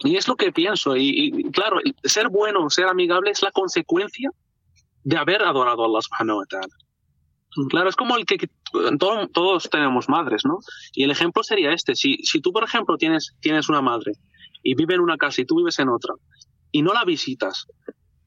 Y 0.00 0.16
es 0.16 0.28
lo 0.28 0.36
que 0.36 0.52
pienso. 0.52 0.96
Y, 0.96 1.50
claro, 1.52 1.78
ser 2.04 2.28
bueno, 2.28 2.68
ser 2.70 2.86
amigable 2.86 3.30
es 3.30 3.42
la 3.42 3.50
consecuencia 3.50 4.30
de 5.04 5.16
haber 5.16 5.42
adorado 5.42 5.82
a 5.82 5.86
Allah 5.86 6.00
subhanahu 6.02 6.38
wa 6.38 6.46
ta'ala. 6.46 6.74
Claro, 7.70 7.88
es 7.88 7.96
como 7.96 8.16
el 8.16 8.24
que, 8.24 8.48
todos 9.32 9.70
tenemos 9.70 10.08
madres, 10.08 10.42
¿no? 10.44 10.58
Y 10.92 11.04
el 11.04 11.10
ejemplo 11.10 11.42
sería 11.42 11.72
este. 11.72 11.96
Si, 11.96 12.18
si 12.18 12.40
tú, 12.40 12.52
por 12.52 12.62
ejemplo, 12.62 12.96
tienes, 12.96 13.34
tienes 13.40 13.68
una 13.68 13.82
madre 13.82 14.12
y 14.62 14.74
vive 14.74 14.94
en 14.94 15.00
una 15.00 15.16
casa 15.16 15.40
y 15.40 15.44
tú 15.44 15.56
vives 15.56 15.78
en 15.78 15.88
otra 15.88 16.14
y 16.70 16.82
no 16.82 16.92
la 16.92 17.04
visitas 17.04 17.66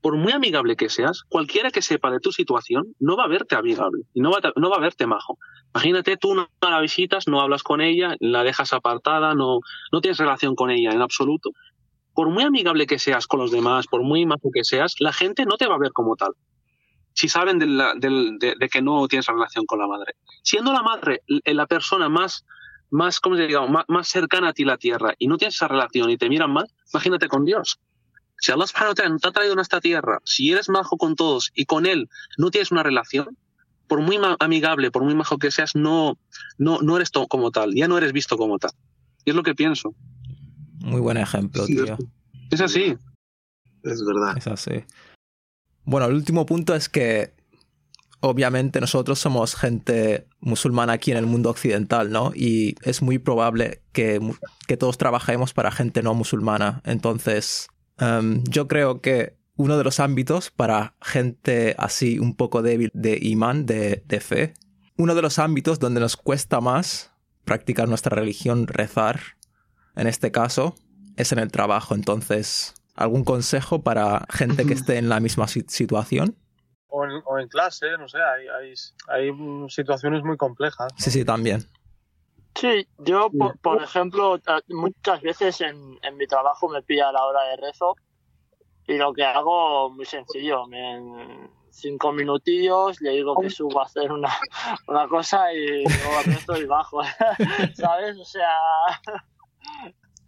por 0.01 0.17
muy 0.17 0.33
amigable 0.33 0.75
que 0.75 0.89
seas, 0.89 1.23
cualquiera 1.29 1.69
que 1.69 1.81
sepa 1.81 2.09
de 2.11 2.19
tu 2.19 2.31
situación 2.31 2.95
no 2.99 3.15
va 3.15 3.25
a 3.25 3.27
verte 3.27 3.55
amigable 3.55 4.03
y 4.13 4.21
no 4.21 4.31
va 4.31 4.39
a, 4.43 4.59
no 4.59 4.69
va 4.69 4.77
a 4.77 4.81
verte 4.81 5.05
majo. 5.05 5.37
Imagínate, 5.73 6.17
tú 6.17 6.33
no 6.35 6.49
la 6.61 6.81
visitas, 6.81 7.27
no 7.27 7.39
hablas 7.39 7.63
con 7.63 7.81
ella, 7.81 8.15
la 8.19 8.43
dejas 8.43 8.73
apartada, 8.73 9.35
no, 9.35 9.59
no 9.91 10.01
tienes 10.01 10.17
relación 10.17 10.55
con 10.55 10.71
ella 10.71 10.91
en 10.91 11.01
absoluto. 11.01 11.51
Por 12.13 12.29
muy 12.29 12.43
amigable 12.43 12.87
que 12.87 12.99
seas 12.99 13.27
con 13.27 13.39
los 13.39 13.51
demás, 13.51 13.87
por 13.87 14.01
muy 14.03 14.25
majo 14.25 14.49
que 14.53 14.63
seas, 14.63 14.95
la 14.99 15.13
gente 15.13 15.45
no 15.45 15.57
te 15.57 15.67
va 15.67 15.75
a 15.75 15.79
ver 15.79 15.91
como 15.93 16.15
tal. 16.15 16.31
Si 17.13 17.29
saben 17.29 17.59
de, 17.59 17.67
de, 17.67 18.69
que 18.69 18.81
no 18.81 19.07
tienes 19.07 19.27
relación 19.27 19.65
con 19.65 19.79
la 19.79 19.87
madre. 19.87 20.15
Siendo 20.43 20.73
la 20.73 20.81
madre 20.81 21.21
la 21.27 21.67
persona 21.67 22.09
más, 22.09 22.45
más, 22.89 23.19
¿cómo 23.19 23.35
se 23.37 23.47
diga? 23.47 23.65
Más 23.87 24.07
cercana 24.07 24.49
a 24.49 24.53
ti 24.53 24.65
la 24.65 24.77
tierra 24.77 25.13
y 25.17 25.27
no 25.27 25.37
tienes 25.37 25.55
esa 25.55 25.67
relación 25.67 26.09
y 26.09 26.17
te 26.17 26.27
miran 26.27 26.51
mal, 26.51 26.67
imagínate 26.91 27.27
con 27.27 27.45
Dios. 27.45 27.79
Si 28.41 28.51
Allah 28.51 28.65
subhanahu 28.65 28.95
wa 28.97 29.19
te 29.19 29.27
ha 29.27 29.31
traído 29.31 29.57
a 29.57 29.61
esta 29.61 29.79
tierra, 29.79 30.19
si 30.25 30.51
eres 30.51 30.67
majo 30.67 30.97
con 30.97 31.15
todos 31.15 31.51
y 31.53 31.65
con 31.65 31.85
él 31.85 32.09
no 32.37 32.49
tienes 32.49 32.71
una 32.71 32.81
relación, 32.81 33.37
por 33.87 34.01
muy 34.01 34.17
amigable, 34.39 34.89
por 34.89 35.03
muy 35.03 35.13
majo 35.13 35.37
que 35.37 35.51
seas, 35.51 35.75
no, 35.75 36.17
no, 36.57 36.79
no 36.81 36.95
eres 36.95 37.11
como 37.29 37.51
tal, 37.51 37.75
ya 37.75 37.87
no 37.87 37.97
eres 37.97 38.13
visto 38.13 38.37
como 38.37 38.57
tal. 38.57 38.71
Y 39.25 39.29
es 39.29 39.35
lo 39.35 39.43
que 39.43 39.53
pienso. 39.53 39.93
Muy 40.79 41.01
buen 41.01 41.17
ejemplo, 41.17 41.65
tío. 41.65 41.97
Es 42.49 42.61
así. 42.61 42.97
Es 43.83 44.03
verdad. 44.03 44.37
Es 44.37 44.47
así. 44.47 44.85
Bueno, 45.83 46.07
el 46.07 46.15
último 46.15 46.45
punto 46.45 46.73
es 46.73 46.89
que 46.89 47.35
obviamente 48.21 48.79
nosotros 48.81 49.19
somos 49.19 49.55
gente 49.55 50.27
musulmana 50.39 50.93
aquí 50.93 51.11
en 51.11 51.17
el 51.17 51.27
mundo 51.27 51.49
occidental, 51.51 52.11
¿no? 52.11 52.31
Y 52.33 52.75
es 52.81 53.01
muy 53.01 53.19
probable 53.19 53.83
que, 53.91 54.19
que 54.67 54.77
todos 54.77 54.97
trabajemos 54.97 55.53
para 55.53 55.69
gente 55.69 56.01
no 56.01 56.13
musulmana. 56.13 56.81
Entonces, 56.85 57.67
em, 58.01 58.43
yo 58.43 58.67
creo 58.67 58.99
que 58.99 59.37
uno 59.55 59.77
de 59.77 59.83
los 59.83 59.99
ámbitos 59.99 60.51
para 60.51 60.95
gente 61.01 61.75
así 61.77 62.19
un 62.19 62.35
poco 62.35 62.61
débil 62.61 62.91
de 62.93 63.17
imán, 63.21 63.65
de, 63.65 64.03
de 64.05 64.19
fe, 64.19 64.53
uno 64.97 65.15
de 65.15 65.21
los 65.21 65.39
ámbitos 65.39 65.79
donde 65.79 65.99
nos 65.99 66.17
cuesta 66.17 66.59
más 66.61 67.11
practicar 67.45 67.87
nuestra 67.87 68.15
religión, 68.15 68.67
rezar, 68.67 69.19
en 69.95 70.07
este 70.07 70.31
caso, 70.31 70.75
es 71.17 71.31
en 71.31 71.39
el 71.39 71.51
trabajo. 71.51 71.95
Entonces, 71.95 72.75
¿algún 72.95 73.23
consejo 73.23 73.83
para 73.83 74.25
gente 74.29 74.65
que 74.65 74.73
esté 74.73 74.97
en 74.97 75.09
la 75.09 75.19
misma 75.19 75.47
situación? 75.47 76.35
O 76.87 77.05
en, 77.05 77.11
o 77.25 77.39
en 77.39 77.47
clase, 77.47 77.85
no 77.97 78.07
sé, 78.07 78.17
hay, 78.17 78.47
hay, 78.47 78.73
hay, 79.07 79.69
situaciones 79.69 80.23
muy 80.23 80.35
complejas. 80.35 80.91
¿no? 80.91 80.99
Sí, 80.99 81.09
sí, 81.09 81.23
también. 81.23 81.65
Sí, 82.55 82.87
yo, 82.99 83.29
por, 83.29 83.57
por 83.59 83.81
ejemplo, 83.81 84.37
muchas 84.69 85.21
veces 85.21 85.61
en, 85.61 85.97
en, 86.01 86.17
mi 86.17 86.27
trabajo 86.27 86.67
me 86.67 86.81
pilla 86.81 87.11
la 87.11 87.25
hora 87.25 87.43
de 87.43 87.57
rezo 87.57 87.95
y 88.87 88.97
lo 88.97 89.13
que 89.13 89.23
hago 89.23 89.89
muy 89.89 90.05
sencillo, 90.05 90.67
me, 90.67 91.49
cinco 91.71 92.11
minutillos, 92.11 93.01
le 93.01 93.11
digo 93.11 93.35
que 93.35 93.49
subo 93.49 93.81
a 93.81 93.85
hacer 93.85 94.11
una, 94.11 94.29
una 94.87 95.07
cosa 95.07 95.51
y 95.53 95.83
luego 95.83 96.21
rezo 96.25 96.57
y 96.57 96.65
bajo, 96.65 97.01
¿sabes? 97.73 98.17
O 98.17 98.25
sea... 98.25 98.49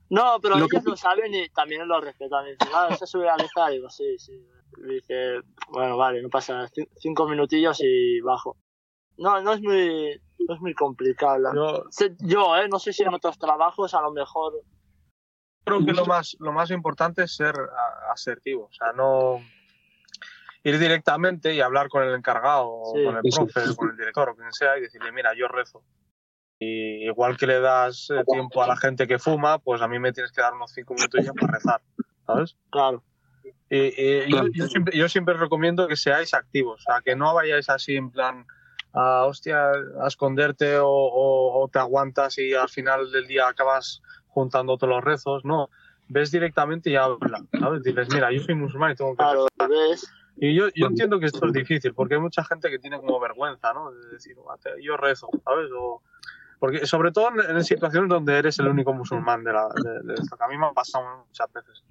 No, 0.09 0.38
pero 0.39 0.59
lo 0.59 0.65
ellos 0.65 0.84
que... 0.84 0.89
lo 0.91 0.95
saben 0.95 1.34
y 1.34 1.49
también 1.49 1.88
lo 1.88 1.99
respetan. 1.99 2.45
Dicen, 2.45 2.67
ah, 2.76 2.95
¿se 2.95 3.07
sube 3.07 3.28
a 3.28 3.36
rezar? 3.36 3.71
Digo, 3.71 3.89
sí, 3.89 4.19
sí. 4.19 4.34
Dice, 4.88 5.39
bueno, 5.69 5.97
vale, 5.97 6.21
no 6.21 6.30
pasa 6.30 6.53
nada. 6.53 6.69
Cinco 6.97 7.28
minutillos 7.28 7.80
y 7.82 8.21
bajo. 8.21 8.55
No, 9.18 9.41
no 9.41 9.53
es 9.53 9.61
muy, 9.61 10.22
no 10.47 10.55
es 10.55 10.61
muy 10.61 10.74
complicado. 10.74 11.53
Yo, 11.53 11.86
yo 12.20 12.57
eh, 12.57 12.68
no 12.70 12.80
sé 12.80 12.93
si 12.93 13.03
en 13.03 13.14
otros 13.14 13.38
trabajos 13.38 13.93
a 13.93 14.01
lo 14.01 14.11
mejor... 14.11 14.53
Creo 15.66 15.86
que 15.86 15.93
lo 15.93 16.05
más, 16.05 16.36
lo 16.39 16.51
más 16.51 16.72
importante 16.72 17.24
es 17.24 17.36
ser 17.36 17.55
asertivo. 18.11 18.66
O 18.66 18.74
sea, 18.74 18.91
no 18.91 19.39
ir 20.64 20.80
directamente 20.80 21.53
y 21.53 21.61
hablar 21.61 21.89
con 21.89 22.03
el 22.03 22.14
encargado, 22.16 22.82
sí, 22.93 23.03
con 23.03 23.16
el 23.18 23.22
profe, 23.22 23.68
sí. 23.68 23.76
con 23.76 23.91
el 23.91 23.97
director 23.97 24.30
o 24.30 24.36
quien 24.36 24.51
sea 24.53 24.78
y 24.78 24.82
decirle, 24.82 25.11
mira, 25.11 25.34
yo 25.36 25.47
rezo. 25.47 25.84
Y 26.59 27.05
igual 27.05 27.38
que 27.38 27.47
le 27.47 27.59
das 27.59 28.09
eh, 28.09 28.24
tiempo 28.26 28.64
a 28.64 28.68
la 28.68 28.78
gente 28.78 29.07
que 29.07 29.20
fuma, 29.20 29.59
pues 29.59 29.82
a 29.82 29.88
mí 29.88 29.99
me 29.99 30.14
tienes 30.14 30.32
que 30.32 30.41
dar 30.41 30.53
unos 30.53 30.72
cinco 30.72 30.93
minutos 30.93 31.26
ya 31.26 31.34
para 31.34 31.53
rezar, 31.53 31.82
¿sabes? 32.26 32.55
Claro. 32.70 33.03
Y, 33.70 33.78
y 33.78 34.32
yo, 34.32 34.47
yo, 34.53 34.68
siempre, 34.68 34.97
yo 34.97 35.09
siempre 35.09 35.34
recomiendo 35.36 35.88
que 35.88 35.97
seáis 35.97 36.34
activos, 36.34 36.82
o 36.82 36.84
sea, 36.84 37.01
que 37.01 37.16
no 37.16 37.34
vayáis 37.34 37.70
así 37.70 37.97
en 37.97 38.11
plan, 38.11 38.45
a, 38.94 39.26
hostia, 39.26 39.72
a 40.02 40.08
esconderte 40.08 40.78
o, 40.78 40.88
o, 40.88 41.64
o 41.64 41.68
te 41.68 41.80
aguantas 41.80 42.38
y 42.38 42.54
al 42.54 42.70
final 42.70 43.12
del 43.12 43.28
día 43.28 43.48
acabas 43.48 44.02
juntando 44.28 44.78
todos 44.78 44.96
los 44.96 45.04
rezos, 45.04 45.46
no. 45.46 45.70
Ves 46.10 46.32
directamente 46.32 46.89
y 46.89 46.96
habla, 46.96 47.44
¿sabes? 47.60 47.82
Dices, 47.82 48.08
mira, 48.14 48.32
yo 48.32 48.41
soy 48.41 48.56
musulmán 48.56 48.91
y 48.91 48.96
tengo 48.96 49.12
que 49.12 49.18
claro, 49.18 49.48
rezar. 49.58 49.70
¿ves? 49.70 50.14
Y 50.38 50.56
yo, 50.56 50.68
yo 50.76 50.88
entiendo 50.88 51.20
que 51.20 51.28
esto 51.28 51.46
es 51.46 51.54
difícil, 51.54 51.94
porque 51.94 52.16
hay 52.16 52.20
mucha 52.20 52.44
gente 52.44 52.70
que 52.70 52.80
tiene 52.80 53.00
como 53.00 53.20
vergüenza, 53.20 53.74
¿no? 53.74 53.91
De 53.91 54.10
decir, 54.10 54.36
yo 54.82 54.98
rezo, 54.98 55.30
¿sabes? 55.44 55.70
O, 55.78 56.02
porque 56.60 56.86
sobre 56.86 57.12
todo 57.12 57.30
en, 57.30 57.58
en, 57.58 57.64
situaciones 57.64 58.10
donde 58.10 58.38
eres 58.38 58.58
el 58.60 58.68
único 58.68 58.94
musulmán 58.94 59.44
de, 59.44 59.54
la, 59.54 59.70
de, 59.76 60.02
de 60.04 60.14
esto, 60.16 60.36
que 60.36 60.44
a 60.44 60.48
mí 60.48 60.58
me 60.58 60.68
ha 60.68 60.72
pasado 60.72 61.26
muchas 61.28 61.52
veces. 61.52 61.84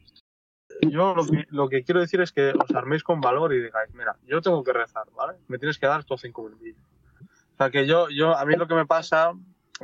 Yo 0.81 1.15
lo 1.15 1.25
que, 1.25 1.47
lo 1.51 1.69
que 1.69 1.85
quiero 1.85 2.01
decir 2.01 2.21
es 2.21 2.33
que 2.33 2.51
os 2.51 2.75
arméis 2.75 3.05
con 3.05 3.21
valor 3.21 3.53
y 3.55 3.63
digáis, 3.63 3.95
mira, 3.95 4.17
yo 4.25 4.41
tengo 4.41 4.65
que 4.65 4.73
rezar, 4.73 5.05
¿vale? 5.15 5.39
Me 5.47 5.59
tienes 5.59 5.79
que 5.79 5.87
dar 5.87 6.01
estos 6.01 6.21
cinco 6.21 6.43
minutos. 6.43 6.83
O 7.55 7.57
sea, 7.57 7.71
que 7.71 7.87
yo, 7.87 8.09
yo, 8.09 8.37
a 8.37 8.45
mí 8.45 8.57
lo 8.57 8.67
que 8.67 8.75
me 8.75 8.87
pasa, 8.87 9.33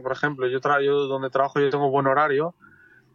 por 0.03 0.13
ejemplo, 0.13 0.47
yo, 0.47 0.61
tra 0.61 0.81
yo 0.81 1.07
donde 1.07 1.31
trabajo 1.31 1.61
yo 1.61 1.71
tengo 1.71 1.91
buen 1.91 2.07
horario 2.07 2.55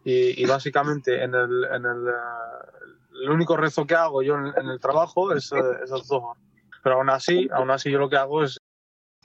y, 0.04 0.40
y 0.42 0.46
básicamente 0.46 1.22
en 1.22 1.34
el, 1.34 1.64
en 1.64 1.84
el, 1.84 2.08
uh, 2.08 3.22
el 3.24 3.30
único 3.30 3.56
rezo 3.56 3.86
que 3.86 3.94
hago 3.94 4.22
yo 4.22 4.36
en, 4.36 4.46
en 4.56 4.68
el 4.68 4.80
trabajo 4.80 5.32
es 5.32 5.50
uh, 5.52 5.56
esos 5.82 6.08
dos 6.08 6.22
horas. 6.22 6.42
Pero 6.82 6.96
aún 6.96 7.10
así, 7.10 7.48
aún 7.52 7.70
así 7.70 7.90
yo 7.90 7.98
lo 7.98 8.08
que 8.08 8.16
hago 8.16 8.44
es, 8.44 8.58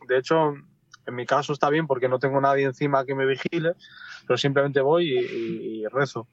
de 0.07 0.17
hecho, 0.17 0.53
en 1.05 1.15
mi 1.15 1.25
caso 1.25 1.53
está 1.53 1.69
bien 1.69 1.87
porque 1.87 2.07
no 2.07 2.19
tengo 2.19 2.39
nadie 2.39 2.65
encima 2.65 3.05
que 3.05 3.15
me 3.15 3.25
vigile, 3.25 3.73
pero 4.25 4.37
simplemente 4.37 4.81
voy 4.81 5.11
y, 5.11 5.19
y, 5.19 5.81
y 5.81 5.87
rezo. 5.87 6.27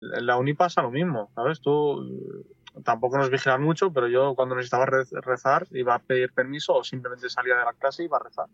En 0.00 0.26
la 0.26 0.36
uni 0.36 0.54
pasa 0.54 0.82
lo 0.82 0.90
mismo, 0.90 1.30
¿sabes? 1.34 1.60
Tú 1.60 2.44
tampoco 2.82 3.18
nos 3.18 3.30
vigilan 3.30 3.62
mucho, 3.62 3.92
pero 3.92 4.08
yo 4.08 4.34
cuando 4.34 4.54
necesitaba 4.56 4.86
rezar 4.86 5.66
iba 5.70 5.94
a 5.94 5.98
pedir 5.98 6.32
permiso 6.32 6.74
o 6.74 6.84
simplemente 6.84 7.30
salía 7.30 7.56
de 7.56 7.64
la 7.64 7.72
clase 7.72 8.02
y 8.02 8.06
iba 8.06 8.16
a 8.16 8.22
rezar. 8.22 8.46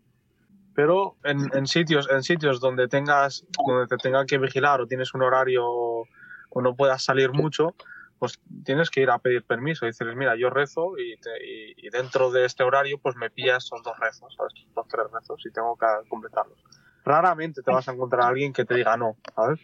Pero 0.75 1.17
en, 1.23 1.49
en 1.53 1.67
sitios 1.67 2.09
en 2.09 2.23
sitios 2.23 2.59
donde 2.59 2.87
tengas 2.87 3.45
donde 3.65 3.87
te 3.87 3.97
tengan 3.97 4.25
que 4.25 4.37
vigilar 4.37 4.79
o 4.81 4.87
tienes 4.87 5.13
un 5.13 5.23
horario 5.23 5.65
o 5.65 6.61
no 6.61 6.75
puedas 6.75 7.03
salir 7.03 7.31
mucho, 7.31 7.75
pues 8.19 8.39
tienes 8.63 8.89
que 8.89 9.01
ir 9.01 9.09
a 9.09 9.17
pedir 9.17 9.43
permiso 9.43 9.85
y 9.85 9.89
decirles, 9.89 10.15
mira, 10.15 10.35
yo 10.35 10.49
rezo 10.49 10.97
y, 10.97 11.17
te, 11.17 11.29
y, 11.43 11.87
y, 11.87 11.89
dentro 11.89 12.29
de 12.29 12.45
este 12.45 12.63
horario 12.63 12.99
pues 12.99 13.15
me 13.15 13.31
pillas 13.31 13.63
estos 13.63 13.81
dos 13.83 13.97
rezos, 13.99 14.33
¿sabes? 14.35 14.53
Estos 14.67 14.87
tres 14.87 15.07
rezos 15.11 15.43
y 15.45 15.51
tengo 15.51 15.75
que 15.75 15.87
completarlos. 16.07 16.59
Raramente 17.03 17.63
te 17.63 17.71
vas 17.71 17.87
a 17.87 17.93
encontrar 17.93 18.21
a 18.21 18.27
alguien 18.27 18.53
que 18.53 18.63
te 18.63 18.75
diga 18.75 18.95
no, 18.95 19.17
¿sabes? 19.35 19.59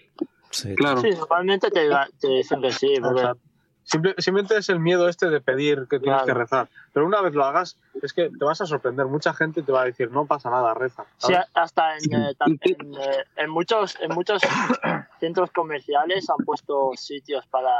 Sí, 0.49 0.73
claro. 0.75 1.01
Sí, 1.01 1.09
normalmente 1.11 1.69
te, 1.69 1.87
te 2.19 2.27
dicen 2.29 2.61
que 2.61 2.71
sí. 2.71 2.95
Porque... 2.99 3.39
Simple, 3.87 4.15
simplemente 4.17 4.57
es 4.57 4.67
el 4.67 4.81
miedo 4.81 5.07
este 5.07 5.29
de 5.29 5.39
pedir 5.39 5.87
que 5.87 5.99
tienes 5.99 6.17
claro. 6.19 6.25
que 6.25 6.33
rezar. 6.33 6.69
Pero 6.91 7.05
una 7.05 7.21
vez 7.21 7.33
lo 7.33 7.45
hagas, 7.45 7.77
es 8.01 8.11
que 8.11 8.29
te 8.29 8.43
vas 8.43 8.59
a 8.59 8.65
sorprender. 8.65 9.05
Mucha 9.05 9.33
gente 9.33 9.63
te 9.63 9.71
va 9.71 9.83
a 9.83 9.85
decir, 9.85 10.11
no 10.11 10.25
pasa 10.25 10.49
nada, 10.49 10.73
reza. 10.73 11.05
¿sabes? 11.15 11.37
Sí, 11.37 11.51
hasta 11.53 11.95
en, 11.95 12.13
eh, 12.13 12.35
en, 12.65 12.95
eh, 12.95 13.23
en, 13.37 13.49
muchos, 13.49 13.97
en 14.01 14.13
muchos 14.13 14.41
centros 15.21 15.51
comerciales 15.51 16.29
han 16.29 16.45
puesto 16.45 16.91
sitios 16.95 17.47
para, 17.47 17.71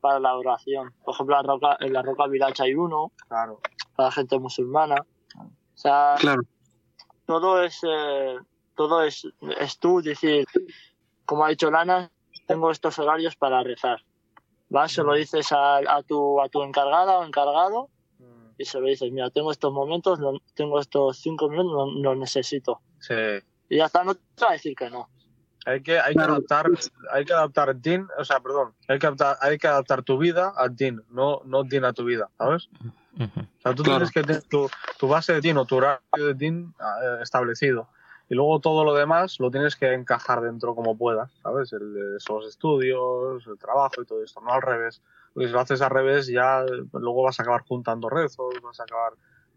para 0.00 0.18
la 0.18 0.34
oración. 0.34 0.94
Por 1.04 1.12
ejemplo, 1.14 1.38
en 1.38 1.46
la 1.46 1.52
Roca, 1.52 1.76
en 1.80 1.92
la 1.92 2.02
Roca 2.02 2.26
Village 2.26 2.62
hay 2.62 2.74
uno, 2.74 3.12
claro. 3.28 3.60
para 3.96 4.10
gente 4.12 4.38
musulmana. 4.38 5.04
O 5.36 5.78
sea, 5.78 6.14
claro. 6.18 6.40
todo 7.26 7.62
es, 7.62 7.78
eh, 7.86 8.38
todo 8.76 9.02
es, 9.02 9.28
es 9.58 9.78
tú 9.78 10.00
decir, 10.00 10.46
como 11.26 11.44
ha 11.44 11.50
dicho 11.50 11.70
Lana, 11.70 12.10
tengo 12.46 12.70
estos 12.70 12.98
horarios 12.98 13.36
para 13.36 13.62
rezar. 13.62 14.02
Vas, 14.70 14.92
se 14.92 15.02
lo 15.02 15.14
dices 15.14 15.52
a, 15.52 15.78
a, 15.78 16.02
tu, 16.02 16.40
a 16.40 16.48
tu 16.48 16.62
encargada 16.62 17.18
o 17.18 17.24
encargado 17.24 17.90
y 18.60 18.66
se 18.66 18.78
lo 18.78 18.86
dices, 18.86 19.10
mira, 19.10 19.30
tengo 19.30 19.50
estos 19.50 19.72
momentos, 19.72 20.18
tengo 20.54 20.78
estos 20.78 21.18
cinco 21.18 21.48
minutos, 21.48 21.72
los 21.72 22.02
no 22.02 22.14
necesito. 22.14 22.80
Sí. 22.98 23.14
Y 23.70 23.78
ya 23.78 23.86
está, 23.86 24.04
no 24.04 24.14
te 24.14 24.44
va 24.44 24.50
a 24.50 24.52
decir 24.52 24.74
que 24.76 24.90
no. 24.90 25.08
Hay 25.64 25.82
que, 25.82 25.98
hay 25.98 26.14
que 26.14 26.20
adaptar, 26.20 26.66
hay 27.10 27.24
que 27.24 27.32
adaptar 27.32 27.80
DIN, 27.80 28.06
o 28.18 28.24
sea, 28.24 28.40
perdón, 28.40 28.74
hay 28.86 28.98
que 28.98 29.06
adaptar, 29.06 29.36
hay 29.40 29.56
que 29.56 29.66
adaptar 29.66 30.02
tu 30.02 30.18
vida 30.18 30.52
al 30.56 30.76
DIN, 30.76 31.02
no, 31.10 31.40
no 31.44 31.64
DIN 31.64 31.84
a 31.84 31.92
tu 31.94 32.04
vida, 32.04 32.28
¿sabes? 32.36 32.68
Uh 33.18 33.22
-huh. 33.22 33.46
O 33.46 33.60
sea, 33.62 33.74
tú 33.74 33.82
claro. 33.82 33.98
tienes 33.98 34.10
que 34.12 34.22
tener 34.22 34.42
tu, 34.42 34.68
tu, 34.98 35.08
base 35.08 35.32
de 35.32 35.40
DIN 35.40 35.56
o 35.56 35.64
tu 35.64 35.76
horario 35.76 36.26
de 36.26 36.34
DIN 36.34 36.74
eh, 36.80 37.22
establecido. 37.22 37.88
Y 38.30 38.36
luego 38.36 38.60
todo 38.60 38.84
lo 38.84 38.94
demás 38.94 39.40
lo 39.40 39.50
tienes 39.50 39.74
que 39.74 39.92
encajar 39.92 40.40
dentro 40.40 40.76
como 40.76 40.96
puedas, 40.96 41.32
¿sabes? 41.42 41.72
El, 41.72 42.14
los 42.14 42.46
estudios, 42.46 43.44
el 43.44 43.58
trabajo 43.58 44.00
y 44.00 44.06
todo 44.06 44.22
esto, 44.22 44.40
no 44.40 44.52
al 44.52 44.62
revés. 44.62 45.02
Porque 45.34 45.48
si 45.48 45.52
lo 45.52 45.58
haces 45.58 45.82
al 45.82 45.90
revés, 45.90 46.28
ya 46.28 46.64
luego 46.92 47.24
vas 47.24 47.40
a 47.40 47.42
acabar 47.42 47.62
juntando 47.66 48.08
rezos, 48.08 48.54
vas 48.62 48.78
a 48.78 48.84
acabar, 48.84 49.14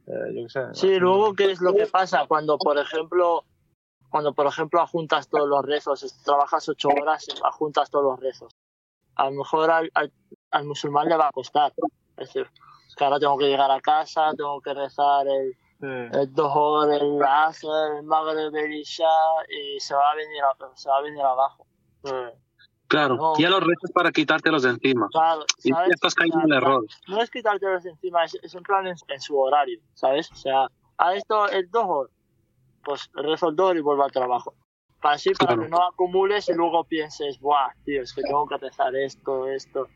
eh, 0.08 0.34
yo 0.34 0.44
qué 0.44 0.50
sé. 0.50 0.62
Sí, 0.74 0.96
luego, 0.96 1.36
¿qué 1.36 1.52
es 1.52 1.62
lo 1.62 1.76
que 1.76 1.86
pasa? 1.92 2.26
Cuando, 2.28 2.58
por 2.58 2.80
ejemplo, 2.80 3.44
cuando 4.10 4.34
por 4.34 4.48
ejemplo 4.48 4.82
ajuntas 4.82 5.28
todos 5.30 5.48
los 5.48 5.64
rezos, 5.64 6.24
trabajas 6.26 6.68
ocho 6.68 6.90
horas 6.90 7.28
y 7.28 7.32
ajuntas 7.44 7.92
todos 7.92 8.06
los 8.06 8.20
rezos. 8.20 8.56
A 9.16 9.26
lo 9.26 9.38
mejor 9.38 9.70
al, 9.70 9.92
al, 9.94 10.12
al, 10.50 10.66
musulmán 10.66 11.10
le 11.10 11.16
va 11.16 11.28
a 11.28 11.32
costar. 11.32 11.74
Es 12.18 12.28
decir, 12.28 12.48
que 12.98 13.04
ahora 13.04 13.20
tengo 13.20 13.38
que 13.38 13.46
llegar 13.46 13.70
a 13.70 13.80
casa, 13.82 14.32
tengo 14.36 14.60
que 14.62 14.74
rezar 14.74 15.28
el, 15.28 15.56
el 15.82 16.34
Dohor, 16.34 16.94
el 16.94 17.22
Asr, 17.22 17.98
el 17.98 18.04
Maghreb, 18.04 18.56
el 18.56 18.74
Isha 18.74 19.06
y 19.50 19.80
se 19.80 19.94
va 19.94 20.12
a 20.12 20.16
venir, 20.16 20.42
a, 20.44 20.76
se 20.76 20.90
va 20.90 20.98
a 20.98 21.02
venir 21.02 21.22
abajo. 21.22 21.66
Sí. 22.04 22.12
Claro, 22.88 23.16
no, 23.16 23.34
ya 23.38 23.50
los 23.50 23.62
rezos 23.62 23.92
para 23.92 24.12
quitártelos 24.12 24.64
de 24.64 24.70
encima. 24.70 25.08
Claro, 25.12 25.46
y 25.64 25.72
ya 25.72 25.86
estás 25.90 26.14
cayendo 26.14 26.42
en 26.46 26.52
el 26.52 26.58
error. 26.58 26.86
No 27.08 27.22
es 27.22 27.32
quitártelos 27.32 27.84
de 27.84 27.90
encima, 27.90 28.24
es, 28.24 28.38
es 28.44 28.54
en 28.54 28.62
plan 28.62 28.86
en, 28.86 28.96
en, 29.08 29.20
su 29.20 29.38
horario, 29.38 29.80
¿sabes? 29.96 30.32
O 30.32 30.36
sea, 30.36 30.68
a 30.98 31.16
esto 31.16 31.50
el 31.50 31.72
Dohor, 31.72 32.12
pues 32.84 33.10
rezo 33.14 33.50
el 33.50 33.56
Dohor 33.56 33.78
y 33.78 33.82
vuelvo 33.82 34.04
al 34.04 34.12
trabajo. 34.12 34.54
Para 35.02 35.16
así, 35.16 35.32
para 35.32 35.56
claro. 35.56 35.64
que 35.64 35.70
no 35.70 35.84
acumules 35.84 36.48
y 36.50 36.54
luego 36.54 36.84
pienses, 36.84 37.40
buah, 37.40 37.74
tío, 37.84 38.04
es 38.04 38.14
que 38.14 38.22
tengo 38.22 38.46
que 38.48 38.58
rezar 38.58 38.96
esto, 38.96 39.48
esto. 39.48 39.88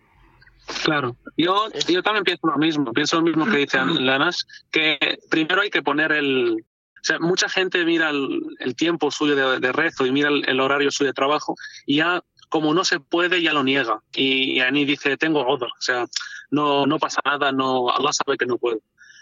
Claro, 0.83 1.15
yo, 1.37 1.69
yo 1.87 2.03
también 2.03 2.23
pienso 2.23 2.47
lo 2.47 2.57
mismo, 2.57 2.91
pienso 2.93 3.17
lo 3.17 3.23
mismo 3.23 3.45
que 3.45 3.57
dicen 3.57 3.87
Lanas, 4.05 4.45
que 4.71 5.19
primero 5.29 5.61
hay 5.61 5.69
que 5.69 5.81
poner 5.81 6.11
el... 6.11 6.65
O 6.99 7.03
sea, 7.07 7.19
mucha 7.19 7.47
gente 7.47 7.85
mira 7.85 8.09
el, 8.09 8.41
el 8.59 8.75
tiempo 8.75 9.11
suyo 9.11 9.35
de, 9.35 9.59
de, 9.59 9.71
rezo 9.71 10.05
y 10.05 10.11
mira 10.11 10.29
el, 10.29 10.47
el, 10.49 10.59
horario 10.59 10.91
suyo 10.91 11.09
de 11.09 11.13
trabajo 11.13 11.55
y 11.85 11.97
ya 11.97 12.21
como 12.49 12.73
no 12.73 12.83
se 12.83 12.99
puede, 12.99 13.41
ya 13.41 13.53
lo 13.53 13.63
niega. 13.63 14.01
Y 14.13 14.59
Ani 14.59 14.85
dice, 14.85 15.17
tengo 15.17 15.45
otro. 15.47 15.67
O 15.67 15.81
sea, 15.81 16.05
no, 16.49 16.85
no 16.85 16.99
pasa 16.99 17.21
nada, 17.25 17.51
no, 17.51 17.89
Allah 17.89 18.11
sabe 18.13 18.37
que 18.37 18.45
no 18.45 18.57
puedo. 18.57 18.79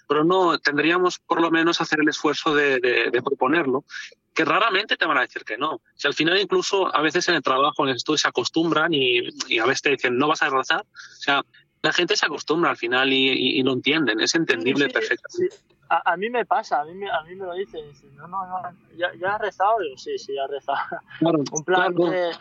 Pero 0.07 0.23
no, 0.23 0.57
tendríamos 0.59 1.19
por 1.19 1.41
lo 1.41 1.51
menos 1.51 1.81
hacer 1.81 1.99
el 1.99 2.09
esfuerzo 2.09 2.53
de, 2.53 2.79
de, 2.79 3.21
proponerlo, 3.21 3.85
que 4.33 4.45
raramente 4.45 4.97
te 4.97 5.05
van 5.05 5.17
a 5.17 5.21
decir 5.21 5.43
que 5.43 5.57
no. 5.57 5.81
Si 5.95 6.07
al 6.07 6.13
final 6.13 6.39
incluso 6.39 6.93
a 6.95 7.01
veces 7.01 7.27
en 7.29 7.35
el 7.35 7.41
trabajo, 7.41 7.83
en 7.83 7.89
el 7.89 7.95
estudio 7.95 8.17
se 8.17 8.27
acostumbran 8.27 8.93
y, 8.93 9.21
y 9.47 9.59
a 9.59 9.65
veces 9.65 9.81
te 9.81 9.89
dicen, 9.91 10.17
no 10.17 10.27
vas 10.27 10.41
a 10.41 10.49
rezar. 10.49 10.81
O 10.81 11.21
sea, 11.21 11.43
la 11.81 11.93
gente 11.93 12.17
se 12.17 12.25
acostumbra 12.25 12.71
al 12.71 12.77
final 12.77 13.13
y, 13.13 13.29
y, 13.29 13.61
lo 13.61 13.73
entienden, 13.73 14.19
es 14.19 14.33
entendible 14.33 14.89
perfectamente. 14.89 15.55
A, 15.89 16.17
mí 16.17 16.29
me 16.29 16.45
pasa, 16.45 16.81
a 16.81 16.85
mí 16.85 16.93
me, 16.95 17.09
a 17.09 17.21
mí 17.23 17.35
me 17.35 17.45
lo 17.45 17.53
dicen, 17.53 17.85
no, 18.15 18.27
no, 18.27 18.45
no, 18.47 18.61
ya, 18.97 19.11
ya 19.19 19.35
has 19.35 19.41
rezado, 19.41 19.77
yo 19.81 19.97
sí, 19.97 20.17
sí, 20.17 20.33
ya 20.35 20.45
has 20.45 20.49
rezado. 20.49 20.79
Claro, 21.19 21.39
un 21.51 21.63
plan 21.63 21.93
que, 21.95 22.31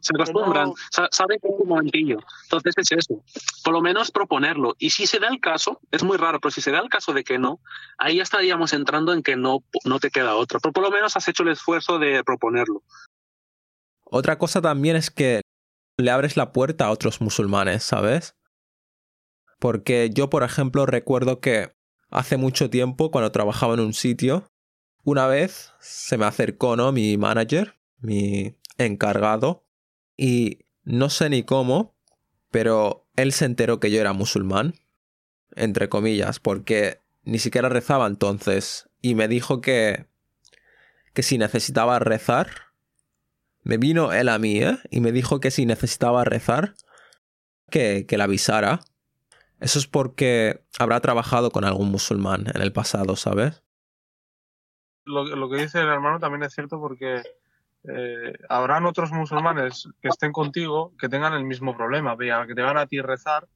se 0.00 0.12
acostumbran, 0.14 0.72
saben 1.10 1.38
que 1.40 1.48
es 1.48 1.54
un 1.58 1.68
momentillo. 1.68 2.18
Entonces 2.44 2.74
es 2.76 2.92
eso, 2.92 3.22
por 3.64 3.72
lo 3.72 3.80
menos 3.80 4.10
proponerlo. 4.10 4.74
Y 4.78 4.90
si 4.90 5.06
se 5.06 5.18
da 5.18 5.28
el 5.28 5.40
caso, 5.40 5.80
es 5.90 6.02
muy 6.02 6.16
raro, 6.16 6.40
pero 6.40 6.50
si 6.50 6.60
se 6.60 6.70
da 6.70 6.80
el 6.80 6.88
caso 6.88 7.12
de 7.12 7.24
que 7.24 7.38
no, 7.38 7.60
ahí 7.98 8.16
ya 8.16 8.22
estaríamos 8.22 8.72
entrando 8.72 9.12
en 9.12 9.22
que 9.22 9.36
no, 9.36 9.64
no 9.84 10.00
te 10.00 10.10
queda 10.10 10.36
otra. 10.36 10.60
Pero 10.60 10.72
por 10.72 10.84
lo 10.84 10.90
menos 10.90 11.16
has 11.16 11.28
hecho 11.28 11.42
el 11.42 11.50
esfuerzo 11.50 11.98
de 11.98 12.22
proponerlo. 12.24 12.82
Otra 14.04 14.38
cosa 14.38 14.62
también 14.62 14.96
es 14.96 15.10
que 15.10 15.42
le 15.98 16.10
abres 16.10 16.36
la 16.36 16.52
puerta 16.52 16.86
a 16.86 16.90
otros 16.90 17.20
musulmanes, 17.20 17.82
¿sabes? 17.82 18.36
Porque 19.58 20.10
yo, 20.10 20.30
por 20.30 20.44
ejemplo, 20.44 20.86
recuerdo 20.86 21.40
que 21.40 21.72
hace 22.10 22.36
mucho 22.36 22.70
tiempo, 22.70 23.10
cuando 23.10 23.32
trabajaba 23.32 23.74
en 23.74 23.80
un 23.80 23.94
sitio, 23.94 24.50
una 25.04 25.26
vez 25.26 25.72
se 25.80 26.18
me 26.18 26.26
acercó 26.26 26.76
¿no? 26.76 26.92
mi 26.92 27.16
manager, 27.16 27.74
mi 27.98 28.56
encargado, 28.78 29.64
y 30.16 30.60
no 30.84 31.10
sé 31.10 31.30
ni 31.30 31.42
cómo, 31.42 31.96
pero 32.50 33.06
él 33.16 33.32
se 33.32 33.44
enteró 33.44 33.80
que 33.80 33.90
yo 33.90 34.00
era 34.00 34.12
musulmán, 34.12 34.74
entre 35.54 35.88
comillas, 35.88 36.40
porque 36.40 37.00
ni 37.24 37.38
siquiera 37.38 37.68
rezaba 37.68 38.06
entonces, 38.06 38.88
y 39.02 39.14
me 39.14 39.28
dijo 39.28 39.60
que, 39.60 40.06
que 41.14 41.22
si 41.22 41.38
necesitaba 41.38 41.98
rezar, 41.98 42.48
me 43.62 43.76
vino 43.76 44.12
él 44.12 44.28
a 44.28 44.38
mí, 44.38 44.62
¿eh? 44.62 44.78
y 44.90 45.00
me 45.00 45.12
dijo 45.12 45.40
que 45.40 45.50
si 45.50 45.66
necesitaba 45.66 46.24
rezar, 46.24 46.74
que, 47.70 48.06
que 48.06 48.16
le 48.16 48.24
avisara, 48.24 48.80
eso 49.60 49.78
es 49.78 49.86
porque 49.86 50.64
habrá 50.78 51.00
trabajado 51.00 51.50
con 51.50 51.64
algún 51.64 51.90
musulmán 51.90 52.46
en 52.54 52.62
el 52.62 52.72
pasado, 52.72 53.16
¿sabes? 53.16 53.62
Lo, 55.04 55.24
lo 55.24 55.48
que 55.48 55.62
dice 55.62 55.80
el 55.80 55.88
hermano 55.88 56.18
también 56.18 56.42
es 56.42 56.52
cierto 56.52 56.78
porque 56.78 57.22
eh, 57.84 58.34
habrán 58.48 58.86
otros 58.86 59.12
musulmanes 59.12 59.88
que 60.02 60.08
estén 60.08 60.32
contigo 60.32 60.92
que 60.98 61.08
tengan 61.08 61.32
el 61.34 61.44
mismo 61.44 61.76
problema, 61.76 62.16
que 62.16 62.54
te 62.54 62.62
van 62.62 62.76
a 62.76 62.86
ti 62.86 63.00
rezar, 63.00 63.48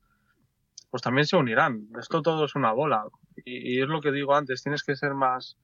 pues 0.91 1.03
también 1.03 1.27
se 1.27 1.37
unirán. 1.37 1.89
Esto 1.99 2.23
todo 2.23 2.45
es 2.45 2.55
una 2.55 2.73
bola. 2.73 3.05
Y, 3.45 3.81
es 3.81 3.89
lo 3.89 4.01
que 4.01 4.13
digo 4.13 4.35
antes, 4.35 4.63
tienes 4.63 4.83
que 4.85 4.97
ser 4.97 5.15
más 5.15 5.59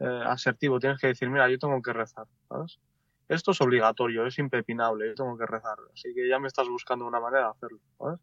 eh, 0.00 0.22
asertivo, 0.26 0.80
tienes 0.80 1.00
que 1.00 1.08
decir, 1.08 1.30
mira, 1.30 1.48
yo 1.48 1.58
tengo 1.58 1.80
que 1.82 1.92
rezar, 1.92 2.26
¿sabes? 2.48 2.78
Esto 3.28 3.52
es 3.52 3.60
obligatorio, 3.60 4.26
es 4.26 4.38
impepinable, 4.38 5.08
yo 5.08 5.14
tengo 5.14 5.38
que 5.38 5.46
rezar. 5.46 5.76
Así 5.92 6.12
que 6.14 6.28
ya 6.28 6.40
me 6.40 6.48
estás 6.48 6.68
buscando 6.68 7.06
una 7.06 7.20
manera 7.20 7.44
de 7.44 7.50
hacerlo, 7.50 7.78
¿sabes? 7.98 8.20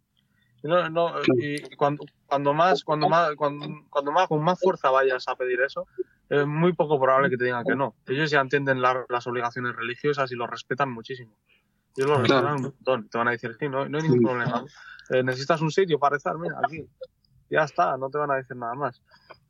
No, 0.63 0.89
no, 0.89 1.13
y 1.37 1.75
cuando, 1.75 2.03
cuando 2.25 2.53
más, 2.53 2.83
cuando 2.83 3.07
más, 3.07 3.35
cuando, 3.35 3.65
cuando, 3.89 4.11
más, 4.11 4.27
con 4.27 4.43
más 4.43 4.59
fuerza 4.59 4.89
vayas 4.89 5.27
a 5.27 5.35
pedir 5.35 5.61
eso, 5.61 5.87
es 6.29 6.45
muy 6.45 6.73
poco 6.73 6.99
probable 6.99 7.29
que 7.29 7.37
te 7.37 7.45
digan 7.45 7.63
que 7.63 7.75
no. 7.75 7.95
Ellos 8.07 8.31
ya 8.31 8.41
entienden 8.41 8.81
las 8.81 9.27
obligaciones 9.27 9.75
religiosas 9.75 10.31
y 10.31 10.35
lo 10.35 10.47
respetan 10.47 10.91
muchísimo. 10.91 11.37
Ellos 11.95 12.09
lo 12.09 12.17
respetan 12.17 12.55
un 12.55 12.61
montón. 12.63 13.09
Te 13.09 13.17
van 13.17 13.27
a 13.27 13.31
decir, 13.31 13.55
sí, 13.59 13.69
no, 13.69 13.87
no 13.87 13.97
hay 13.97 14.03
ningún 14.03 14.23
problema. 14.23 14.65
Eh, 15.09 15.23
necesitas 15.23 15.61
un 15.61 15.71
sitio 15.71 15.99
para 15.99 16.15
rezar, 16.15 16.37
mira, 16.37 16.59
aquí. 16.63 16.85
Ya 17.49 17.61
está, 17.61 17.95
no 17.97 18.09
te 18.09 18.17
van 18.17 18.31
a 18.31 18.35
decir 18.35 18.57
nada 18.57 18.73
más. 18.73 19.01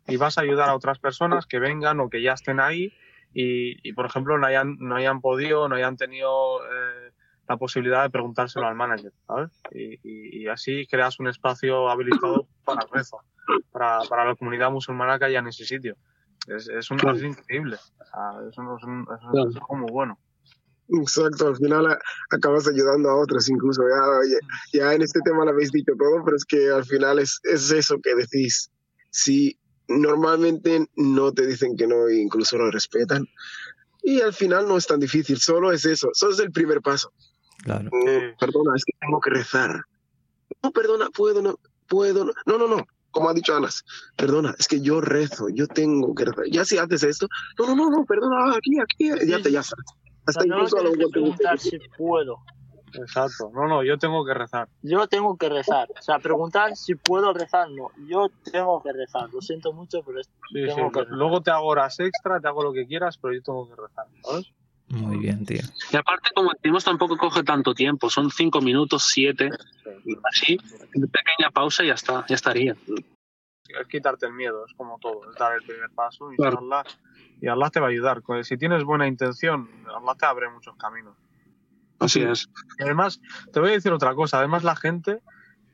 Y 0.08 0.18
vas 0.18 0.38
a 0.38 0.42
ayudar 0.42 0.70
a 0.70 0.76
otras 0.76 1.00
personas 1.00 1.48
que 1.48 1.60
vengan 1.60 2.00
o 2.00 2.10
que 2.10 2.22
ya 2.22 2.34
estén 2.34 2.60
ahí 2.60 2.94
y, 3.34 3.88
y 3.88 3.94
por 3.94 4.06
ejemplo, 4.06 4.38
no 4.38 4.48
hayan, 4.48 4.78
no 4.80 4.96
hayan 4.96 5.22
podido, 5.22 5.68
no 5.68 5.76
hayan 5.76 5.98
tenido 5.98 6.64
eh, 6.66 7.12
la 7.48 7.58
posibilidad 7.58 8.04
de 8.04 8.10
preguntárselo 8.10 8.68
al 8.68 8.76
manager, 8.76 9.14
¿sabes? 9.26 9.52
Y, 9.72 10.44
y, 10.44 10.48
así 10.48 10.86
creas 10.88 11.20
un 11.20 11.28
espacio 11.28 11.90
habilitado 11.90 12.48
para 12.66 12.84
el 12.84 12.90
rezo, 12.90 13.20
para, 13.72 14.00
para, 14.10 14.26
la 14.26 14.36
comunidad 14.36 14.72
musulmana 14.72 15.18
que 15.18 15.26
haya 15.26 15.40
en 15.40 15.48
ese 15.48 15.66
sitio. 15.66 15.96
Es, 16.48 16.68
es, 16.70 16.92
un, 16.92 17.00
es 17.10 17.24
increíble, 17.24 17.76
es, 17.76 18.58
un, 18.58 19.06
es, 19.16 19.56
algo 19.56 19.76
muy 19.76 19.92
bueno. 19.92 20.20
Exacto, 20.90 21.50
al 21.50 21.58
final 21.58 21.98
acabas 22.32 22.68
ayudando 22.68 23.10
a 23.10 23.16
otros 23.18 23.50
incluso. 23.50 23.84
Ya, 23.84 24.80
ya, 24.80 24.94
en 24.94 25.02
este 25.02 25.20
tema 25.22 25.44
lo 25.44 25.52
habéis 25.52 25.72
dicho 25.72 25.94
todo, 25.98 26.24
pero 26.24 26.38
es 26.38 26.46
que 26.46 26.70
al 26.70 26.86
final 26.86 27.20
es, 27.20 27.40
es 27.44 27.72
eso 27.72 28.00
que 28.02 28.16
decís. 28.16 28.72
Si 29.10 29.58
normalmente 29.90 30.88
no 30.96 31.32
te 31.34 31.46
dicen 31.46 31.76
que 31.76 31.88
no 31.88 32.08
e 32.08 32.22
incluso 32.22 32.58
lo 32.58 32.72
respetan, 32.72 33.28
y 34.04 34.22
al 34.22 34.34
final 34.34 34.68
no 34.68 34.78
es 34.78 34.88
tan 34.88 35.02
difícil, 35.02 35.38
solo 35.38 35.74
es 35.74 35.84
eso, 35.84 36.10
solo 36.14 36.34
es 36.34 36.40
el 36.40 36.52
primer 36.52 36.82
paso. 36.82 37.12
Claro. 37.64 37.90
perdona, 38.40 38.76
es 38.76 38.86
que 38.86 38.94
tengo 39.00 39.20
que 39.20 39.30
rezar. 39.30 39.84
No, 40.64 40.72
perdona, 40.72 41.10
puedo, 41.10 41.42
no, 41.42 41.60
puedo, 41.88 42.26
no, 42.26 42.34
no, 42.46 42.58
no, 42.58 42.68
no. 42.68 42.88
Como 43.12 43.30
ha 43.30 43.34
dicho 43.34 43.56
Anas, 43.56 43.84
perdona, 44.16 44.56
es 44.60 44.68
que 44.68 44.82
yo 44.82 45.02
rezo, 45.02 45.50
yo 45.50 45.68
tengo 45.68 46.14
que 46.14 46.26
rezar. 46.26 46.46
Ya 46.52 46.66
si 46.66 46.78
haces 46.78 47.04
esto, 47.04 47.28
no, 47.58 47.68
no, 47.68 47.76
no, 47.76 47.90
no, 47.90 48.06
perdona, 48.06 48.56
aquí, 48.56 48.80
aquí, 48.80 49.28
ya 49.28 49.42
te, 49.42 49.52
ya 49.52 49.62
Hasta 49.62 50.46
incluso 50.46 50.78
a 50.78 50.92
que 50.92 51.08
preguntar 51.10 51.58
si 51.58 51.80
puedo. 51.98 52.40
Exacto, 52.94 53.52
no, 53.54 53.68
no, 53.68 53.84
yo 53.84 53.98
tengo 53.98 54.26
que 54.26 54.34
rezar. 54.34 54.70
Yo 54.82 55.08
tengo 55.08 55.38
que 55.38 55.50
rezar. 55.50 55.90
O 55.98 56.02
sea, 56.02 56.20
preguntar 56.20 56.76
si 56.76 56.96
puedo 56.96 57.34
rezar, 57.34 57.70
no. 57.70 57.92
Yo 58.08 58.28
tengo 58.52 58.82
que 58.82 58.94
rezar. 58.94 59.30
Lo 59.32 59.42
siento 59.42 59.74
mucho, 59.74 60.02
pero 60.04 60.24
sí, 60.24 60.30
tengo 60.54 60.92
sí, 60.94 61.00
Luego 61.10 61.42
te 61.42 61.52
hago 61.52 61.66
horas 61.66 62.00
extra, 62.00 62.40
te 62.40 62.48
hago 62.48 62.64
lo 62.64 62.74
que 62.74 62.88
quieras, 62.88 63.18
pero 63.18 63.34
yo 63.34 63.42
tengo 63.42 63.68
que 63.68 63.76
rezar, 63.76 64.06
¿sabes? 64.24 64.52
Muy 64.90 65.18
bien, 65.18 65.46
tío. 65.46 65.62
Y 65.92 65.98
aparte, 65.98 66.30
como 66.34 66.52
decimos, 66.54 66.84
tampoco 66.84 67.18
coge 67.18 67.44
tanto 67.44 67.74
tiempo, 67.74 68.10
son 68.10 68.32
cinco 68.32 68.62
minutos, 68.62 69.04
siete, 69.12 69.50
así, 70.32 70.58
pequeña 70.58 71.52
pausa 71.54 71.84
y 71.84 71.88
ya 71.88 71.94
está, 71.94 72.26
ya 72.28 72.36
estaría. 72.36 72.76
Es 73.68 73.88
quitarte 73.90 74.26
el 74.28 74.34
miedo, 74.34 74.66
es 74.66 74.74
como 74.76 74.98
todo, 75.00 75.30
es 75.30 75.38
dar 75.38 75.56
el 75.56 75.64
primer 75.64 75.90
paso 75.90 76.32
y 76.32 76.42
Allah, 76.42 76.86
y 77.42 77.48
Allah 77.48 77.70
te 77.70 77.82
va 77.82 77.88
a 77.88 77.90
ayudar. 77.90 78.24
Si 78.44 78.58
tienes 78.58 78.86
buena 78.86 79.08
intención, 79.08 79.70
Allah 79.88 80.16
te 80.18 80.26
abre 80.26 80.50
muchos 80.50 80.76
caminos. 80.78 81.18
Así 82.00 82.22
es. 82.22 82.50
Y 82.80 82.84
además, 82.84 83.20
te 83.52 83.60
voy 83.60 83.70
a 83.70 83.74
decir 83.74 83.92
otra 83.92 84.16
cosa, 84.16 84.40
además 84.40 84.64
la 84.64 84.76
gente, 84.78 85.20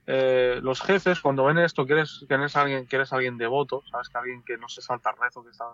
eh, 0.08 0.60
los 0.64 0.82
jefes, 0.82 1.20
cuando 1.20 1.46
ven 1.46 1.60
esto, 1.60 1.86
que 1.86 1.94
eres, 1.94 2.26
que 2.28 2.34
eres 2.34 2.56
alguien, 2.56 2.88
que 2.88 2.96
eres 2.96 3.14
alguien 3.14 3.38
devoto, 3.38 3.84
sabes 3.92 4.10
que 4.10 4.18
alguien 4.18 4.42
que 4.44 4.58
no 4.58 4.70
se 4.70 4.82
salta 4.82 5.12
rezo, 5.12 5.44
que 5.44 5.52
está, 5.52 5.66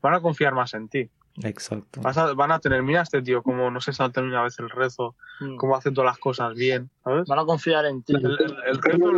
van 0.00 0.14
a 0.14 0.20
confiar 0.20 0.54
más 0.54 0.74
en 0.74 0.88
ti. 0.88 1.10
Exacto. 1.42 2.00
van 2.02 2.52
a 2.52 2.58
tener, 2.58 2.82
mira 2.82 3.02
este 3.02 3.22
tío, 3.22 3.42
como 3.42 3.70
no 3.70 3.80
se 3.80 3.92
salta 3.92 4.20
ni 4.20 4.28
una 4.28 4.42
vez 4.42 4.58
el 4.58 4.68
rezo, 4.68 5.14
mm. 5.40 5.56
cómo 5.56 5.76
hace 5.76 5.90
todas 5.90 6.10
las 6.10 6.18
cosas 6.18 6.54
bien, 6.54 6.90
¿sabes? 7.04 7.28
Van 7.28 7.38
a 7.38 7.44
confiar 7.44 7.86
en 7.86 8.02
ti. 8.02 8.14
El, 8.14 8.36
rezo 8.82 9.10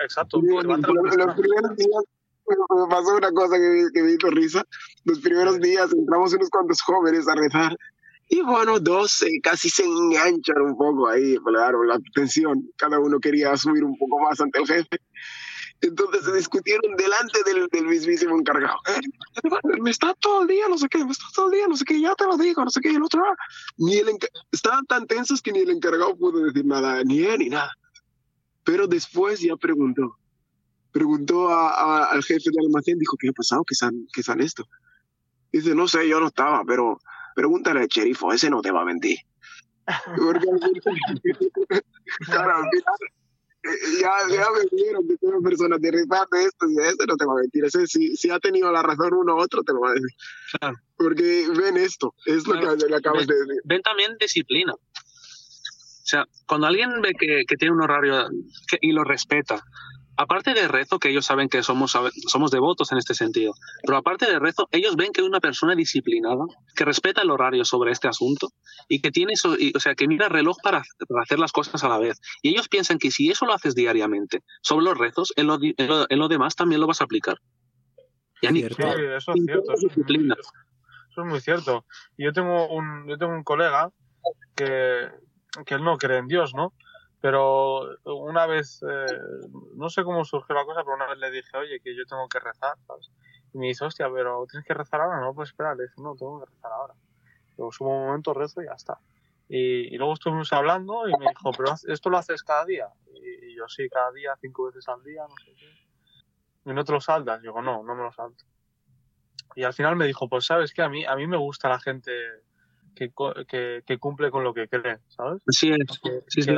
exacto. 0.00 0.40
Los, 0.40 0.64
primeros 0.64 1.76
días 1.76 2.04
me 2.48 2.86
pasó 2.90 3.16
una 3.16 3.32
cosa 3.32 3.56
que, 3.56 3.86
que 3.92 4.02
me 4.02 4.12
hizo 4.12 4.30
risa. 4.30 4.64
Los 5.04 5.18
primeros 5.18 5.60
días 5.60 5.92
entramos 5.92 6.32
unos 6.32 6.48
cuantos 6.48 6.80
jóvenes 6.80 7.28
a 7.28 7.34
rezar 7.34 7.76
y 8.28 8.40
bueno, 8.42 8.80
dos 8.80 9.24
casi 9.42 9.68
se 9.68 9.84
enganchan 9.84 10.60
un 10.62 10.76
poco 10.76 11.08
ahí, 11.08 11.36
claro, 11.44 11.84
la 11.84 11.96
atención. 11.96 12.70
Cada 12.76 12.98
uno 12.98 13.20
quería 13.20 13.56
subir 13.56 13.84
un 13.84 13.96
poco 13.98 14.18
más 14.20 14.40
ante 14.40 14.60
el 14.60 14.66
jefe. 14.66 14.98
Entonces 15.84 16.24
se 16.24 16.32
discutieron 16.32 16.96
delante 16.96 17.42
del, 17.44 17.68
del 17.68 17.84
mismísimo 17.84 18.38
encargado. 18.38 18.78
Eh, 18.88 19.80
me 19.82 19.90
está 19.90 20.14
todo 20.14 20.42
el 20.42 20.48
día, 20.48 20.66
no 20.66 20.78
sé 20.78 20.88
qué, 20.88 21.04
me 21.04 21.12
está 21.12 21.26
todo 21.34 21.46
el 21.50 21.52
día, 21.52 21.68
no 21.68 21.76
sé 21.76 21.84
qué, 21.84 22.00
ya 22.00 22.14
te 22.14 22.24
lo 22.24 22.38
digo, 22.38 22.64
no 22.64 22.70
sé 22.70 22.80
qué, 22.80 22.90
y 22.92 22.94
el 22.94 23.02
otro, 23.02 23.22
ah". 23.22 23.36
ni 23.76 23.96
el 23.96 24.08
estaban 24.50 24.86
tan 24.86 25.06
tensos 25.06 25.42
que 25.42 25.52
ni 25.52 25.58
el 25.58 25.68
encargado 25.68 26.16
pudo 26.16 26.42
decir 26.42 26.64
nada, 26.64 27.04
ni 27.04 27.24
él 27.24 27.38
ni 27.40 27.50
nada. 27.50 27.70
Pero 28.64 28.86
después 28.86 29.40
ya 29.40 29.56
preguntó, 29.56 30.16
preguntó 30.90 31.50
a, 31.50 32.06
al 32.06 32.24
jefe 32.24 32.50
del 32.50 32.64
almacén, 32.64 32.98
dijo, 32.98 33.18
¿qué 33.18 33.28
ha 33.28 33.32
pasado? 33.32 33.62
¿Qué 33.64 33.74
están 34.20 34.40
esto? 34.40 34.66
Dice, 35.52 35.74
no 35.74 35.86
sé, 35.86 36.08
yo 36.08 36.18
no 36.18 36.28
estaba, 36.28 36.64
pero 36.64 36.98
pregúntale 37.36 37.80
al 37.80 37.88
cherifo, 37.88 38.32
ese 38.32 38.48
no 38.48 38.62
te 38.62 38.70
va 38.70 38.80
a 38.80 38.86
mentir. 38.86 39.18
Porque, 40.16 40.46
claro, 42.24 42.56
al 42.56 42.70
final 42.70 42.94
ya, 44.00 44.12
ya 44.28 44.46
me 44.50 44.60
dijeron 44.70 45.08
que 45.08 45.26
una 45.26 45.40
persona 45.40 45.78
de 45.78 45.88
esto 45.88 46.68
y 46.68 46.78
ese 46.78 47.06
no 47.06 47.16
te 47.16 47.24
va 47.24 47.32
a 47.32 47.40
mentir. 47.40 47.64
Ese, 47.64 47.86
si, 47.86 48.16
si 48.16 48.30
ha 48.30 48.38
tenido 48.38 48.70
la 48.70 48.82
razón 48.82 49.14
uno 49.14 49.36
u 49.36 49.38
otro, 49.38 49.62
te 49.62 49.72
lo 49.72 49.80
va 49.80 49.90
a 49.90 49.94
decir. 49.94 50.10
Claro. 50.58 50.76
Porque 50.96 51.46
ven 51.56 51.76
esto, 51.76 52.14
es 52.26 52.46
lo 52.46 52.54
que 52.54 52.86
le 52.88 52.96
acabas 52.96 53.26
de 53.26 53.34
decir. 53.34 53.62
Ven 53.64 53.82
también 53.82 54.16
disciplina. 54.20 54.74
O 54.74 56.06
sea, 56.06 56.26
cuando 56.46 56.66
alguien 56.66 57.00
ve 57.00 57.12
que, 57.18 57.44
que 57.48 57.56
tiene 57.56 57.74
un 57.74 57.82
horario 57.82 58.28
y 58.80 58.92
lo 58.92 59.04
respeta, 59.04 59.64
aparte 60.16 60.54
de 60.54 60.68
rezo, 60.68 60.98
que 60.98 61.10
ellos 61.10 61.26
saben 61.26 61.48
que 61.48 61.62
somos, 61.62 61.96
somos 62.28 62.50
devotos 62.50 62.92
en 62.92 62.98
este 62.98 63.14
sentido, 63.14 63.54
pero 63.84 63.98
aparte 63.98 64.26
de 64.26 64.38
rezo, 64.38 64.68
ellos 64.70 64.96
ven 64.96 65.12
que 65.12 65.22
una 65.22 65.40
persona 65.40 65.74
disciplinada, 65.74 66.44
que 66.74 66.84
respeta 66.84 67.22
el 67.22 67.30
horario 67.30 67.64
sobre 67.64 67.92
este 67.92 68.08
asunto 68.08 68.48
y 68.88 69.00
que 69.00 69.10
tiene, 69.10 69.32
eso, 69.32 69.56
o 69.74 69.80
sea, 69.80 69.94
que 69.94 70.08
mira 70.08 70.26
el 70.26 70.32
reloj 70.32 70.56
para, 70.62 70.82
hacer 71.22 71.38
las 71.38 71.52
cosas 71.52 71.82
a 71.84 71.88
la 71.88 71.98
vez. 71.98 72.20
Y 72.42 72.50
ellos 72.50 72.68
piensan 72.68 72.98
que 72.98 73.10
si 73.10 73.30
eso 73.30 73.46
lo 73.46 73.54
haces 73.54 73.74
diariamente 73.74 74.42
sobre 74.62 74.84
los 74.84 74.98
rezos, 74.98 75.32
en 75.36 75.46
lo, 75.46 75.58
en 75.60 76.18
lo, 76.18 76.28
demás 76.28 76.54
también 76.54 76.80
lo 76.80 76.86
vas 76.86 77.00
a 77.00 77.04
aplicar. 77.04 77.38
sí, 78.40 78.60
eso 78.60 79.32
es 79.32 79.44
cierto. 79.44 79.72
Eso 81.14 81.22
es 81.22 81.28
muy 81.28 81.40
cierto. 81.40 81.84
Yo 82.18 82.32
tengo 82.32 82.68
un, 82.68 83.06
yo 83.08 83.16
tengo 83.16 83.32
un 83.32 83.44
colega 83.44 83.90
que, 84.56 85.08
que 85.64 85.74
él 85.74 85.84
no 85.84 85.96
cree 85.96 86.18
en 86.18 86.26
Dios, 86.26 86.54
¿no? 86.54 86.72
Pero 87.24 87.88
una 88.04 88.44
vez, 88.44 88.82
eh, 88.82 89.06
no 89.76 89.88
sé 89.88 90.04
cómo 90.04 90.26
surgió 90.26 90.54
la 90.54 90.66
cosa, 90.66 90.82
pero 90.84 90.96
una 90.96 91.06
vez 91.06 91.16
le 91.16 91.30
dije, 91.30 91.56
oye, 91.56 91.80
que 91.80 91.96
yo 91.96 92.04
tengo 92.04 92.28
que 92.28 92.38
rezar, 92.38 92.76
¿sabes? 92.86 93.10
Y 93.54 93.56
me 93.56 93.68
dice, 93.68 93.82
hostia, 93.82 94.10
pero 94.12 94.44
¿tienes 94.46 94.66
que 94.66 94.74
rezar 94.74 95.00
ahora? 95.00 95.20
No, 95.20 95.32
pues 95.32 95.48
espera, 95.48 95.74
le 95.74 95.84
dije, 95.84 95.94
no, 96.02 96.14
tengo 96.16 96.40
que 96.40 96.50
rezar 96.50 96.72
ahora. 96.72 96.92
Luego 97.56 97.72
subo 97.72 97.96
un 97.96 98.06
momento, 98.08 98.34
rezo 98.34 98.60
y 98.60 98.66
ya 98.66 98.74
está. 98.74 98.98
Y, 99.48 99.96
luego 99.96 100.12
estuvimos 100.12 100.52
hablando 100.52 101.08
y 101.08 101.16
me 101.18 101.30
dijo, 101.30 101.50
pero 101.56 101.72
¿esto 101.88 102.10
lo 102.10 102.18
haces 102.18 102.42
cada 102.42 102.66
día? 102.66 102.88
Y, 103.14 103.56
yo, 103.56 103.68
sí, 103.68 103.88
cada 103.88 104.12
día, 104.12 104.36
cinco 104.38 104.66
veces 104.66 104.86
al 104.86 105.02
día, 105.02 105.22
no 105.22 105.34
sé 105.42 105.54
qué. 105.58 106.70
¿Y 106.70 106.74
no 106.74 106.84
te 106.84 106.92
lo 106.92 107.00
saltas? 107.00 107.38
Y 107.38 107.44
digo, 107.44 107.62
no, 107.62 107.82
no 107.82 107.94
me 107.94 108.02
lo 108.02 108.12
salto. 108.12 108.44
Y 109.54 109.62
al 109.62 109.72
final 109.72 109.96
me 109.96 110.04
dijo, 110.04 110.28
pues 110.28 110.44
sabes 110.44 110.74
que 110.74 110.82
a 110.82 110.90
mí, 110.90 111.06
a 111.06 111.16
mí 111.16 111.26
me 111.26 111.38
gusta 111.38 111.70
la 111.70 111.80
gente 111.80 112.12
que, 112.94 113.12
que, 113.48 113.82
que, 113.86 113.98
cumple 113.98 114.30
con 114.30 114.44
lo 114.44 114.54
que 114.54 114.68
cree, 114.68 114.98
¿sabes? 115.08 115.42
Sí, 115.48 115.72
sí, 116.28 116.42
sí. 116.42 116.56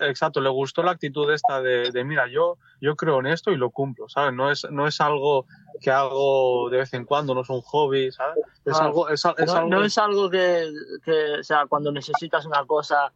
exacto, 0.00 0.40
le 0.40 0.48
gustó 0.48 0.82
la 0.82 0.92
actitud 0.92 1.30
esta 1.32 1.60
de, 1.60 1.90
de, 1.90 2.04
mira, 2.04 2.28
yo, 2.28 2.58
yo 2.80 2.96
creo 2.96 3.20
en 3.20 3.26
esto 3.26 3.50
y 3.50 3.56
lo 3.56 3.70
cumplo, 3.70 4.08
¿sabes? 4.08 4.32
No 4.32 4.50
es, 4.50 4.66
no 4.70 4.86
es 4.86 5.00
algo 5.00 5.46
que 5.80 5.90
hago 5.90 6.70
de 6.70 6.78
vez 6.78 6.94
en 6.94 7.04
cuando, 7.04 7.34
no 7.34 7.42
es 7.42 7.50
un 7.50 7.60
hobby, 7.60 8.10
¿sabes? 8.12 8.38
Es 8.64 8.78
algo, 8.78 9.08
es, 9.08 9.24
es 9.38 9.46
no, 9.46 9.52
algo... 9.52 9.68
no, 9.68 9.84
es 9.84 9.98
algo 9.98 10.30
que, 10.30 10.70
que, 11.04 11.40
o 11.40 11.44
sea, 11.44 11.66
cuando 11.66 11.92
necesitas 11.92 12.46
una 12.46 12.64
cosa, 12.64 13.12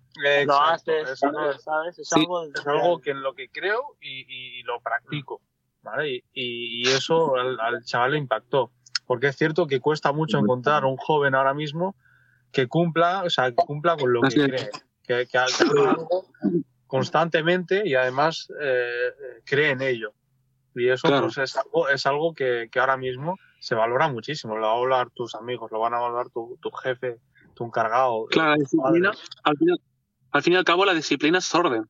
lo 0.47 0.61
haces, 0.61 1.19
¿sabes? 1.19 1.99
Es, 1.99 2.13
algo, 2.13 2.45
es 2.45 2.67
algo 2.67 3.01
que 3.01 3.11
en 3.11 3.23
lo 3.23 3.35
que 3.35 3.49
creo 3.49 3.97
y, 4.01 4.59
y, 4.59 4.63
lo 4.65 4.81
practico, 4.81 5.41
¿vale? 5.83 6.17
Y, 6.17 6.23
y 6.35 6.83
eso 6.89 7.37
al, 7.37 7.59
al 7.61 7.85
chaval 7.85 8.13
le 8.13 8.19
impactó. 8.19 8.73
Porque 9.07 9.29
es 9.29 9.37
cierto 9.37 9.67
que 9.67 9.81
cuesta 9.81 10.13
mucho 10.13 10.39
encontrar 10.39 10.85
un 10.85 10.99
joven 10.99 11.35
ahora 11.35 11.55
mismo 11.55 11.97
que 12.53 12.67
cumpla, 12.67 13.23
o 13.25 13.31
sea, 13.31 13.51
que 13.51 13.57
cumpla 13.57 13.97
con 13.97 14.13
lo 14.13 14.23
que 14.23 14.35
cree, 14.35 14.71
que, 15.03 15.27
que 15.27 15.39
haga 15.39 15.55
algo 15.91 16.27
constantemente 16.87 17.83
y 17.87 17.95
además 17.95 18.49
eh, 18.61 19.13
cree 19.45 19.71
en 19.71 19.83
ello. 19.83 20.13
Y 20.75 20.89
eso 20.89 21.09
pues, 21.09 21.39
es 21.39 21.57
algo, 21.57 21.89
es 21.89 22.07
algo 22.07 22.35
que, 22.35 22.69
que, 22.71 22.79
ahora 22.79 22.97
mismo 22.97 23.37
se 23.61 23.75
valora 23.75 24.09
muchísimo. 24.09 24.57
Lo 24.57 24.63
van 24.63 24.71
a 24.71 24.75
valorar 24.75 25.11
tus 25.11 25.35
amigos, 25.35 25.71
lo 25.73 25.81
van 25.81 25.95
a 25.95 25.99
valorar 25.99 26.31
tu, 26.31 26.59
tu 26.61 26.71
jefe, 26.71 27.19
tu 27.55 27.65
encargado. 27.65 28.27
Claro, 28.27 28.53
al, 28.53 28.67
final, 29.57 29.81
al 30.31 30.43
fin 30.43 30.53
y 30.53 30.57
al 30.57 30.65
cabo 30.65 30.85
la 30.85 30.95
disciplina 30.95 31.39
es 31.39 31.55
orden. 31.55 31.85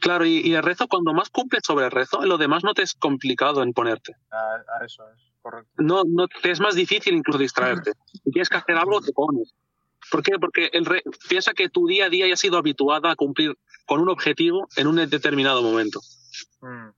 Claro, 0.00 0.24
y, 0.24 0.38
y, 0.38 0.54
el 0.54 0.62
rezo, 0.62 0.88
cuando 0.88 1.12
más 1.12 1.28
cumples 1.28 1.62
sobre 1.66 1.84
el 1.86 1.90
rezo, 1.90 2.24
lo 2.24 2.38
demás 2.38 2.64
no 2.64 2.72
te 2.72 2.82
es 2.82 2.94
complicado 2.94 3.62
en 3.62 3.72
ponerte. 3.72 4.16
A, 4.30 4.80
a 4.80 4.84
eso 4.86 5.04
es. 5.10 5.31
No, 5.78 6.02
no, 6.06 6.28
te 6.28 6.50
es 6.50 6.60
más 6.60 6.74
difícil 6.74 7.14
incluso 7.14 7.38
distraerte. 7.38 7.92
Si 8.06 8.30
tienes 8.30 8.48
que 8.48 8.56
hacer 8.56 8.76
algo, 8.76 9.00
te 9.00 9.12
pones. 9.12 9.54
¿Por 10.10 10.22
qué? 10.22 10.38
Porque 10.38 10.70
el 10.72 10.86
piensa 11.28 11.52
que 11.52 11.68
tu 11.68 11.86
día 11.86 12.06
a 12.06 12.08
día 12.08 12.26
ya 12.26 12.34
ha 12.34 12.36
sido 12.36 12.58
habituada 12.58 13.10
a 13.10 13.16
cumplir 13.16 13.56
con 13.86 14.00
un 14.00 14.08
objetivo 14.08 14.68
en 14.76 14.86
un 14.86 14.96
determinado 14.96 15.62
momento. 15.62 16.00
Mm. 16.60 16.90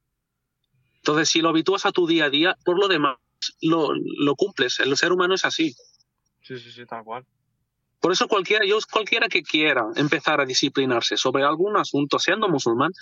Entonces, 0.97 1.29
si 1.29 1.41
lo 1.41 1.51
habitúas 1.51 1.87
a 1.87 1.93
tu 1.93 2.07
día 2.07 2.27
a 2.27 2.31
día, 2.31 2.57
por 2.65 2.79
lo 2.79 2.89
demás, 2.89 3.19
lo, 3.61 3.91
lo 3.95 4.37
cumples. 4.37 4.81
El 4.81 4.97
ser 4.97 5.13
humano 5.13 5.35
es 5.35 5.45
así. 5.45 5.75
Sí, 6.41 6.59
sí, 6.59 6.73
sí, 6.73 6.87
tal 6.87 7.05
cual. 7.05 7.27
Por 8.01 8.13
eso 8.13 8.29
cualquiera, 8.29 8.67
yo, 8.67 8.79
cualquiera 8.91 9.29
que 9.29 9.43
quiera 9.43 9.87
empezar 9.97 10.41
a 10.41 10.45
disciplinarse 10.45 11.17
sobre 11.17 11.43
algún 11.43 11.77
asunto, 11.77 12.19
siendo 12.19 12.49
musulmán, 12.49 12.93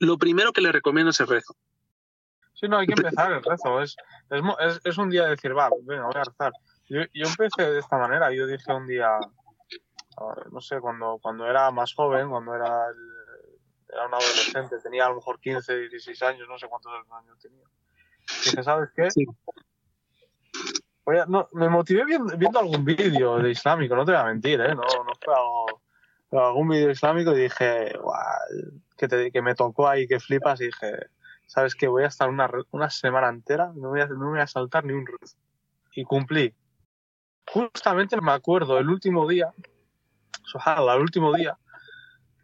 lo 0.00 0.18
primero 0.18 0.52
que 0.52 0.60
le 0.60 0.72
recomiendo 0.72 1.10
es 1.10 1.20
el 1.20 1.28
rezo. 1.28 1.54
Sí, 2.54 2.68
no, 2.68 2.78
hay 2.78 2.86
que 2.86 2.94
empezar 2.96 3.32
el 3.32 3.42
rezo. 3.42 3.82
Es, 3.82 3.96
es, 4.30 4.80
es 4.84 4.98
un 4.98 5.10
día 5.10 5.24
de 5.24 5.30
decir, 5.30 5.56
va, 5.56 5.68
venga, 5.82 6.06
voy 6.06 6.14
a 6.16 6.24
rezar. 6.24 6.52
Yo, 6.88 7.02
yo 7.12 7.26
empecé 7.26 7.70
de 7.70 7.80
esta 7.80 7.98
manera. 7.98 8.32
Yo 8.32 8.46
dije 8.46 8.72
un 8.72 8.86
día, 8.86 9.18
no 10.50 10.60
sé, 10.60 10.80
cuando, 10.80 11.18
cuando 11.20 11.48
era 11.48 11.70
más 11.70 11.92
joven, 11.94 12.30
cuando 12.30 12.54
era, 12.54 12.86
era 13.88 14.06
un 14.06 14.14
adolescente, 14.14 14.78
tenía 14.82 15.06
a 15.06 15.08
lo 15.10 15.16
mejor 15.16 15.40
15, 15.40 15.88
16 15.88 16.22
años, 16.22 16.48
no 16.48 16.58
sé 16.58 16.68
cuántos 16.68 16.92
años 16.92 17.38
tenía. 17.40 17.64
Dije, 18.44 18.62
¿sabes 18.62 18.90
qué? 18.94 19.10
Sí. 19.10 19.26
no, 21.28 21.48
me 21.52 21.68
motivé 21.68 22.04
viendo, 22.04 22.36
viendo 22.36 22.58
algún 22.58 22.84
vídeo 22.84 23.38
de 23.38 23.50
islámico, 23.50 23.96
no 23.96 24.04
te 24.04 24.12
voy 24.12 24.20
a 24.20 24.24
mentir, 24.24 24.60
¿eh? 24.60 24.74
No, 24.74 24.82
no 24.82 25.12
fue 25.20 25.34
algo, 25.34 25.82
algún 26.30 26.68
vídeo 26.68 26.90
islámico 26.90 27.32
y 27.32 27.42
dije, 27.42 27.92
que, 28.96 29.08
te, 29.08 29.32
que 29.32 29.42
me 29.42 29.54
tocó 29.54 29.88
ahí, 29.88 30.06
que 30.06 30.20
flipas, 30.20 30.60
y 30.60 30.66
dije, 30.66 31.08
¿sabes 31.46 31.74
que 31.74 31.88
Voy 31.88 32.04
a 32.04 32.08
estar 32.08 32.28
una, 32.28 32.50
una 32.70 32.90
semana 32.90 33.28
entera, 33.28 33.72
no 33.74 33.90
voy, 33.90 34.00
a, 34.00 34.06
no 34.06 34.30
voy 34.30 34.40
a 34.40 34.46
saltar 34.46 34.84
ni 34.84 34.92
un 34.92 35.06
rezo. 35.06 35.36
Y 35.94 36.04
cumplí. 36.04 36.54
Justamente 37.46 38.20
me 38.20 38.32
acuerdo, 38.32 38.78
el 38.78 38.88
último 38.88 39.28
día, 39.28 39.52
el 40.76 41.00
último 41.00 41.34
día 41.34 41.58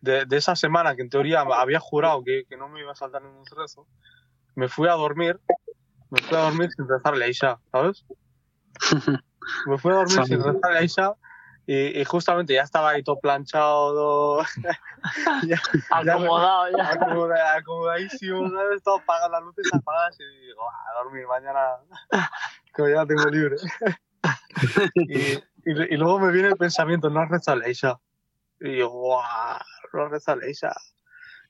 de, 0.01 0.25
de, 0.25 0.37
esa 0.37 0.57
semana 0.57 0.95
que 0.95 1.03
en 1.03 1.11
teoría 1.11 1.41
había 1.41 1.81
jurado 1.81 2.23
que, 2.25 2.45
que 2.49 2.57
no 2.57 2.69
me 2.69 2.81
iba 2.81 2.93
a 2.93 2.97
saltar 2.97 3.23
ningún 3.23 3.45
rezo, 3.47 3.87
me 4.55 4.69
fui 4.69 4.89
a 4.89 4.93
dormir, 4.93 5.41
me 6.11 6.21
fui 6.21 6.37
a 6.37 6.43
dormir 6.43 6.71
sin 6.73 6.89
rezar 6.89 7.17
la 7.17 7.29
Isha, 7.29 7.59
¿sabes? 7.71 8.05
me 9.67 9.79
fui 9.79 9.93
a 9.93 9.97
dormir 9.97 10.25
sin 10.25 10.43
rezar 10.43 10.73
la 10.73 10.83
Isha 10.83 11.15
y, 11.73 12.01
y, 12.01 12.05
justamente 12.05 12.53
ya 12.53 12.63
estaba 12.63 12.91
ahí 12.91 13.05
todo 13.05 13.21
planchado, 13.21 14.43
ya, 15.47 15.63
acomodado, 15.89 16.77
ya. 16.77 16.91
Acomodado, 16.91 17.59
acomodadísimo, 17.59 18.51
¿sabes? 18.51 18.83
Todo 18.83 18.97
apagado, 18.97 19.31
las 19.31 19.43
luces 19.45 19.73
apagadas 19.73 20.19
y 20.19 20.47
digo, 20.47 20.63
a 20.69 21.05
dormir 21.05 21.29
mañana, 21.29 21.77
que 22.75 22.93
ya 22.93 23.07
tengo 23.07 23.25
libre. 23.27 23.55
y, 24.97 25.35
y, 25.35 25.41
y, 25.65 25.97
luego 25.97 26.19
me 26.19 26.33
viene 26.33 26.49
el 26.49 26.57
pensamiento, 26.57 27.09
no 27.09 27.21
has 27.21 27.29
rezado 27.29 27.59
Leisha. 27.59 28.01
Y 28.59 28.79
yo, 28.79 28.89
guau, 28.89 29.61
no 29.93 30.07
has 30.07 30.11
rezado 30.11 30.41
Leisha. 30.41 30.75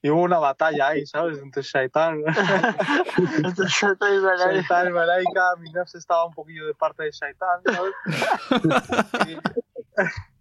Y 0.02 0.10
hubo 0.10 0.20
una 0.20 0.38
batalla 0.38 0.88
ahí, 0.88 1.06
¿sabes? 1.06 1.38
Entre 1.38 1.62
Shaitan. 1.62 2.24
Entre 2.26 3.66
Shaitan 3.68 4.14
y 4.14 4.18
Malaika. 4.18 4.52
Shaitan 4.52 4.88
y 4.88 4.92
Malaika. 4.92 5.56
Mi 5.60 5.70
nafs 5.72 5.94
estaba 5.94 6.26
un 6.26 6.34
poquillo 6.34 6.66
de 6.66 6.74
parte 6.74 7.04
de 7.04 7.10
Shaitan, 7.10 7.62
¿sabes? 7.64 7.94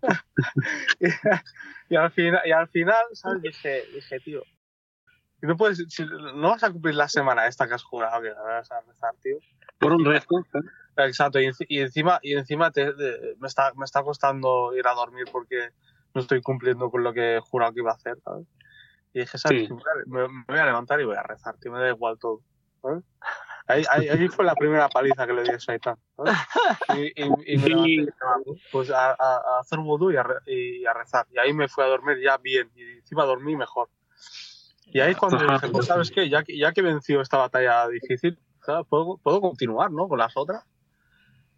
y, 1.89 1.95
al 1.95 2.11
final, 2.11 2.41
y 2.45 2.51
al 2.51 2.67
final, 2.69 3.05
¿sabes? 3.13 3.41
Dije, 3.41 3.83
dije 3.93 4.19
tío, 4.19 4.43
no, 5.41 5.55
puedes, 5.55 5.85
si, 5.89 6.05
no 6.05 6.49
vas 6.49 6.63
a 6.63 6.71
cumplir 6.71 6.95
la 6.95 7.07
semana 7.07 7.47
esta 7.47 7.67
que 7.67 7.73
has 7.73 7.83
jurado 7.83 8.21
que 8.21 8.31
vas 8.31 8.71
a 8.71 8.81
rezar, 8.81 9.13
tío. 9.21 9.37
Por 9.79 9.93
un 9.93 10.05
rezo. 10.05 10.45
Exacto, 10.97 11.39
y, 11.39 11.49
y, 11.69 11.79
encima, 11.79 12.19
y 12.21 12.33
encima 12.33 12.71
te, 12.71 12.93
de, 12.93 13.35
me, 13.39 13.47
está, 13.47 13.73
me 13.75 13.85
está 13.85 14.03
costando 14.03 14.75
ir 14.75 14.85
a 14.85 14.93
dormir 14.93 15.25
porque 15.31 15.69
no 16.13 16.21
estoy 16.21 16.41
cumpliendo 16.41 16.91
con 16.91 17.03
lo 17.03 17.13
que 17.13 17.37
he 17.37 17.39
jurado 17.39 17.73
que 17.73 17.79
iba 17.79 17.91
a 17.91 17.95
hacer, 17.95 18.17
¿sabes? 18.21 18.45
Y 19.13 19.21
dije, 19.21 19.37
¿sabes? 19.37 19.67
Sí. 19.67 19.73
Me, 20.07 20.27
me, 20.27 20.43
voy 20.47 20.59
a 20.59 20.65
levantar 20.65 20.99
y 20.99 21.05
voy 21.05 21.15
a 21.15 21.23
rezar, 21.23 21.57
tío, 21.57 21.71
me 21.71 21.79
da 21.79 21.89
igual 21.89 22.17
todo. 22.19 22.41
¿sabes? 22.81 23.03
Ahí, 23.69 23.83
ahí, 23.87 24.09
ahí, 24.09 24.27
fue 24.29 24.43
la 24.43 24.55
primera 24.55 24.89
paliza 24.89 25.27
que 25.27 25.33
le 25.33 25.43
di 25.43 25.51
a 25.51 25.57
Shaitan. 25.57 25.95
Y, 26.97 27.23
y, 27.23 27.53
y, 27.53 27.57
me 27.59 27.69
levanté 27.69 28.11
pues 28.71 28.89
a, 28.89 29.11
a, 29.11 29.13
a 29.13 29.59
hacer 29.59 29.77
vudú 29.77 30.11
y 30.11 30.17
a, 30.17 30.25
y 30.47 30.83
a 30.87 30.93
rezar. 30.93 31.27
Y 31.31 31.37
ahí 31.37 31.53
me 31.53 31.67
fui 31.67 31.83
a 31.83 31.87
dormir 31.87 32.17
ya 32.19 32.37
bien. 32.37 32.71
Y 32.75 32.81
encima 32.97 33.25
dormí 33.25 33.55
mejor. 33.55 33.89
Y 34.87 34.99
ahí 35.01 35.13
cuando 35.13 35.37
dije, 35.37 35.67
pues 35.69 35.85
sabes 35.85 36.09
qué, 36.09 36.27
ya, 36.29 36.43
ya 36.47 36.71
que 36.71 36.81
venció 36.81 37.21
esta 37.21 37.37
batalla 37.37 37.87
difícil, 37.89 38.39
¿sabes? 38.65 38.87
Puedo, 38.89 39.19
puedo 39.21 39.39
continuar, 39.39 39.91
¿no? 39.91 40.07
Con 40.07 40.17
las 40.17 40.35
otras. 40.35 40.65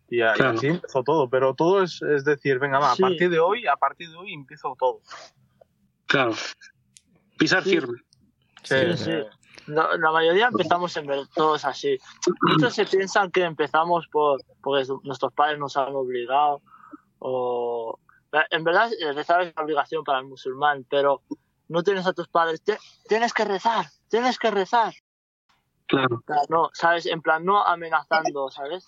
Y, 0.09 0.17
claro. 0.17 0.55
y 0.55 0.57
así 0.57 0.67
empezó 0.67 1.03
todo. 1.03 1.29
Pero 1.29 1.55
todo 1.55 1.81
es, 1.81 2.01
es 2.01 2.25
decir, 2.25 2.59
venga, 2.59 2.79
va, 2.79 2.93
sí. 2.93 3.03
a 3.03 3.07
partir 3.07 3.29
de 3.29 3.39
hoy, 3.39 3.67
a 3.67 3.77
partir 3.77 4.09
de 4.09 4.17
hoy 4.17 4.33
empiezo 4.33 4.75
todo. 4.77 4.99
Claro. 6.07 6.33
Pisar 7.37 7.63
firme. 7.63 7.99
Sí, 8.63 8.97
sí. 8.97 9.05
sí. 9.05 9.11
La, 9.67 9.97
la, 9.97 10.11
mayoría 10.11 10.47
empezamos 10.47 10.95
en 10.97 11.07
ver 11.07 11.27
todos 11.35 11.65
así. 11.65 11.97
Muchos 12.41 12.73
se 12.73 12.85
piensan 12.85 13.31
que 13.31 13.43
empezamos 13.43 14.07
por 14.07 14.41
porque 14.61 14.85
nuestros 15.03 15.33
padres 15.33 15.59
nos 15.59 15.77
han 15.77 15.95
obligado 15.95 16.61
o 17.19 17.99
en 18.49 18.63
verdad 18.63 18.89
rezar 19.13 19.41
es 19.41 19.53
una 19.55 19.63
obligación 19.65 20.03
para 20.03 20.19
el 20.19 20.25
musulmán, 20.25 20.85
pero 20.89 21.21
no 21.67 21.83
tienes 21.83 22.07
a 22.07 22.13
tus 22.13 22.27
padres, 22.27 22.61
tienes 23.07 23.33
que 23.33 23.45
rezar, 23.45 23.85
tienes 24.09 24.37
que 24.37 24.51
rezar. 24.51 24.93
Claro. 25.87 26.23
No, 26.49 26.69
sabes, 26.73 27.05
en 27.05 27.21
plan 27.21 27.43
no 27.43 27.65
amenazando, 27.65 28.49
¿sabes? 28.49 28.85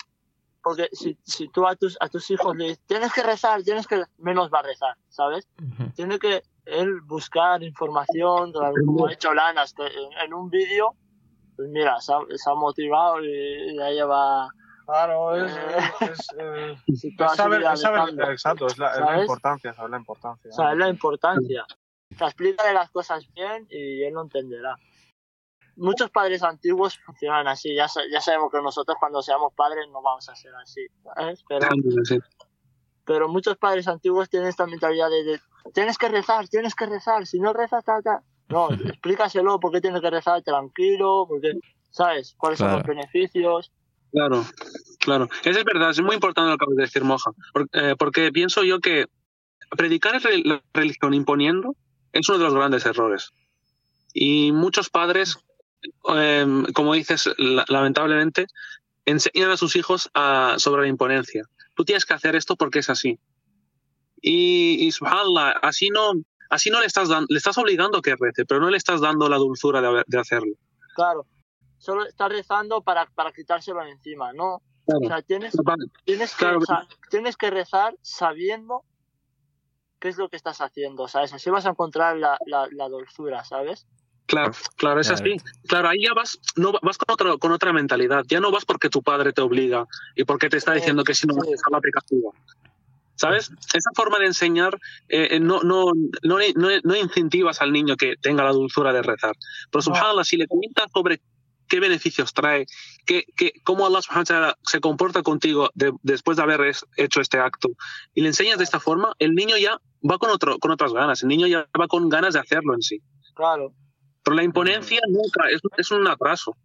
Porque 0.62 0.88
si, 0.94 1.18
si 1.24 1.50
tú 1.50 1.68
a 1.68 1.76
tus 1.76 1.98
a 2.00 2.08
tus 2.08 2.32
hijos 2.32 2.56
le 2.56 2.66
dices, 2.66 2.84
tienes 2.86 3.12
que 3.12 3.22
rezar, 3.22 3.62
tienes 3.64 3.86
que 3.86 4.04
menos 4.18 4.50
va 4.50 4.60
a 4.60 4.64
rezar, 4.64 4.96
¿sabes? 5.10 5.48
Uh 5.62 5.66
-huh. 5.66 5.94
Tiene 5.94 6.20
que 6.20 6.44
él 6.66 7.02
buscar 7.02 7.64
información, 7.64 8.54
como 8.86 9.08
ha 9.08 9.14
hecho 9.14 9.34
Lana 9.34 9.66
en, 10.24 10.34
un 10.34 10.50
vídeo, 10.50 10.96
pues 11.56 11.70
mira, 11.70 12.00
se 12.02 12.14
ha, 12.14 12.56
motivado 12.56 13.24
y 13.24 13.76
ya 13.76 13.90
lleva... 13.90 14.50
Claro, 14.86 15.46
es, 15.46 15.56
eh, 16.38 16.76
saber, 17.36 17.64
exacto, 17.64 18.68
es 18.68 18.78
la, 18.78 19.22
importancia, 19.22 19.74
saber 19.74 19.92
la 19.92 19.98
importancia. 19.98 20.52
Saber 20.52 20.78
la 20.78 20.90
importancia. 20.90 21.66
Se 22.18 22.26
explica 22.26 22.68
de 22.68 22.74
las 22.74 22.90
cosas 22.90 23.26
bien 23.34 23.66
y 23.70 24.04
él 24.04 24.14
lo 24.14 24.24
entenderá. 24.24 24.76
Muchos 25.78 26.12
padres 26.12 26.44
antiguos 26.44 27.00
funcionan 27.00 27.48
así, 27.48 27.74
ya, 27.74 27.88
ya 28.12 28.20
sabemos 28.20 28.52
que 28.52 28.62
nosotros 28.62 28.98
cuando 29.00 29.22
seamos 29.22 29.54
padres 29.54 29.88
no 29.90 30.02
vamos 30.02 30.28
a 30.28 30.36
ser 30.36 30.54
así, 30.56 30.86
¿sabes? 31.02 31.44
Pero, 31.48 31.68
pero 33.06 33.28
muchos 33.28 33.58
padres 33.58 33.88
antiguos 33.88 34.30
tienen 34.30 34.50
esta 34.50 34.66
mentalidad 34.66 35.10
de, 35.10 35.40
tienes 35.74 35.98
que 35.98 36.10
rezar, 36.10 36.48
tienes 36.48 36.76
que 36.76 36.86
rezar, 36.86 37.26
si 37.26 37.40
no 37.40 37.54
rezas, 37.54 37.84
tal, 37.84 38.04
tal. 38.04 38.20
No, 38.50 38.70
explícaselo 38.90 39.60
por 39.60 39.72
qué 39.72 39.82
tienes 39.82 40.02
que 40.02 40.10
rezar 40.10 40.42
tranquilo, 40.42 41.26
porque, 41.28 41.54
¿sabes? 41.92 42.36
¿Cuáles 42.38 42.60
son 42.60 42.72
los 42.72 42.84
beneficios? 42.84 43.72
Claro, 44.12 44.46
claro. 45.00 45.28
Eso 45.44 45.60
es 45.60 45.66
verdad, 45.66 45.90
es 45.90 46.02
muy 46.02 46.16
importante 46.16 46.52
lo 46.52 46.58
que 46.58 46.64
acabas 46.64 46.78
de 46.78 46.84
decir, 46.84 47.04
Moja, 47.04 47.32
eh, 47.74 47.96
porque, 47.98 48.32
pienso 48.32 48.64
yo 48.64 48.80
que 48.80 49.08
predicar 49.72 50.22
la 50.44 50.62
religión 50.74 51.14
imponiendo 51.14 51.76
es 52.12 52.30
uno 52.30 52.38
de 52.38 52.44
los 52.46 52.54
grandes 52.54 52.86
errores. 52.86 53.32
Y 54.14 54.52
muchos 54.52 54.92
padres, 54.92 55.40
em, 56.10 56.66
como 56.74 56.94
dices, 56.94 57.28
lamentablemente, 57.68 58.46
enseñan 59.06 59.50
a 59.50 59.58
sus 59.58 59.76
hijos 59.76 60.10
a, 60.14 60.56
sobre 60.58 60.84
la 60.84 60.90
imponencia. 60.90 61.44
Tú 61.76 61.86
tienes 61.86 62.06
que 62.06 62.14
hacer 62.14 62.36
esto 62.36 62.56
porque 62.56 62.80
es 62.80 62.90
así. 62.90 63.20
Y, 64.22 64.86
y 64.86 64.92
subhanallah, 64.92 65.52
así 65.62 65.90
no, 65.90 66.14
así 66.50 66.70
no 66.70 66.80
le 66.80 66.86
estás 66.86 67.10
dando, 67.10 67.28
le 67.30 67.38
estás 67.38 67.58
obligando 67.58 67.98
a 67.98 68.02
que 68.02 68.16
rece, 68.16 68.46
pero 68.46 68.62
no 68.62 68.70
le 68.70 68.78
estás 68.78 69.02
dando 69.02 69.28
la 69.28 69.38
dulzura 69.38 69.82
de, 69.82 70.20
hacerlo. 70.20 70.54
Claro, 70.96 71.26
solo 71.78 72.06
estás 72.06 72.30
rezando 72.30 72.82
para, 72.82 73.06
para 73.08 73.32
quitárselo 73.32 73.84
encima, 73.84 74.32
¿no? 74.34 74.62
O 74.86 75.08
sea, 75.08 75.22
tienes, 75.22 75.54
tienes, 76.04 76.36
que, 76.36 76.46
tienes 77.10 77.38
que 77.38 77.50
rezar 77.50 77.96
sabiendo 78.02 78.84
qué 80.00 80.10
es 80.10 80.18
lo 80.18 80.28
que 80.30 80.36
estás 80.36 80.60
haciendo, 80.60 81.08
¿sabes? 81.08 81.34
Así 81.34 81.50
vas 81.50 81.66
a 81.66 81.70
encontrar 81.70 82.18
la, 82.18 82.38
la, 82.46 82.90
dulzura, 82.90 83.46
¿sabes? 83.46 83.88
Claro, 84.34 84.52
claro, 84.78 85.00
es 85.00 85.12
así. 85.12 85.38
Claro, 85.68 85.90
ahí 85.90 86.04
ya 86.04 86.14
vas, 86.16 86.40
no 86.56 86.72
vas 86.82 86.98
con, 86.98 87.14
otro, 87.14 87.38
con 87.38 87.52
otra 87.52 87.72
mentalidad. 87.72 88.24
Ya 88.28 88.40
no 88.40 88.52
vas 88.52 88.66
porque 88.66 88.90
tu 88.90 89.04
padre 89.04 89.32
te 89.32 89.42
obliga 89.42 89.86
y 90.16 90.24
porque 90.24 90.50
te 90.50 90.58
está 90.58 90.74
diciendo 90.74 91.04
que 91.04 91.14
si 91.14 91.28
no 91.28 91.36
vas 91.36 91.46
a 91.46 91.70
la 91.70 91.78
aplicación. 91.78 92.22
¿Sabes? 93.16 93.52
Esa 93.74 93.92
forma 93.96 94.18
de 94.18 94.26
enseñar 94.26 94.74
eh, 95.08 95.28
eh, 95.32 95.40
no, 95.40 95.62
no, 95.62 95.92
no, 96.24 96.38
no, 96.84 96.96
incentivas 96.96 97.62
al 97.62 97.72
niño 97.72 97.96
que 97.96 98.16
tenga 98.20 98.44
la 98.44 98.52
dulzura 98.52 98.92
de 98.92 99.04
rezar. 99.04 99.36
Pero 99.72 99.84
subhanallah, 99.84 100.24
si 100.24 100.38
le 100.38 100.48
cuentas 100.48 100.88
sobre 100.92 101.22
qué 101.68 101.80
beneficios 101.80 102.34
trae, 102.34 102.66
qué, 103.06 103.26
qué, 103.38 103.54
cómo 103.64 103.86
Allah 103.86 104.02
subhanahu 104.02 104.54
se 104.64 104.80
comporta 104.80 105.22
contigo 105.22 105.70
después 106.02 106.38
de 106.38 106.44
haber 106.44 106.74
hecho 106.98 107.22
este 107.22 107.38
acto, 107.38 107.70
y 108.16 108.22
le 108.22 108.30
enseñas 108.30 108.58
de 108.58 108.64
esta 108.64 108.80
forma, 108.80 109.14
el 109.20 109.36
niño 109.36 109.58
ya 109.58 109.80
va 110.10 110.18
con, 110.18 110.32
otro, 110.32 110.58
con 110.58 110.72
otras 110.72 110.92
ganas, 110.92 111.22
el 111.22 111.30
niño 111.30 111.46
ya 111.46 111.68
va 111.80 111.88
con 111.88 112.10
ganas 112.10 112.34
de 112.34 112.40
hacerlo 112.40 112.74
en 112.74 112.82
sí. 112.82 113.00
Claro. 113.36 113.74
Pero 114.24 114.36
la 114.36 114.44
imponencia 114.44 115.00
nunca, 115.10 115.50
es, 115.50 115.62
es 115.78 115.92
un 115.92 116.08
atraso. 116.08 116.56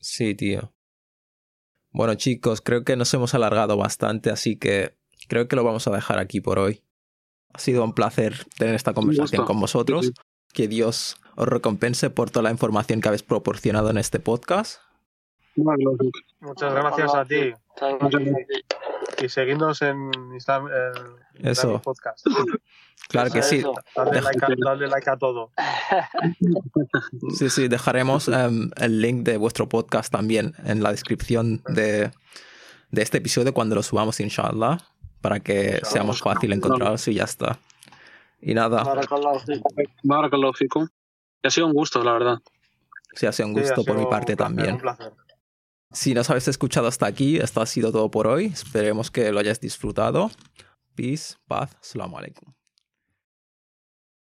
Sí, 0.00 0.34
tío. 0.34 0.72
Bueno, 1.90 2.14
chicos, 2.14 2.60
creo 2.60 2.84
que 2.84 2.96
nos 2.96 3.12
hemos 3.14 3.34
alargado 3.34 3.76
bastante, 3.76 4.30
así 4.30 4.56
que 4.56 4.96
creo 5.28 5.48
que 5.48 5.56
lo 5.56 5.64
vamos 5.64 5.86
a 5.88 5.90
dejar 5.90 6.18
aquí 6.18 6.40
por 6.40 6.58
hoy. 6.58 6.82
Ha 7.52 7.58
sido 7.58 7.82
un 7.82 7.94
placer 7.94 8.46
tener 8.58 8.74
esta 8.74 8.92
conversación 8.92 9.46
con 9.46 9.58
vosotros. 9.58 10.12
Que 10.52 10.68
Dios 10.68 11.16
os 11.36 11.48
recompense 11.48 12.10
por 12.10 12.30
toda 12.30 12.44
la 12.44 12.50
información 12.50 13.00
que 13.00 13.08
habéis 13.08 13.22
proporcionado 13.22 13.90
en 13.90 13.98
este 13.98 14.20
podcast. 14.20 14.80
Muchas 15.56 16.74
gracias 16.74 17.14
a 17.14 17.24
ti. 17.24 17.52
Y 19.22 19.28
seguidnos 19.28 19.82
en 19.82 20.10
Islam, 20.36 20.68
Eso. 21.34 21.80
Podcast. 21.82 22.26
Claro 23.08 23.30
que 23.30 23.42
sí. 23.42 23.62
Dale 23.94 24.20
like, 24.88 25.10
a, 25.10 25.16
todo. 25.16 25.52
Sí, 27.38 27.50
sí, 27.50 27.68
dejaremos 27.68 28.26
em, 28.26 28.70
el 28.76 29.00
link 29.00 29.22
de 29.22 29.36
vuestro 29.36 29.68
podcast 29.68 30.10
también 30.10 30.54
en 30.64 30.82
la 30.82 30.90
descripción 30.90 31.62
de, 31.68 32.10
de 32.90 33.02
este 33.02 33.18
episodio 33.18 33.54
cuando 33.54 33.76
lo 33.76 33.82
subamos, 33.82 34.18
inshallah 34.18 34.78
para 35.26 35.40
que 35.40 35.80
sea 35.82 36.04
más 36.04 36.20
fácil 36.20 36.52
encontrarlos 36.52 37.08
y 37.08 37.14
ya 37.14 37.24
está. 37.24 37.58
Y 38.40 38.54
nada. 38.54 38.84
Barakallahu. 38.84 39.40
Ha 41.42 41.50
sido 41.50 41.66
un 41.66 41.72
gusto, 41.72 42.04
la 42.04 42.12
verdad. 42.12 42.38
Sí, 43.12 43.26
ha 43.26 43.32
sido 43.32 43.48
un 43.48 43.54
gusto 43.54 43.82
por 43.84 43.98
mi 43.98 44.06
parte 44.06 44.36
también. 44.36 44.80
Si 45.92 46.14
nos 46.14 46.28
habéis 46.30 46.48
escuchado 46.48 46.88
hasta 46.88 47.06
aquí, 47.06 47.38
esto 47.38 47.60
ha 47.60 47.66
sido 47.66 47.92
todo 47.92 48.10
por 48.10 48.26
hoy. 48.26 48.46
Esperemos 48.46 49.10
que 49.10 49.30
lo 49.32 49.38
hayáis 49.40 49.60
disfrutado. 49.60 50.30
Peace, 50.94 51.36
paz, 51.46 51.76
salam 51.80 52.14
alaikum. 52.14 52.55